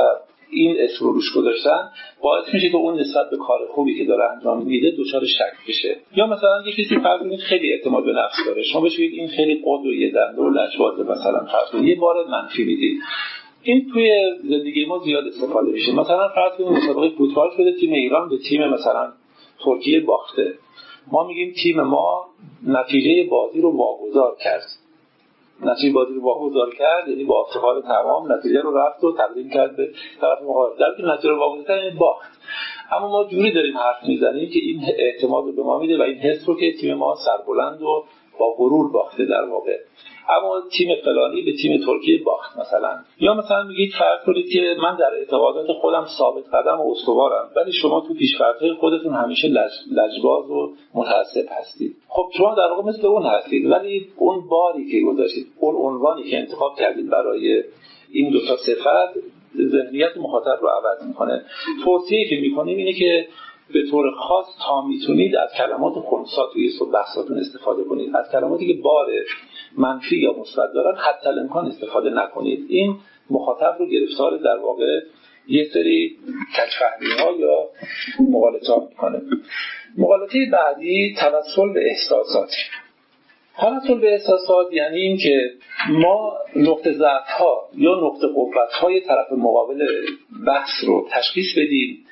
این 0.50 0.76
اسم 0.80 1.06
رو 1.06 1.12
روش 1.12 1.34
گذاشتن 1.36 1.90
باعث 2.22 2.54
میشه 2.54 2.70
که 2.70 2.78
اون 2.78 3.00
نسبت 3.00 3.30
به 3.30 3.38
کار 3.38 3.60
خوبی 3.68 3.98
که 3.98 4.06
داره 4.06 4.32
انجام 4.32 4.66
میده 4.66 4.92
دچار 5.00 5.26
شک 5.26 5.68
بشه. 5.70 5.98
یا 6.16 6.28
مثلا 6.28 6.62
یه 6.66 6.72
کسی 6.72 7.00
فرض 7.04 7.20
کنید 7.20 7.40
خیلی 7.40 7.74
اعتماد 7.74 8.06
به 8.06 8.12
نفس 8.12 8.36
داره. 8.46 8.64
شما 8.64 8.82
بهش 8.82 9.00
این 9.00 9.28
خیلی 9.28 9.56
قد 9.66 9.86
و 9.86 9.94
یه 9.94 10.12
دنده 10.12 10.42
و 10.42 10.50
لجبازه 10.50 11.04
مثلا 11.04 11.46
فرض 11.46 11.84
یه 11.84 11.96
بار 11.96 12.28
منفی 12.28 12.64
می‌دید. 12.64 13.02
این 13.64 13.90
توی 13.94 14.12
زندگی 14.44 14.86
ما 14.86 15.00
زیاد 15.00 15.28
استفاده 15.28 15.72
میشه. 15.72 15.92
مثلا 15.92 16.30
فرض 16.30 16.58
کنید 16.58 16.70
مسابقه 16.70 17.10
فوتبال 17.10 17.50
شده 17.58 17.74
تیم 17.80 17.94
ایران 17.94 18.30
به 18.30 18.38
تیم 18.38 18.68
مثلا 18.68 19.14
ترکیه 19.66 20.00
باخته. 20.00 20.54
ما 21.12 21.28
میگیم 21.28 21.54
تیم 21.64 21.82
ما 21.82 22.26
نتیجه 22.68 23.30
بازی 23.30 23.62
رو 23.62 23.78
واگذار 23.78 24.36
کرد. 24.44 24.85
نتیجه 25.62 25.94
بازی 25.94 26.14
رو 26.14 26.22
واگذار 26.22 26.76
کرد 26.76 27.08
یعنی 27.08 27.24
با 27.24 27.42
افتخار 27.42 27.82
تمام 27.82 28.32
نتیجه 28.32 28.62
رو 28.62 28.78
رفت 28.78 29.04
و 29.04 29.12
تقدیم 29.18 29.50
کرد 29.50 29.76
به 29.76 29.90
طرف 30.22 30.42
مقابل. 30.42 30.80
در 30.80 30.96
که 30.98 31.04
نتیجه 31.04 31.30
رو 31.30 31.40
واگذار 31.40 31.66
کرد 31.68 31.84
یعنی 31.84 31.98
باخت. 31.98 32.32
اما 32.92 33.08
ما 33.12 33.24
جوری 33.24 33.54
داریم 33.54 33.78
حرف 33.78 34.04
می‌زنیم 34.08 34.50
که 34.50 34.60
این 34.60 34.82
اعتماد 34.98 35.46
رو 35.46 35.52
به 35.52 35.64
ما 35.64 35.80
میده 35.80 35.98
و 35.98 36.02
این 36.02 36.18
حس 36.18 36.50
رو 36.50 36.60
که 36.60 36.74
تیم 36.82 36.94
ما 36.94 37.16
سربلند 37.16 37.82
و 37.82 38.04
با 38.40 38.54
غرور 38.58 38.92
باخته 38.92 39.26
در 39.26 39.46
واقع. 39.50 39.78
اما 40.30 40.62
تیم 40.78 40.96
فلانی 41.06 41.42
به 41.42 41.54
تیم 41.62 41.86
ترکیه 41.86 42.24
باخت 42.24 42.60
مثلا. 42.60 43.00
یا 43.20 43.34
مثلا 43.34 43.64
میگید 43.64 43.94
فرض 44.00 44.26
کنید 44.26 44.50
که 44.54 44.76
من 44.84 44.98
در 44.98 45.14
اعتقادات 45.20 45.72
خودم 45.72 46.06
ثابت 46.18 46.44
قدم 46.54 46.82
و 46.82 46.92
استوارم 46.92 47.50
ولی 47.56 47.72
شما 47.72 48.02
تو 48.08 48.14
پیشفرضهای 48.14 48.74
خودتون 48.74 49.14
همیشه 49.14 49.48
لج... 49.48 49.72
لجباز 49.92 50.50
و 50.50 50.74
متعصب 50.94 51.46
هستید. 51.60 51.96
خب 52.08 52.30
شما 52.38 52.56
در 52.56 52.68
واقع 52.68 52.90
مثل 52.90 53.08
اون 53.08 53.24
هستید 53.24 53.72
ولی 53.72 54.08
اون 54.18 54.48
باری 54.50 54.92
که 54.92 55.00
گذاشتید 55.12 55.48
اون 55.60 55.76
عنوانی 55.76 56.24
که 56.24 56.38
انتخاب 56.38 56.76
کردید 56.76 57.10
برای 57.10 57.64
این 58.12 58.30
دو 58.30 58.40
تا 58.48 58.56
صفت 58.58 59.20
ذهنیت 59.58 60.18
مخاطب 60.18 60.58
رو 60.62 60.68
عوض 60.68 61.08
می‌کنه. 61.08 61.46
توصیه 61.84 62.30
که 62.30 62.36
می‌کنیم 62.36 62.78
اینه 62.78 62.94
که 62.94 63.28
به 63.74 63.90
طور 63.92 64.12
خاص 64.12 64.46
تا 64.66 64.82
می‌تونید 64.82 65.36
از 65.36 65.50
کلمات 65.58 65.94
خونسا 65.94 66.50
توی 66.54 66.72
بحثاتون 66.94 67.38
استفاده 67.38 67.84
کنید. 67.84 68.16
از 68.16 68.32
کلماتی 68.32 68.74
که 68.74 68.82
بار 68.82 69.08
منفی 69.78 70.18
یا 70.18 70.34
مثبت 70.34 70.74
دارن 70.74 70.96
حتی 70.98 71.30
امکان 71.30 71.66
استفاده 71.66 72.10
نکنید. 72.10 72.66
این 72.70 72.98
مخاطب 73.30 73.76
رو 73.80 73.86
گرفتار 73.86 74.38
در 74.38 74.58
واقع 74.58 75.00
یه 75.48 75.66
سری 75.74 76.18
کچفهمی 76.58 77.12
ها 77.20 77.32
یا 77.40 77.70
مغالطه 78.30 78.74
می‌کنه. 78.90 79.22
مغالطه 79.98 80.38
بعدی 80.52 81.16
توسل 81.20 81.74
به 81.74 81.90
احساسات 81.90 82.50
توسل 83.60 84.00
به 84.00 84.14
احساسات 84.14 84.74
یعنی 84.74 84.98
اینکه 84.98 85.52
ما 85.90 86.34
نقطه 86.56 86.92
ضعف 86.92 87.28
ها 87.40 87.70
یا 87.78 87.96
نقطه 87.96 88.28
قوت 88.28 88.72
های 88.82 89.02
طرف 89.02 89.32
مقابل 89.32 89.88
بحث 90.48 90.70
رو 90.88 91.08
تشخیص 91.12 91.58
بدیم 91.58 92.06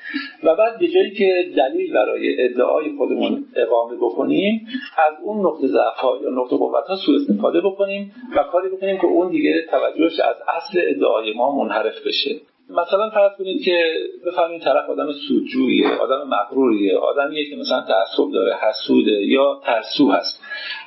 و 0.44 0.56
بعد 0.56 0.80
به 0.80 0.88
جایی 0.88 1.12
که 1.12 1.52
دلیل 1.58 1.94
برای 1.94 2.46
ادعای 2.46 2.98
خودمون 2.98 3.46
اقامه 3.56 3.96
بکنیم 3.96 4.68
از 4.98 5.14
اون 5.24 5.46
نقطه 5.46 5.68
ضعف 5.68 5.98
ها 5.98 6.20
یا 6.24 6.30
نقطه 6.30 6.56
قوت 6.56 6.86
ها 6.88 6.96
سوء 7.06 7.16
استفاده 7.16 7.62
بکنیم 7.62 8.12
و 8.36 8.44
کاری 8.52 8.70
بکنیم 8.70 8.98
که 8.98 9.06
اون 9.06 9.30
دیگه 9.30 9.66
توجهش 9.72 10.20
از 10.20 10.36
اصل 10.48 10.82
ادعای 10.88 11.34
ما 11.34 11.64
منحرف 11.64 12.08
بشه. 12.08 12.40
مثلا 12.70 13.10
فرض 13.10 13.32
کنید 13.38 13.66
که 13.66 13.94
بفهمید 14.26 14.62
طرف 14.62 14.90
آدم 14.90 15.08
سودجوییه 15.28 15.90
آدم 15.90 16.28
مغروریه 16.28 16.98
آدمیه 16.98 17.50
که 17.50 17.56
مثلا 17.56 17.82
تعصب 17.82 18.32
داره 18.34 18.56
حسوده 18.56 19.12
یا 19.12 19.62
ترسو 19.66 20.12
هست. 20.12 20.44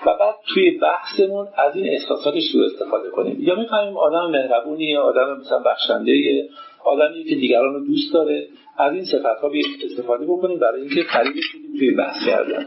و 0.07 0.15
بعد 0.21 0.35
توی 0.55 0.71
بحثمون 0.71 1.49
از 1.57 1.77
این 1.77 1.89
احساساتش 1.89 2.43
سوء 2.53 2.67
استفاده 2.67 3.11
کنیم. 3.11 3.37
یا 3.41 3.55
می‌فهمیم 3.55 3.97
آدم 3.97 4.31
مهربونیه 4.31 4.99
آدم 4.99 5.37
مثلا 5.41 5.59
بخشنده 5.59 6.49
آدمی 6.85 7.25
که 7.25 7.35
دیگران 7.35 7.75
رو 7.75 7.87
دوست 7.87 8.15
داره. 8.15 8.47
از 8.79 8.93
این 8.93 9.05
صفت 9.05 9.41
ها 9.43 9.51
استفاده 9.85 10.27
بکنیم 10.27 10.59
برای 10.59 10.81
اینکه 10.81 11.03
قریبش 11.03 11.53
توی 11.79 11.91
بحث 11.91 12.17
کردن. 12.27 12.67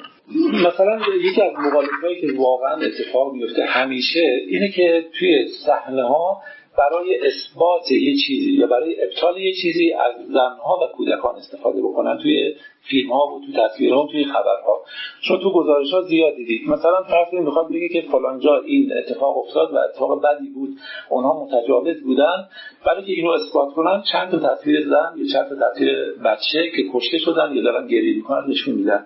مثلا 0.67 0.99
یکی 1.21 1.41
از 1.41 1.53
مقالطه 1.53 2.21
که 2.21 2.27
واقعا 2.37 2.75
اتفاق 2.75 3.33
میفته 3.33 3.63
همیشه 3.63 4.39
اینه 4.47 4.71
که 4.75 5.05
توی 5.19 5.47
صحنه 5.65 6.03
ها 6.03 6.41
برای 6.79 7.19
اثبات 7.27 7.91
یه 7.91 8.15
چیزی 8.27 8.51
یا 8.51 8.67
برای 8.67 9.03
ابطال 9.03 9.37
یه 9.37 9.53
چیزی 9.61 9.93
از 9.93 10.27
زنها 10.27 10.79
و 10.83 10.97
کودکان 10.97 11.35
استفاده 11.35 11.81
بکنن 11.81 12.17
توی 12.17 12.55
فیلم 12.89 13.11
ها 13.11 13.27
و 13.27 13.41
تو 13.45 13.61
تصویرها 13.61 14.03
و 14.03 14.07
توی 14.11 14.25
خبرها. 14.25 14.81
چون 15.27 15.39
تو 15.39 15.51
گزارش 15.53 15.93
ها 15.93 16.01
زیاد 16.01 16.35
دیدید. 16.35 16.61
مثلا 16.67 17.03
فرض 17.03 17.33
می‌خواد 17.33 17.69
بگه 17.69 17.89
که 17.89 18.01
فلان 18.11 18.39
جا 18.39 18.55
این 18.65 18.91
اتفاق 18.97 19.37
افتاد 19.37 19.73
و 19.73 19.77
اتفاق 19.77 20.21
بدی 20.23 20.49
بود. 20.49 20.69
اونها 21.09 21.43
متجاوز 21.43 22.03
بودن. 22.03 22.47
برای 22.85 23.05
که 23.05 23.11
اینو 23.11 23.29
اثبات 23.29 23.73
کنن 23.73 24.03
چند 24.11 24.31
تا 24.31 24.55
تصویر 24.55 24.81
زن 24.89 25.13
یا 25.17 25.25
چند 25.33 25.49
تا 25.49 25.69
تصویر 25.69 25.89
بچه 26.25 26.71
که 26.75 26.83
کشته 26.93 27.17
شدن 27.17 27.55
یا 27.55 27.63
دارن 27.63 27.87
گریه 27.87 28.15
می‌کنن 28.15 28.43
نشون 28.49 28.75
میدن. 28.75 29.05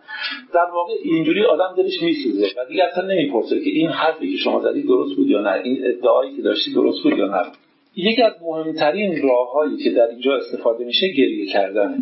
در 0.53 0.67
واقع 0.73 0.93
اینجوری 1.03 1.45
آدم 1.45 1.73
دلش 1.77 2.01
میسوزه 2.01 2.47
و 2.57 2.65
دیگه 2.65 2.83
اصلا 2.83 3.05
نمی‌پرسه 3.07 3.59
که 3.59 3.69
این 3.69 3.89
حرفی 3.89 4.31
که 4.31 4.37
شما 4.37 4.61
زدید 4.61 4.87
درست 4.87 5.15
بود 5.15 5.27
یا 5.27 5.41
نه. 5.41 5.61
این 5.63 5.81
ادعایی 5.85 6.35
که 6.35 6.41
داشتی 6.41 6.73
درست 6.73 7.03
بود 7.03 7.17
یا 7.17 7.27
نه. 7.27 7.43
یکی 7.95 8.21
از 8.21 8.33
مهمترین 8.41 9.21
راههایی 9.27 9.77
که 9.83 9.89
در 9.89 10.07
اینجا 10.07 10.35
استفاده 10.35 10.85
میشه 10.85 11.07
گریه 11.07 11.45
کردن. 11.45 11.97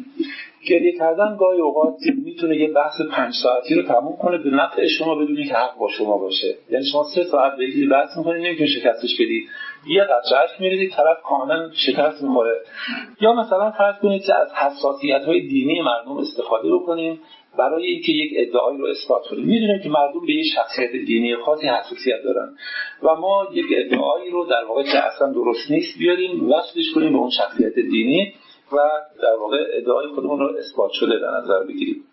گریه 0.68 0.98
کردن 0.98 1.38
گاهی 1.40 1.62
اوقات 1.62 1.96
می‌تونه 2.26 2.58
یه 2.58 2.72
بحث 2.72 3.02
پنج 3.12 3.34
ساعتی 3.44 3.76
رو 3.76 3.82
تموم 3.82 4.18
کنه 4.18 4.38
به 4.38 4.50
نفع 4.50 4.88
شما 4.88 5.16
بدونی 5.16 5.46
که 5.46 5.54
حق 5.54 5.78
با 5.78 5.90
شما 5.90 6.18
باشه. 6.18 6.56
یعنی 6.72 6.86
شما 6.86 7.04
سه 7.16 7.24
ساعت 7.24 7.54
به 7.58 7.88
بحث 7.92 8.18
می‌کنید 8.18 8.46
نمی‌تونید 8.46 8.72
شکستش 8.72 9.14
بدید 9.16 9.48
یه 9.88 10.04
قطره 10.04 10.40
اشک 10.40 10.62
میریزید 10.62 10.92
طرف 10.92 11.18
کاملا 11.24 11.70
شکست 11.74 12.24
می‌خوره. 12.24 12.56
یا 13.22 13.34
مثلا 13.34 13.72
فرض 13.72 13.96
کنید 14.02 14.24
که 14.24 14.36
از 14.36 14.48
حساسیت 14.54 15.26
های 15.26 15.48
دینی 15.48 15.82
مردم 15.82 16.18
استفاده 16.18 16.76
بکنیم. 16.76 17.20
برای 17.58 17.88
اینکه 17.88 18.12
یک 18.12 18.32
ادعایی 18.36 18.78
رو 18.78 18.86
اثبات 18.86 19.28
کنیم. 19.28 19.46
می‌دونیم 19.46 19.80
که 19.84 19.90
مردم 19.90 20.26
به 20.28 20.34
یک 20.34 20.46
شخصیت 20.56 20.92
دینی 20.92 21.36
خاصی 21.36 21.68
حساسیت 21.68 22.24
دارن. 22.24 22.56
و 23.04 23.16
ما 23.16 23.48
یک 23.54 23.66
ادعایی 23.78 24.32
رو 24.32 24.46
در 24.46 24.64
واقع 24.66 24.84
که 24.84 25.06
اصلا 25.06 25.34
درست 25.34 25.72
نیست 25.72 25.98
بیاریم 26.00 26.52
وصلش 26.52 26.92
کنیم 26.96 27.12
به 27.12 27.18
اون 27.18 27.30
شخصیت 27.30 27.74
دینی 27.74 28.34
و 28.72 28.78
در 29.22 29.36
واقع 29.40 29.58
ادعای 29.74 30.08
خودمون 30.08 30.40
رو 30.40 30.58
اثبات 30.58 30.92
شده 30.92 31.20
در 31.20 31.32
نظر 31.42 31.64
بگیریم. 31.64 32.04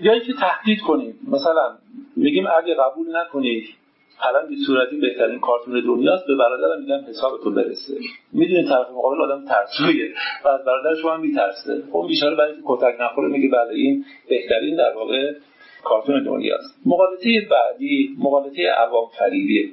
یا 0.00 0.12
اینکه 0.12 0.32
تهدید 0.32 0.80
کنیم. 0.80 1.14
مثلا 1.28 1.76
میگیم 2.16 2.46
اگه 2.46 2.74
قبول 2.74 3.16
نکنید 3.16 3.64
الان 4.22 4.48
به 4.48 4.54
صورتی 4.66 4.96
بهترین 4.96 5.40
کارتون 5.40 5.80
دنیاست 5.80 6.26
به 6.26 6.36
برادرم 6.36 6.80
میگم 6.80 7.00
حسابتون 7.08 7.54
برسه. 7.54 7.94
می‌دونید 8.32 8.68
طرف 8.68 8.90
مقابل 8.90 9.22
آدم 9.22 9.44
ترسویه 9.44 10.14
و 10.44 10.48
از 10.48 10.64
برادر 10.64 11.00
شما 11.02 11.14
هم 11.14 11.20
میترسه. 11.20 11.82
خب 11.92 12.04
بیچاره 12.08 12.36
برای 12.36 12.54
کتک 12.64 13.00
نخوره 13.00 13.28
میگه 13.28 13.48
بله 13.48 13.74
این 13.74 14.04
بهترین 14.28 14.76
در 14.76 14.92
واقع 14.94 15.32
کارتون 15.84 16.24
دنیاست. 16.24 16.80
مقالطه 16.86 17.30
بعدی 17.50 18.16
مقالطه 18.18 18.68
عوام 18.68 19.08
فریبیه. 19.18 19.68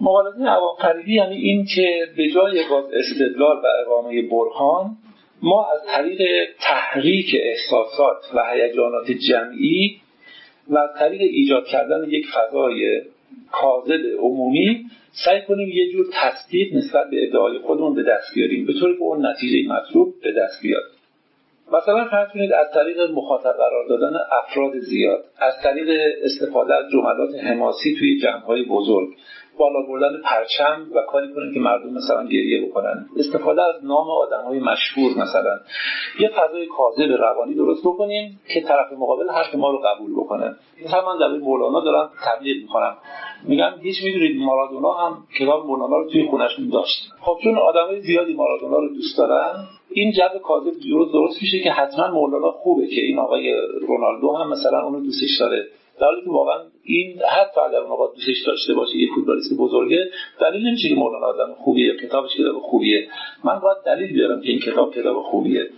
مقالطه 0.00 0.44
عوام 0.44 0.76
فریبی 0.82 1.14
یعنی 1.14 1.36
این 1.36 1.66
که 1.74 2.08
به 2.16 2.30
جای 2.30 2.62
باز 2.70 2.84
استدلال 2.92 3.56
و 3.56 3.66
اقامه 3.82 4.22
برهان 4.22 4.96
ما 5.42 5.66
از 5.72 5.80
طریق 5.86 6.48
تحریک 6.60 7.36
احساسات 7.42 8.16
و 8.34 8.44
هیجانات 8.52 9.10
جمعی 9.10 10.00
و 10.68 10.78
از 10.78 10.90
طریق 10.98 11.20
ایجاد 11.20 11.66
کردن 11.66 12.10
یک 12.10 12.26
فضای 12.34 13.02
کاذب 13.52 14.00
عمومی 14.18 14.84
سعی 15.24 15.42
کنیم 15.48 15.68
یه 15.68 15.92
جور 15.92 16.06
تصدیق 16.12 16.74
نسبت 16.74 17.10
به 17.10 17.26
ادعای 17.26 17.58
خودمون 17.58 17.94
به 17.94 18.02
دست 18.02 18.34
بیاریم 18.34 18.66
به 18.66 18.72
طوری 18.72 18.94
که 18.94 19.02
اون 19.02 19.26
نتیجه 19.26 19.72
مطلوب 19.72 20.14
به 20.22 20.32
دست 20.32 20.62
بیاد. 20.62 20.82
مثلا 21.72 22.04
فرض 22.04 22.28
کنید 22.32 22.52
از 22.52 22.66
طریق 22.74 23.00
مخاطب 23.00 23.52
قرار 23.52 23.88
دادن 23.88 24.16
افراد 24.42 24.78
زیاد 24.78 25.24
از 25.38 25.54
طریق 25.62 25.88
استفاده 26.24 26.74
از 26.74 26.84
جملات 26.92 27.34
حماسی 27.44 27.96
توی 27.98 28.20
جمعهای 28.20 28.64
بزرگ 28.64 29.08
بالا 29.62 29.86
بردن 29.88 30.20
پرچم 30.24 30.86
و 30.94 31.02
کاری 31.02 31.34
کنیم 31.34 31.54
که 31.54 31.60
مردم 31.60 31.92
مثلا 31.92 32.24
گریه 32.24 32.66
بکنن. 32.66 33.06
استفاده 33.16 33.62
از 33.62 33.84
نام 33.84 34.10
آدم 34.10 34.44
های 34.44 34.58
مشهور 34.58 35.10
مثلا. 35.22 35.58
یه 36.20 36.28
فضای 36.28 36.66
کاذب 36.66 37.12
روانی 37.18 37.54
درست 37.54 37.82
بکنیم 37.84 38.40
که 38.54 38.60
طرف 38.60 38.92
مقابل 38.92 39.30
حرف 39.30 39.54
ما 39.54 39.70
رو 39.70 39.78
قبول 39.78 40.12
بکنه. 40.12 40.56
هم 40.92 41.04
من 41.06 41.18
در 41.20 41.28
مولانا 41.28 41.80
دارم 41.80 42.10
تبلیغ 42.24 42.56
می‌کنم. 42.62 42.96
میگم 43.48 43.72
هیچ 43.82 44.04
می‌دونید 44.04 44.36
مارادونا 44.40 44.92
هم 44.92 45.16
کتاب 45.38 45.66
مولانا 45.66 45.96
رو 45.96 46.10
توی 46.10 46.26
خونشون 46.26 46.68
داشت 46.68 47.12
خب 47.20 47.38
چون 47.44 47.58
آدمای 47.58 48.00
زیادی 48.00 48.34
مارادونا 48.34 48.76
رو 48.76 48.88
دوست 48.88 49.18
دارن 49.18 49.54
این 49.90 50.12
جو 50.12 50.38
کاذب 50.38 50.72
درست 51.12 51.42
میشه 51.42 51.60
که 51.60 51.70
حتما 51.70 52.08
مولانا 52.08 52.50
خوبه 52.50 52.86
که 52.86 53.00
این 53.00 53.18
آقای 53.18 53.54
رونالدو 53.88 54.36
هم 54.36 54.50
مثلا 54.50 54.82
اونو 54.82 55.00
دوستش 55.00 55.40
داره. 55.40 55.66
در 56.00 56.06
حالی 56.06 56.24
که 56.24 56.30
واقعا 56.30 56.62
این 56.84 57.18
حتی 57.18 57.60
اگر 57.60 57.78
اون 57.78 58.08
دوستش 58.14 58.46
داشته 58.46 58.74
باشه 58.74 58.96
یه 58.96 59.08
فوتبالیست 59.14 59.56
بزرگه 59.58 60.10
دلیل 60.40 60.66
نمیشه 60.66 60.88
که 60.88 60.94
مولانا 60.94 61.26
آدم 61.26 61.54
خوبیه 61.54 61.96
کتابش 61.96 62.30
کتاب 62.36 62.58
خوبیه. 62.58 63.08
من 63.44 63.58
باید 63.58 63.76
دلیل 63.86 64.12
بیارم 64.12 64.40
که 64.40 64.48
این 64.48 64.58
کتاب 64.58 64.94
کتاب 64.94 65.22
خوبیه. 65.22 65.70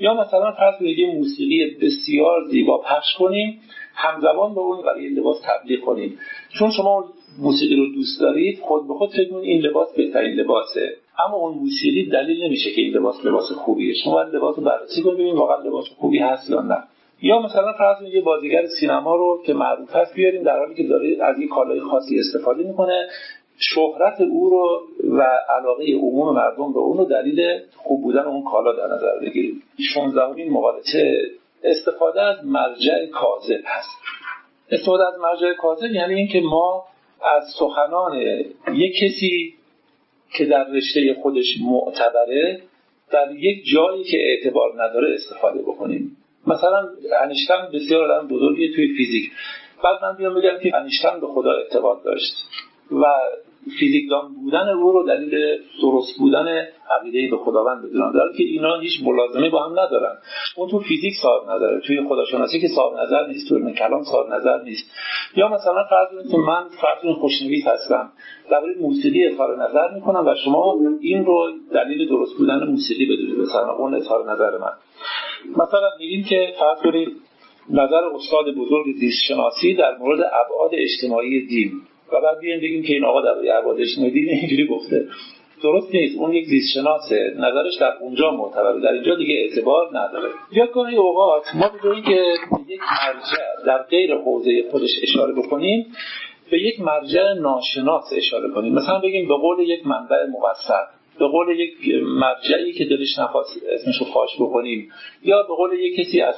یا 0.00 0.14
مثلا 0.14 0.52
فرض 0.52 0.82
یه 0.82 1.14
موسیقی 1.14 1.76
بسیار 1.82 2.44
زیبا 2.50 2.78
پخش 2.78 3.14
کنیم 3.18 3.60
همزمان 3.94 4.54
با 4.54 4.62
اون 4.62 4.82
برای 4.82 5.08
لباس 5.08 5.36
تبلیغ 5.44 5.80
کنیم. 5.80 6.18
چون 6.58 6.70
شما 6.70 7.04
موسیقی 7.38 7.76
رو 7.76 7.86
دوست 7.94 8.20
دارید 8.20 8.58
خود 8.60 8.88
به 8.88 8.94
خود 8.94 9.10
فکر 9.10 9.36
این 9.36 9.60
لباس 9.60 9.94
بهترین 9.96 10.40
لباسه. 10.40 10.96
اما 11.26 11.36
اون 11.36 11.58
موسیقی 11.58 12.10
دلیل 12.10 12.44
نمیشه 12.44 12.70
که 12.70 12.80
این 12.80 12.94
لباس 12.94 13.24
لباس 13.24 13.52
خوبیه. 13.52 13.94
شما 13.94 14.22
لباس 14.22 14.58
رو 14.58 14.64
بررسی 14.64 15.02
کنید 15.02 15.14
ببینید 15.14 15.34
واقعا 15.34 15.62
لباس 15.62 15.84
خوبی 15.98 16.18
هست 16.18 16.50
یا 16.50 16.60
نه. 16.60 16.84
یا 17.22 17.38
مثلا 17.38 17.72
فرض 17.72 18.14
یه 18.14 18.20
بازیگر 18.20 18.66
سینما 18.80 19.16
رو 19.16 19.42
که 19.46 19.54
معروف 19.54 19.96
هست 19.96 20.14
بیاریم 20.14 20.42
در 20.42 20.58
حالی 20.58 20.74
که 20.74 20.82
داره 20.82 21.16
از 21.22 21.38
این 21.38 21.48
کالای 21.48 21.80
خاصی 21.80 22.18
استفاده 22.18 22.62
می‌کنه 22.62 23.08
شهرت 23.58 24.20
او 24.20 24.50
رو 24.50 24.82
و 25.18 25.22
علاقه 25.58 25.84
عموم 25.84 26.34
مردم 26.34 26.72
به 26.72 26.78
اون 26.78 26.98
رو 26.98 27.04
دلیل 27.04 27.60
خوب 27.76 28.02
بودن 28.02 28.24
اون 28.24 28.44
کالا 28.44 28.72
در 28.72 28.94
نظر 28.94 29.18
بگیریم. 29.20 29.62
16 29.94 30.22
این 30.36 30.52
مقالطه 30.52 31.20
استفاده 31.64 32.22
از 32.22 32.44
مرجع 32.44 33.06
کاذب 33.06 33.60
هست. 33.64 33.96
استفاده 34.70 35.06
از 35.06 35.20
مرجع 35.20 35.52
کاذب 35.52 35.90
یعنی 35.92 36.14
اینکه 36.14 36.40
ما 36.40 36.84
از 37.36 37.42
سخنان 37.58 38.16
یک 38.74 38.96
کسی 38.96 39.54
که 40.36 40.44
در 40.44 40.64
رشته 40.64 41.16
خودش 41.22 41.46
معتبره 41.62 42.60
در 43.10 43.30
یک 43.32 43.64
جایی 43.74 44.04
که 44.04 44.18
اعتبار 44.20 44.84
نداره 44.84 45.14
استفاده 45.14 45.62
بکنیم. 45.62 46.16
مثلا 46.48 46.88
انیشتن 47.22 47.68
بسیار 47.74 48.12
آدم 48.12 48.28
بزرگی 48.28 48.74
توی 48.74 48.96
فیزیک. 48.96 49.30
بعد 49.84 50.04
من 50.04 50.16
بیام 50.16 50.34
بگم 50.34 50.58
که 50.62 50.76
انیشتن 50.76 51.20
به 51.20 51.26
خدا 51.26 51.52
اعتقاد 51.52 52.02
داشت 52.04 52.34
و 52.92 53.04
فیزیکدان 53.80 54.34
بودن 54.34 54.68
او 54.68 54.92
رو 54.92 55.06
دلیل 55.06 55.58
درست 55.82 56.18
بودن 56.18 56.66
عقیده 56.90 57.36
به 57.36 57.36
خداوند 57.36 57.84
بدونن 57.84 58.12
در 58.12 58.36
که 58.36 58.42
اینا 58.42 58.78
هیچ 58.78 58.92
ملازمه 59.02 59.50
با 59.50 59.64
هم 59.64 59.80
ندارن. 59.80 60.16
اون 60.56 60.68
تو 60.68 60.78
فیزیک 60.78 61.14
صاحب 61.22 61.50
نظره 61.50 61.80
توی 61.80 62.08
خداشناسی 62.08 62.60
که 62.60 62.68
صاحب 62.68 62.98
نظر 63.00 63.26
نیست 63.26 63.48
توی 63.48 63.72
کلام 63.72 64.02
صاحب 64.04 64.34
نظر 64.34 64.62
نیست. 64.62 64.90
یا 65.36 65.48
مثلا 65.48 65.84
فرض 65.90 66.30
که 66.30 66.36
من 66.36 66.64
فرض 66.68 67.14
خوشنویس 67.20 67.66
هستم. 67.66 68.12
درباره 68.50 68.74
موسیقی 68.80 69.26
اظهار 69.26 69.62
نظر 69.62 69.94
می‌کنم 69.94 70.26
و 70.26 70.34
شما 70.44 70.76
این 71.00 71.24
رو 71.24 71.50
دلیل 71.74 72.08
درست 72.08 72.36
بودن 72.38 72.64
موسیقی 72.64 73.06
بدونید. 73.06 73.38
مثلا 73.38 73.72
اون 73.72 73.94
اظهار 73.94 74.32
نظر 74.32 74.58
من. 74.58 74.72
مثلا 75.50 75.90
میگیم 75.98 76.24
که 76.24 76.52
فرض 76.58 76.78
کنید 76.82 77.08
نظر 77.70 78.04
استاد 78.14 78.54
بزرگ 78.54 78.86
زیست 79.00 79.24
شناسی 79.28 79.74
در 79.74 79.96
مورد 79.98 80.20
ابعاد 80.20 80.70
اجتماعی 80.72 81.46
دین. 81.46 81.72
و 82.12 82.20
بعد 82.20 82.38
بیایم 82.40 82.60
بگیم 82.60 82.82
که 82.82 82.92
این 82.92 83.04
آقا 83.04 83.20
در 83.20 83.58
ابعاد 83.58 83.80
اجتماعی 83.80 84.10
دین 84.10 84.28
اینجوری 84.28 84.66
گفته. 84.66 85.04
درست 85.62 85.94
نیست. 85.94 86.18
اون 86.18 86.32
یک 86.32 86.46
زیست 86.46 86.74
شناسه 86.74 87.34
نظرش 87.36 87.76
در 87.80 87.92
اونجا 88.00 88.30
معتبره. 88.30 88.80
در 88.80 88.92
اینجا 88.92 89.14
دیگه 89.14 89.34
اعتبار 89.34 89.88
نداره. 89.98 90.28
یا 90.52 90.66
گاهی 90.66 90.96
اوقات 90.96 91.44
ما 91.54 91.68
به 91.82 92.02
که 92.02 92.34
یک 92.68 92.80
مرجع 92.80 93.66
در 93.66 93.82
غیر 93.82 94.14
حوزه 94.14 94.64
خودش 94.70 94.90
اشاره 95.02 95.32
بکنیم 95.32 95.86
به 96.50 96.58
یک 96.58 96.80
مرجع 96.80 97.32
ناشناس 97.32 98.04
اشاره 98.16 98.50
کنیم. 98.54 98.74
مثلا 98.74 98.98
بگیم 98.98 99.28
به 99.28 99.34
قول 99.34 99.68
یک 99.68 99.86
منبع 99.86 100.16
مقصر 100.26 100.97
به 101.18 101.28
قول 101.28 101.60
یک 101.60 101.72
مرجعی 102.04 102.72
که 102.72 102.84
دلش 102.84 103.18
نخواست 103.18 103.62
اسمشو 103.72 104.04
فاش 104.04 104.30
بکنیم 104.40 104.92
یا 105.22 105.42
به 105.42 105.54
قول 105.54 105.72
یک 105.72 106.00
کسی 106.00 106.20
از 106.20 106.34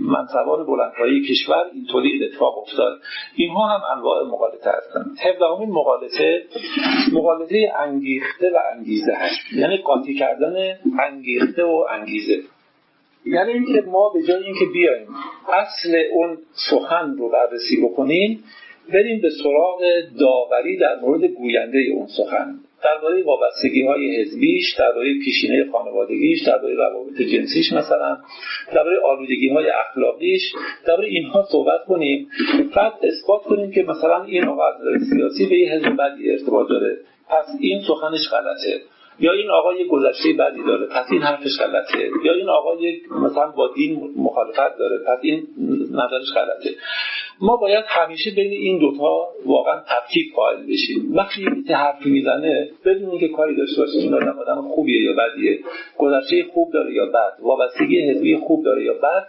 منصبان 0.00 0.66
بلندپایه 0.66 1.28
کشور 1.28 1.64
اینطوری 1.74 2.24
اتفاق 2.24 2.58
افتاد. 2.58 3.00
اینها 3.36 3.66
هم 3.66 3.96
انواع 3.96 4.24
مقالطه 4.24 4.70
هستند 4.70 5.16
هفدهمین 5.20 5.70
مقالطه 5.70 6.42
مقالطه 7.12 7.72
انگیخته 7.78 8.50
و 8.50 8.58
انگیزه 8.74 9.12
هست. 9.12 9.52
یعنی 9.56 9.76
قاطی 9.76 10.14
کردن 10.14 10.78
انگیخته 11.00 11.64
و 11.64 11.86
انگیزه. 11.90 12.42
یعنی 13.26 13.52
اینکه 13.52 13.82
ما 13.86 14.08
به 14.14 14.22
جای 14.22 14.44
اینکه 14.44 14.64
بیایم 14.72 15.06
اصل 15.48 16.02
اون 16.12 16.38
سخن 16.70 17.16
رو 17.18 17.30
بررسی 17.30 17.82
بکنیم 17.82 18.44
بریم 18.92 19.20
به 19.20 19.30
سراغ 19.42 19.80
داوری 20.20 20.76
در 20.76 21.00
مورد 21.02 21.24
گوینده 21.24 21.78
اون 21.94 22.06
سخن. 22.06 22.60
درباره 22.84 23.22
وابستگی 23.22 23.86
های 23.86 24.20
حزبیش 24.20 24.74
درباره 24.78 25.14
پیشینه 25.24 25.70
خانوادگیش 25.72 26.42
درباره 26.42 26.74
روابط 26.74 27.16
جنسیش 27.16 27.72
مثلا 27.72 28.18
درباره 28.74 29.00
آلودگی 29.04 29.48
های 29.48 29.66
اخلاقیش 29.70 30.42
درباره 30.86 31.08
اینها 31.08 31.46
صحبت 31.52 31.84
کنیم. 31.84 32.28
بعد 32.76 32.92
اثبات 33.02 33.42
کنیم 33.42 33.70
که 33.70 33.82
مثلا 33.82 34.24
این 34.24 34.48
آقا 34.48 34.62
سیاسی 35.12 35.46
به 35.46 35.58
یه 35.58 35.72
حزب 35.72 35.96
بدی 35.96 36.30
ارتباط 36.30 36.68
داره. 36.68 36.96
پس 37.28 37.46
این 37.60 37.80
سخنش 37.88 38.28
غلطه. 38.30 38.80
یا 39.20 39.32
این 39.32 39.50
آقا 39.50 39.74
یه 39.74 39.86
گذشته 39.86 40.32
بدی 40.38 40.64
داره 40.66 40.86
پس 40.86 41.06
این 41.12 41.22
حرفش 41.22 41.58
غلطه. 41.60 42.10
یا 42.24 42.32
این 42.32 42.48
آقا 42.48 42.80
یک 42.80 43.02
مثلا 43.12 43.50
با 43.56 43.70
دین 43.74 44.14
مخالفت 44.16 44.78
داره 44.78 44.98
پس 45.06 45.18
این 45.22 45.46
نظرش 45.92 46.32
غلطه. 46.34 46.70
ما 47.40 47.56
باید 47.56 47.84
همیشه 47.88 48.30
بین 48.36 48.50
این 48.50 48.78
دوتا 48.78 49.28
واقعا 49.46 49.82
تفکیک 49.88 50.34
قائل 50.34 50.66
بشیم. 50.66 51.14
وقتی 51.14 51.42
یه 51.42 51.76
حرفی 51.76 52.10
می‌زنه 52.10 52.70
بدون 52.84 53.18
که 53.18 53.28
کاری 53.28 53.56
داشته 53.56 53.80
باشه 53.80 53.98
این 53.98 54.14
آدم 54.14 54.38
آدم 54.38 54.68
خوبیه 54.68 55.02
یا 55.02 55.12
بدیه. 55.12 55.58
گذشته 55.98 56.44
خوب 56.52 56.72
داره 56.72 56.94
یا 56.94 57.06
بد 57.06 57.32
وابستگی 57.42 58.10
حزبی 58.10 58.36
خوب 58.36 58.64
داره 58.64 58.84
یا 58.84 58.94
بد 58.94 59.26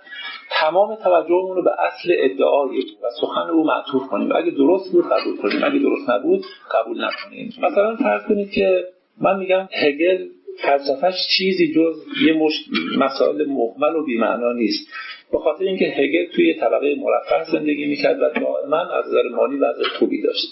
تمام 0.51 0.95
توجهمون 0.95 1.55
رو 1.55 1.63
به 1.63 1.71
اصل 1.79 2.13
ادعای 2.17 2.77
و 2.77 3.07
سخن 3.21 3.49
او 3.49 3.63
معطوف 3.63 4.07
کنیم. 4.07 4.31
اگه 4.35 4.51
درست 4.51 4.91
بود 4.91 5.05
قبول 5.05 5.37
کنیم. 5.37 5.63
اگه 5.63 5.79
درست 5.79 6.09
نبود 6.09 6.41
قبول 6.71 7.05
نکنیم. 7.05 7.53
مثلا 7.63 7.95
فرض 7.95 8.27
کنید 8.27 8.51
که 8.51 8.83
من 9.21 9.39
میگم 9.39 9.67
هگل 9.71 10.27
فلسفهش 10.61 11.27
چیزی 11.37 11.73
جز 11.73 12.03
یه 12.27 12.33
مش... 12.33 12.53
مسائل 12.97 13.45
مهمل 13.45 13.95
و 13.95 14.05
بیمعنا 14.05 14.51
نیست. 14.51 14.87
به 15.31 15.39
خاطر 15.39 15.63
اینکه 15.63 15.85
هگل 15.85 16.25
توی 16.35 16.53
طبقه 16.53 16.95
مرفه 16.95 17.51
زندگی 17.51 17.85
می‌کرد 17.85 18.21
و 18.21 18.29
دائما 18.29 18.77
از 18.77 19.05
نظر 19.07 19.23
مالی 19.35 19.57
وضع 19.57 19.83
خوبی 19.99 20.21
داشت. 20.21 20.47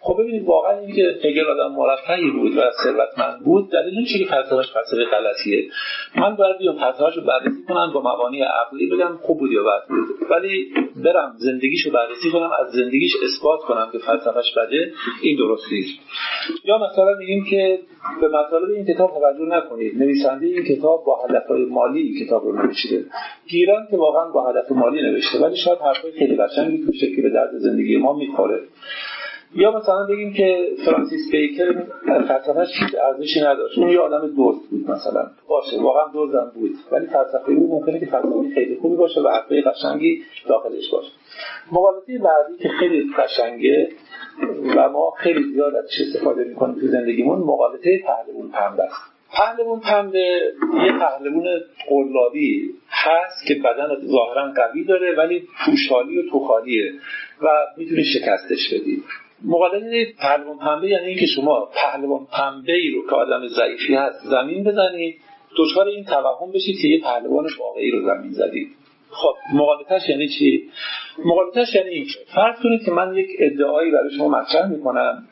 خب 0.00 0.22
ببینید 0.22 0.44
واقعا 0.44 0.78
اینکه 0.78 1.02
هگل 1.24 1.44
آدم 1.44 1.74
مرفهی 1.74 2.30
بود 2.30 2.56
و 2.56 2.60
ثروتمند 2.84 3.44
بود 3.44 3.70
دلیل 3.70 3.98
نمیشه 3.98 4.18
که 4.18 4.24
فلسفهش 4.24 4.72
فلسفه 4.72 5.04
غلطیه. 5.04 5.70
من 6.16 6.36
باید 6.36 6.58
بیام 6.58 6.76
فلسفهش 6.76 7.16
رو 7.16 7.22
بررسی 7.22 7.64
کنم 7.68 7.92
با 7.94 8.00
مبانی 8.00 8.42
عقلی 8.42 8.86
بگم 8.86 9.16
خوب 9.22 9.38
بود 9.38 9.52
یا 9.52 9.62
بد 9.62 9.88
بود. 9.88 10.30
ولی 10.30 10.72
برم 11.04 11.34
زندگیش 11.36 11.86
رو 11.86 11.92
بررسی 11.92 12.30
کنم 12.32 12.50
از 12.58 12.72
زندگیش 12.72 13.12
اثبات 13.24 13.60
کنم 13.60 13.88
که 13.92 13.98
فلسفهش 13.98 14.54
بده 14.56 14.92
این 15.22 15.36
درست 15.36 15.72
نیست. 15.72 15.98
یا 16.64 16.78
مثلا 16.78 17.14
میگیم 17.18 17.44
که 17.50 17.78
به 18.20 18.28
مطالب 18.28 18.70
این 18.70 18.86
کتاب 18.86 19.10
توجه 19.10 19.56
نکنید. 19.56 19.98
نویسنده 19.98 20.46
این 20.46 20.64
کتاب 20.64 21.04
با 21.06 21.24
هدفهای 21.24 21.64
مالی 21.64 22.24
کتاب 22.24 22.44
رو 22.44 22.62
نوشته. 22.62 23.04
گیران 23.48 23.86
که 23.90 23.96
واقعا 23.96 24.15
با 24.24 24.50
هدف 24.50 24.72
مالی 24.72 25.02
نوشته 25.02 25.38
ولی 25.38 25.56
شاید 25.56 25.78
حرفای 25.78 26.12
خیلی 26.12 26.36
قشنگی 26.36 26.86
توشه 26.86 27.16
که 27.16 27.22
به 27.22 27.30
درد 27.30 27.58
زندگی 27.58 27.96
ما 27.96 28.12
می‌خوره. 28.12 28.60
یا 29.54 29.78
مثلا 29.78 30.06
بگیم 30.06 30.32
که 30.32 30.68
فرانسیس 30.86 31.30
بیکر 31.30 31.82
فلسفهش 32.28 32.68
هیچ 32.80 32.94
ارزشی 33.02 33.40
نداشت. 33.40 33.78
اون 33.78 33.88
یه 33.90 33.98
آدم 33.98 34.26
دوست 34.26 34.70
بود 34.70 34.90
مثلا. 34.90 35.30
باشه 35.48 35.80
واقعا 35.80 36.08
دوزم 36.12 36.52
بود. 36.54 36.70
ولی 36.92 37.06
فلسفه 37.06 37.52
او 37.52 37.70
ممکنه 37.70 38.00
که 38.00 38.06
فلسفه 38.06 38.54
خیلی 38.54 38.76
خوبی 38.76 38.96
باشه 38.96 39.20
و 39.20 39.28
حرفای 39.28 39.62
قشنگی 39.62 40.22
داخلش 40.48 40.90
باشه. 40.92 41.10
مقالطه 41.72 42.18
بعدی 42.18 42.56
که 42.62 42.68
خیلی 42.68 43.06
قشنگه 43.18 43.88
و 44.76 44.88
ما 44.88 45.10
خیلی 45.10 45.52
زیاد 45.52 45.74
ازش 45.74 46.00
استفاده 46.00 46.44
می‌کنیم 46.44 46.74
تو 46.80 46.86
زندگیمون 46.86 47.38
مقالطه 47.38 48.02
پهلوون 48.06 48.50
پنبه 48.50 48.82
است. 48.82 49.15
پهلوون 49.32 49.80
پنبه 49.80 50.52
یه 50.86 50.92
پهلوون 50.98 51.60
قلابی 51.88 52.70
هست 52.88 53.46
که 53.48 53.54
بدن 53.54 54.06
ظاهرا 54.06 54.52
قوی 54.56 54.84
داره 54.84 55.14
ولی 55.14 55.42
پوشالی 55.64 56.18
و 56.18 56.30
توخالیه 56.30 56.92
و 57.42 57.48
می‌تونی 57.76 58.04
شکستش 58.04 58.74
بدی. 58.74 59.02
مقالطه 59.44 60.06
پهلوان 60.18 60.58
پنبه 60.58 60.88
یعنی 60.88 61.06
اینکه 61.06 61.26
شما 61.26 61.68
پهلوان 61.74 62.26
پنبه 62.32 62.72
ای 62.72 62.90
رو 62.90 63.06
که 63.10 63.14
آدم 63.16 63.48
ضعیفی 63.48 63.94
هست 63.94 64.24
زمین 64.24 64.64
بزنید 64.64 65.16
دچار 65.58 65.86
این 65.86 66.04
توهم 66.04 66.52
بشید 66.52 66.80
که 66.82 66.88
یه 66.88 67.00
پهلوان 67.00 67.46
واقعی 67.58 67.90
رو 67.90 68.02
زمین 68.02 68.32
زدید 68.32 68.68
خب 69.10 69.34
مقالطش 69.54 70.08
یعنی 70.08 70.28
چی؟ 70.28 70.70
مقالطش 71.24 71.74
یعنی 71.74 71.88
این 71.88 72.06
فرض 72.34 72.56
کنید 72.62 72.84
که 72.84 72.90
من 72.90 73.14
یک 73.14 73.28
ادعایی 73.38 73.90
برای 73.90 74.10
شما 74.16 74.28
مطرح 74.28 74.66
می‌کنم. 74.66 75.28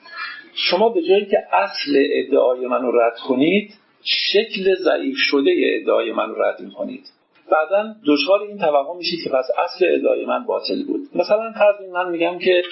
شما 0.54 0.88
به 0.88 1.02
جایی 1.02 1.26
که 1.26 1.38
اصل 1.52 2.06
ادعای 2.12 2.66
من 2.66 2.82
رو 2.82 3.00
رد 3.00 3.16
کنید 3.28 3.74
شکل 4.04 4.74
ضعیف 4.74 5.16
شده 5.18 5.50
ادعای 5.80 6.12
من 6.12 6.28
رو 6.28 6.42
رد 6.42 6.60
می‌کنید. 6.60 7.04
بعدا 7.52 7.94
دچار 8.06 8.42
این 8.48 8.58
توهم 8.58 8.96
میشید 8.96 9.24
که 9.24 9.30
پس 9.30 9.44
اصل 9.64 9.86
ادعای 9.88 10.24
من 10.24 10.44
باطل 10.44 10.84
بود. 10.86 11.00
مثلا 11.14 11.52
فرض 11.52 11.88
من 11.92 12.10
میگم 12.10 12.38
که 12.38 12.62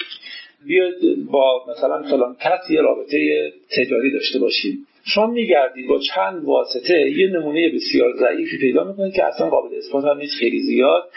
بیاید 0.65 1.25
با 1.31 1.65
مثلا 1.69 2.01
فلان 2.03 2.35
کسی 2.41 2.77
رابطه 2.77 3.51
تجاری 3.77 4.11
داشته 4.11 4.39
باشید 4.39 4.79
شما 5.05 5.27
میگردید 5.27 5.87
با 5.87 5.99
چند 6.15 6.45
واسطه 6.45 7.09
یه 7.09 7.27
نمونه 7.27 7.69
بسیار 7.69 8.13
ضعیفی 8.19 8.57
پیدا 8.57 8.83
می‌کنید 8.83 9.13
که 9.13 9.25
اصلا 9.25 9.49
قابل 9.49 9.77
اثبات 9.77 10.05
هم 10.05 10.17
نیست 10.17 10.33
خیلی 10.39 10.59
زیاد. 10.59 11.09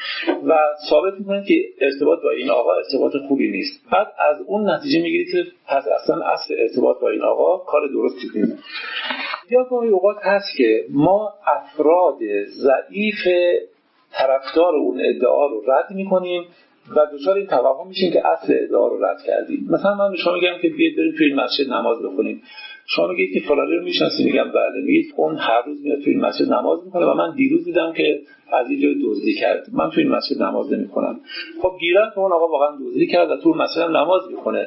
و 0.47 0.59
ثابت 0.91 1.15
می‌کنید 1.19 1.45
که 1.45 1.65
ارتباط 1.81 2.23
با 2.23 2.31
این 2.31 2.51
آقا 2.51 2.75
ارتباط 2.75 3.13
خوبی 3.29 3.49
نیست. 3.49 3.81
بعد 3.93 4.07
از 4.31 4.37
اون 4.47 4.71
نتیجه 4.71 5.03
می‌گیرید 5.03 5.33
که 5.33 5.45
پس 5.69 5.85
اصلا 6.03 6.25
اصل 6.25 6.55
ارتباط 6.59 7.01
با 7.01 7.11
این 7.11 7.23
آقا 7.23 7.59
کار 7.59 7.89
درستی 7.89 8.29
نیست. 8.35 8.59
یا 9.51 9.65
گاهی 9.65 9.89
اوقات 9.89 10.17
هست 10.23 10.57
که 10.57 10.85
ما 10.91 11.33
افراد 11.47 12.19
ضعیف 12.47 13.27
طرفدار 14.13 14.75
اون 14.75 15.01
ادعا 15.01 15.47
رو 15.47 15.63
رد 15.67 15.91
می‌کنیم 15.91 16.45
و 16.97 17.07
دچار 17.13 17.37
این 17.37 17.47
توهم 17.47 17.89
میشین 17.89 18.13
که 18.13 18.27
اصل 18.27 18.55
ادعا 18.63 18.89
رو 18.89 19.05
رد 19.05 19.23
کردیم. 19.27 19.69
مثلا 19.71 19.95
من 19.95 20.11
به 20.11 20.17
شما 20.17 20.35
میگم 20.35 20.59
که 20.63 20.69
بیاید 20.69 20.97
بریم 20.97 21.15
توی 21.19 21.35
مسجد 21.35 21.73
نماز 21.73 22.03
بخونیم. 22.03 22.43
شما 22.89 23.07
میگید 23.07 23.35
که 23.35 23.49
فلانی 23.49 23.77
رو 23.77 23.85
می‌شناسی. 23.85 24.25
میگم 24.25 24.51
بله. 24.53 24.83
میگید 24.85 25.15
اون 25.17 25.37
هر 25.37 25.63
روز 25.67 25.85
میاد 25.85 25.99
توی 26.01 26.13
این 26.13 26.25
مسجد 26.25 26.53
نماز 26.53 26.85
می‌کنه 26.85 27.07
و 27.07 27.15
من 27.15 27.35
دیروز 27.37 27.65
دیدم 27.65 27.93
که 27.93 28.21
از 28.53 28.71
اینجا 28.71 28.89
دزدی 29.05 29.35
کرد. 29.35 29.67
من 29.73 29.91
توی 29.91 30.03
این 30.03 30.13
مسجد 30.13 30.43
نماز 30.43 30.73
نمی‌کنم 30.73 31.21
خب 31.63 31.73
گیرن 31.81 32.11
که 32.15 32.19
اون 32.19 32.33
آقا 32.33 32.49
واقعا 32.49 32.77
دزدی 32.81 33.07
کرد 33.07 33.31
و 33.31 33.37
تو 33.37 33.55
مسجد 33.55 33.83
نماز 33.83 34.23
می‌کنه 34.31 34.67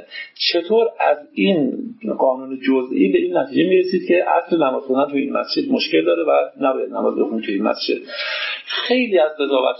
چطور 0.51 0.87
از 0.99 1.17
این 1.33 1.73
قانون 2.17 2.59
جزئی 2.67 3.11
به 3.11 3.19
این 3.19 3.37
نتیجه 3.37 3.69
می‌رسید 3.69 4.07
که 4.07 4.25
اصل 4.29 4.57
نماز 4.57 4.83
خوندن 4.83 5.11
توی 5.11 5.21
این 5.21 5.33
مسجد 5.33 5.71
مشکل 5.71 6.05
داره 6.05 6.23
و 6.23 6.31
نباید 6.61 6.89
نماز 6.89 7.15
بخونید 7.15 7.45
توی 7.45 7.53
این 7.53 7.63
مسجد؟ 7.63 7.97
خیلی 8.65 9.19
از 9.19 9.31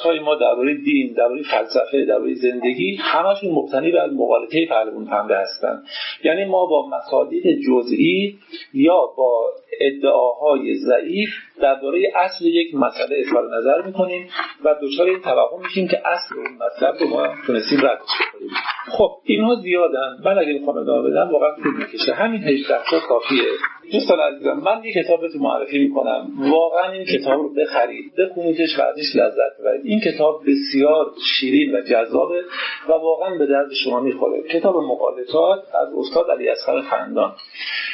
های 0.03 0.19
ما 0.19 0.35
درباره 0.35 0.75
دین 0.75 1.13
درباره 1.13 1.41
فلسفه 1.43 2.05
درباره 2.05 2.33
زندگی 2.33 2.95
همشون 2.99 3.51
مبتنی 3.51 3.91
بر 3.91 4.09
مقالطه 4.09 4.65
پهلوان 4.65 5.05
پنبه 5.05 5.37
هستن. 5.37 5.83
یعنی 6.23 6.45
ما 6.45 6.65
با 6.65 6.89
مصادیق 6.89 7.43
جزئی 7.67 8.28
یا 8.73 8.99
با 9.17 9.51
ادعاهای 9.81 10.75
ضعیف 10.75 11.29
درباره 11.61 12.11
اصل 12.15 12.45
یک 12.45 12.75
مسئله 12.75 13.17
اظهار 13.19 13.57
نظر 13.57 13.81
می‌کنیم 13.81 14.29
و 14.63 14.75
دچار 14.81 15.07
این 15.07 15.21
توهم 15.21 15.61
میشیم 15.63 15.87
که 15.87 16.01
اصل 16.07 16.35
اون 16.35 16.47
مطلب 16.53 16.95
رو 16.99 17.07
ما 17.07 17.27
تونستیم 17.47 17.79
رد 17.79 17.99
کنیم. 17.99 18.49
خب 18.89 19.11
اینها 19.23 19.55
زیادن. 19.55 20.17
من 20.25 20.39
اگه 20.39 20.59
بخوام 20.59 20.77
ادامه 20.77 21.09
بدم 21.09 21.29
واقعا 21.31 21.55
طول 21.63 21.77
می‌کشه. 21.77 22.13
همین 22.13 22.43
18 22.43 22.75
تا 22.89 22.99
کافیه. 22.99 23.43
دوستان 23.91 24.19
عزیزم 24.19 24.61
من 24.65 24.83
یه 24.83 25.03
کتاب 25.03 25.21
رو 25.21 25.29
معرفی 25.39 25.77
می‌کنم. 25.77 26.27
واقعا 26.51 26.91
این 26.91 27.05
کتاب 27.05 27.41
رو 27.41 27.53
بخرید. 27.53 28.15
بخونیدش 28.15 28.79
و 28.79 28.81
ازش 28.81 29.15
لذت 29.15 29.59
ببرید. 29.59 29.81
این 29.85 29.99
کتاب 29.99 30.41
بسیار 30.47 31.11
شیرین 31.39 31.75
و 31.75 31.81
جذابه 31.81 32.41
و 32.89 32.91
واقعا 32.91 33.37
به 33.37 33.45
درد 33.45 33.73
شما 33.83 33.99
می‌خوره. 33.99 34.43
کتاب 34.43 34.75
مقالطات 34.75 35.59
از 35.59 35.87
استاد 35.97 36.31
علی 36.31 36.49
اصغر 36.49 36.81
خندان. 36.81 37.35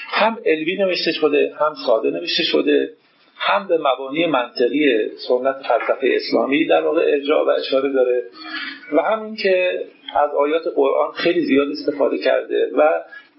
هم 0.10 0.38
علمی 0.46 0.76
نوشته 0.76 1.12
شده 1.12 1.54
هم 1.60 1.74
ساده 1.86 2.10
نوشته 2.10 2.43
شده 2.43 2.89
هم 3.38 3.68
به 3.68 3.78
مبانی 3.78 4.26
منطقی 4.26 5.10
سنت 5.28 5.56
فلسفه 5.56 6.08
اسلامی 6.16 6.66
در 6.66 6.82
واقع 6.82 7.02
ارجاع 7.02 7.46
و 7.46 7.50
اشاره 7.50 7.93
داره 7.93 8.24
و 8.93 9.02
هم 9.02 9.24
اینکه 9.24 9.84
از 10.14 10.30
آیات 10.39 10.64
قرآن 10.76 11.12
خیلی 11.12 11.41
زیاد 11.41 11.68
استفاده 11.68 12.18
کرده 12.18 12.72
و 12.78 12.89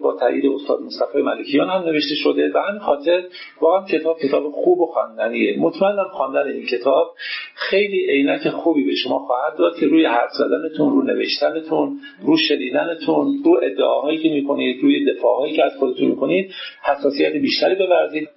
با 0.00 0.16
تایید 0.20 0.46
استاد 0.46 0.80
مصطفی 0.80 1.22
ملکیان 1.22 1.68
هم 1.68 1.82
نوشته 1.82 2.14
شده 2.14 2.52
و 2.54 2.58
همین 2.58 2.80
خاطر 2.80 3.24
واقعا 3.60 3.86
کتاب 3.86 4.18
کتاب 4.18 4.50
خوب 4.50 4.80
و 4.80 4.86
خواندنیه. 4.86 5.58
مطمئنم 5.58 6.08
خواندن 6.12 6.48
این 6.48 6.66
کتاب 6.66 7.14
خیلی 7.54 8.06
عینک 8.10 8.48
خوبی 8.48 8.84
به 8.84 8.94
شما 8.94 9.18
خواهد 9.18 9.58
داد 9.58 9.76
که 9.80 9.86
روی 9.86 10.04
حرف 10.04 10.30
زدنتون 10.38 10.92
رو 10.92 11.02
نوشتنتون 11.02 11.98
رو 12.22 12.36
شنیدنتون 12.36 13.42
رو 13.44 13.60
ادعاهایی 13.62 14.22
که 14.22 14.28
می‌کنید 14.28 14.82
روی 14.82 15.12
دفاعهایی 15.12 15.56
که 15.56 15.64
از 15.64 15.72
خودتون 15.78 16.08
می‌کنید 16.08 16.52
حساسیت 16.82 17.32
بیشتری 17.32 17.74
بورزید. 17.74 18.28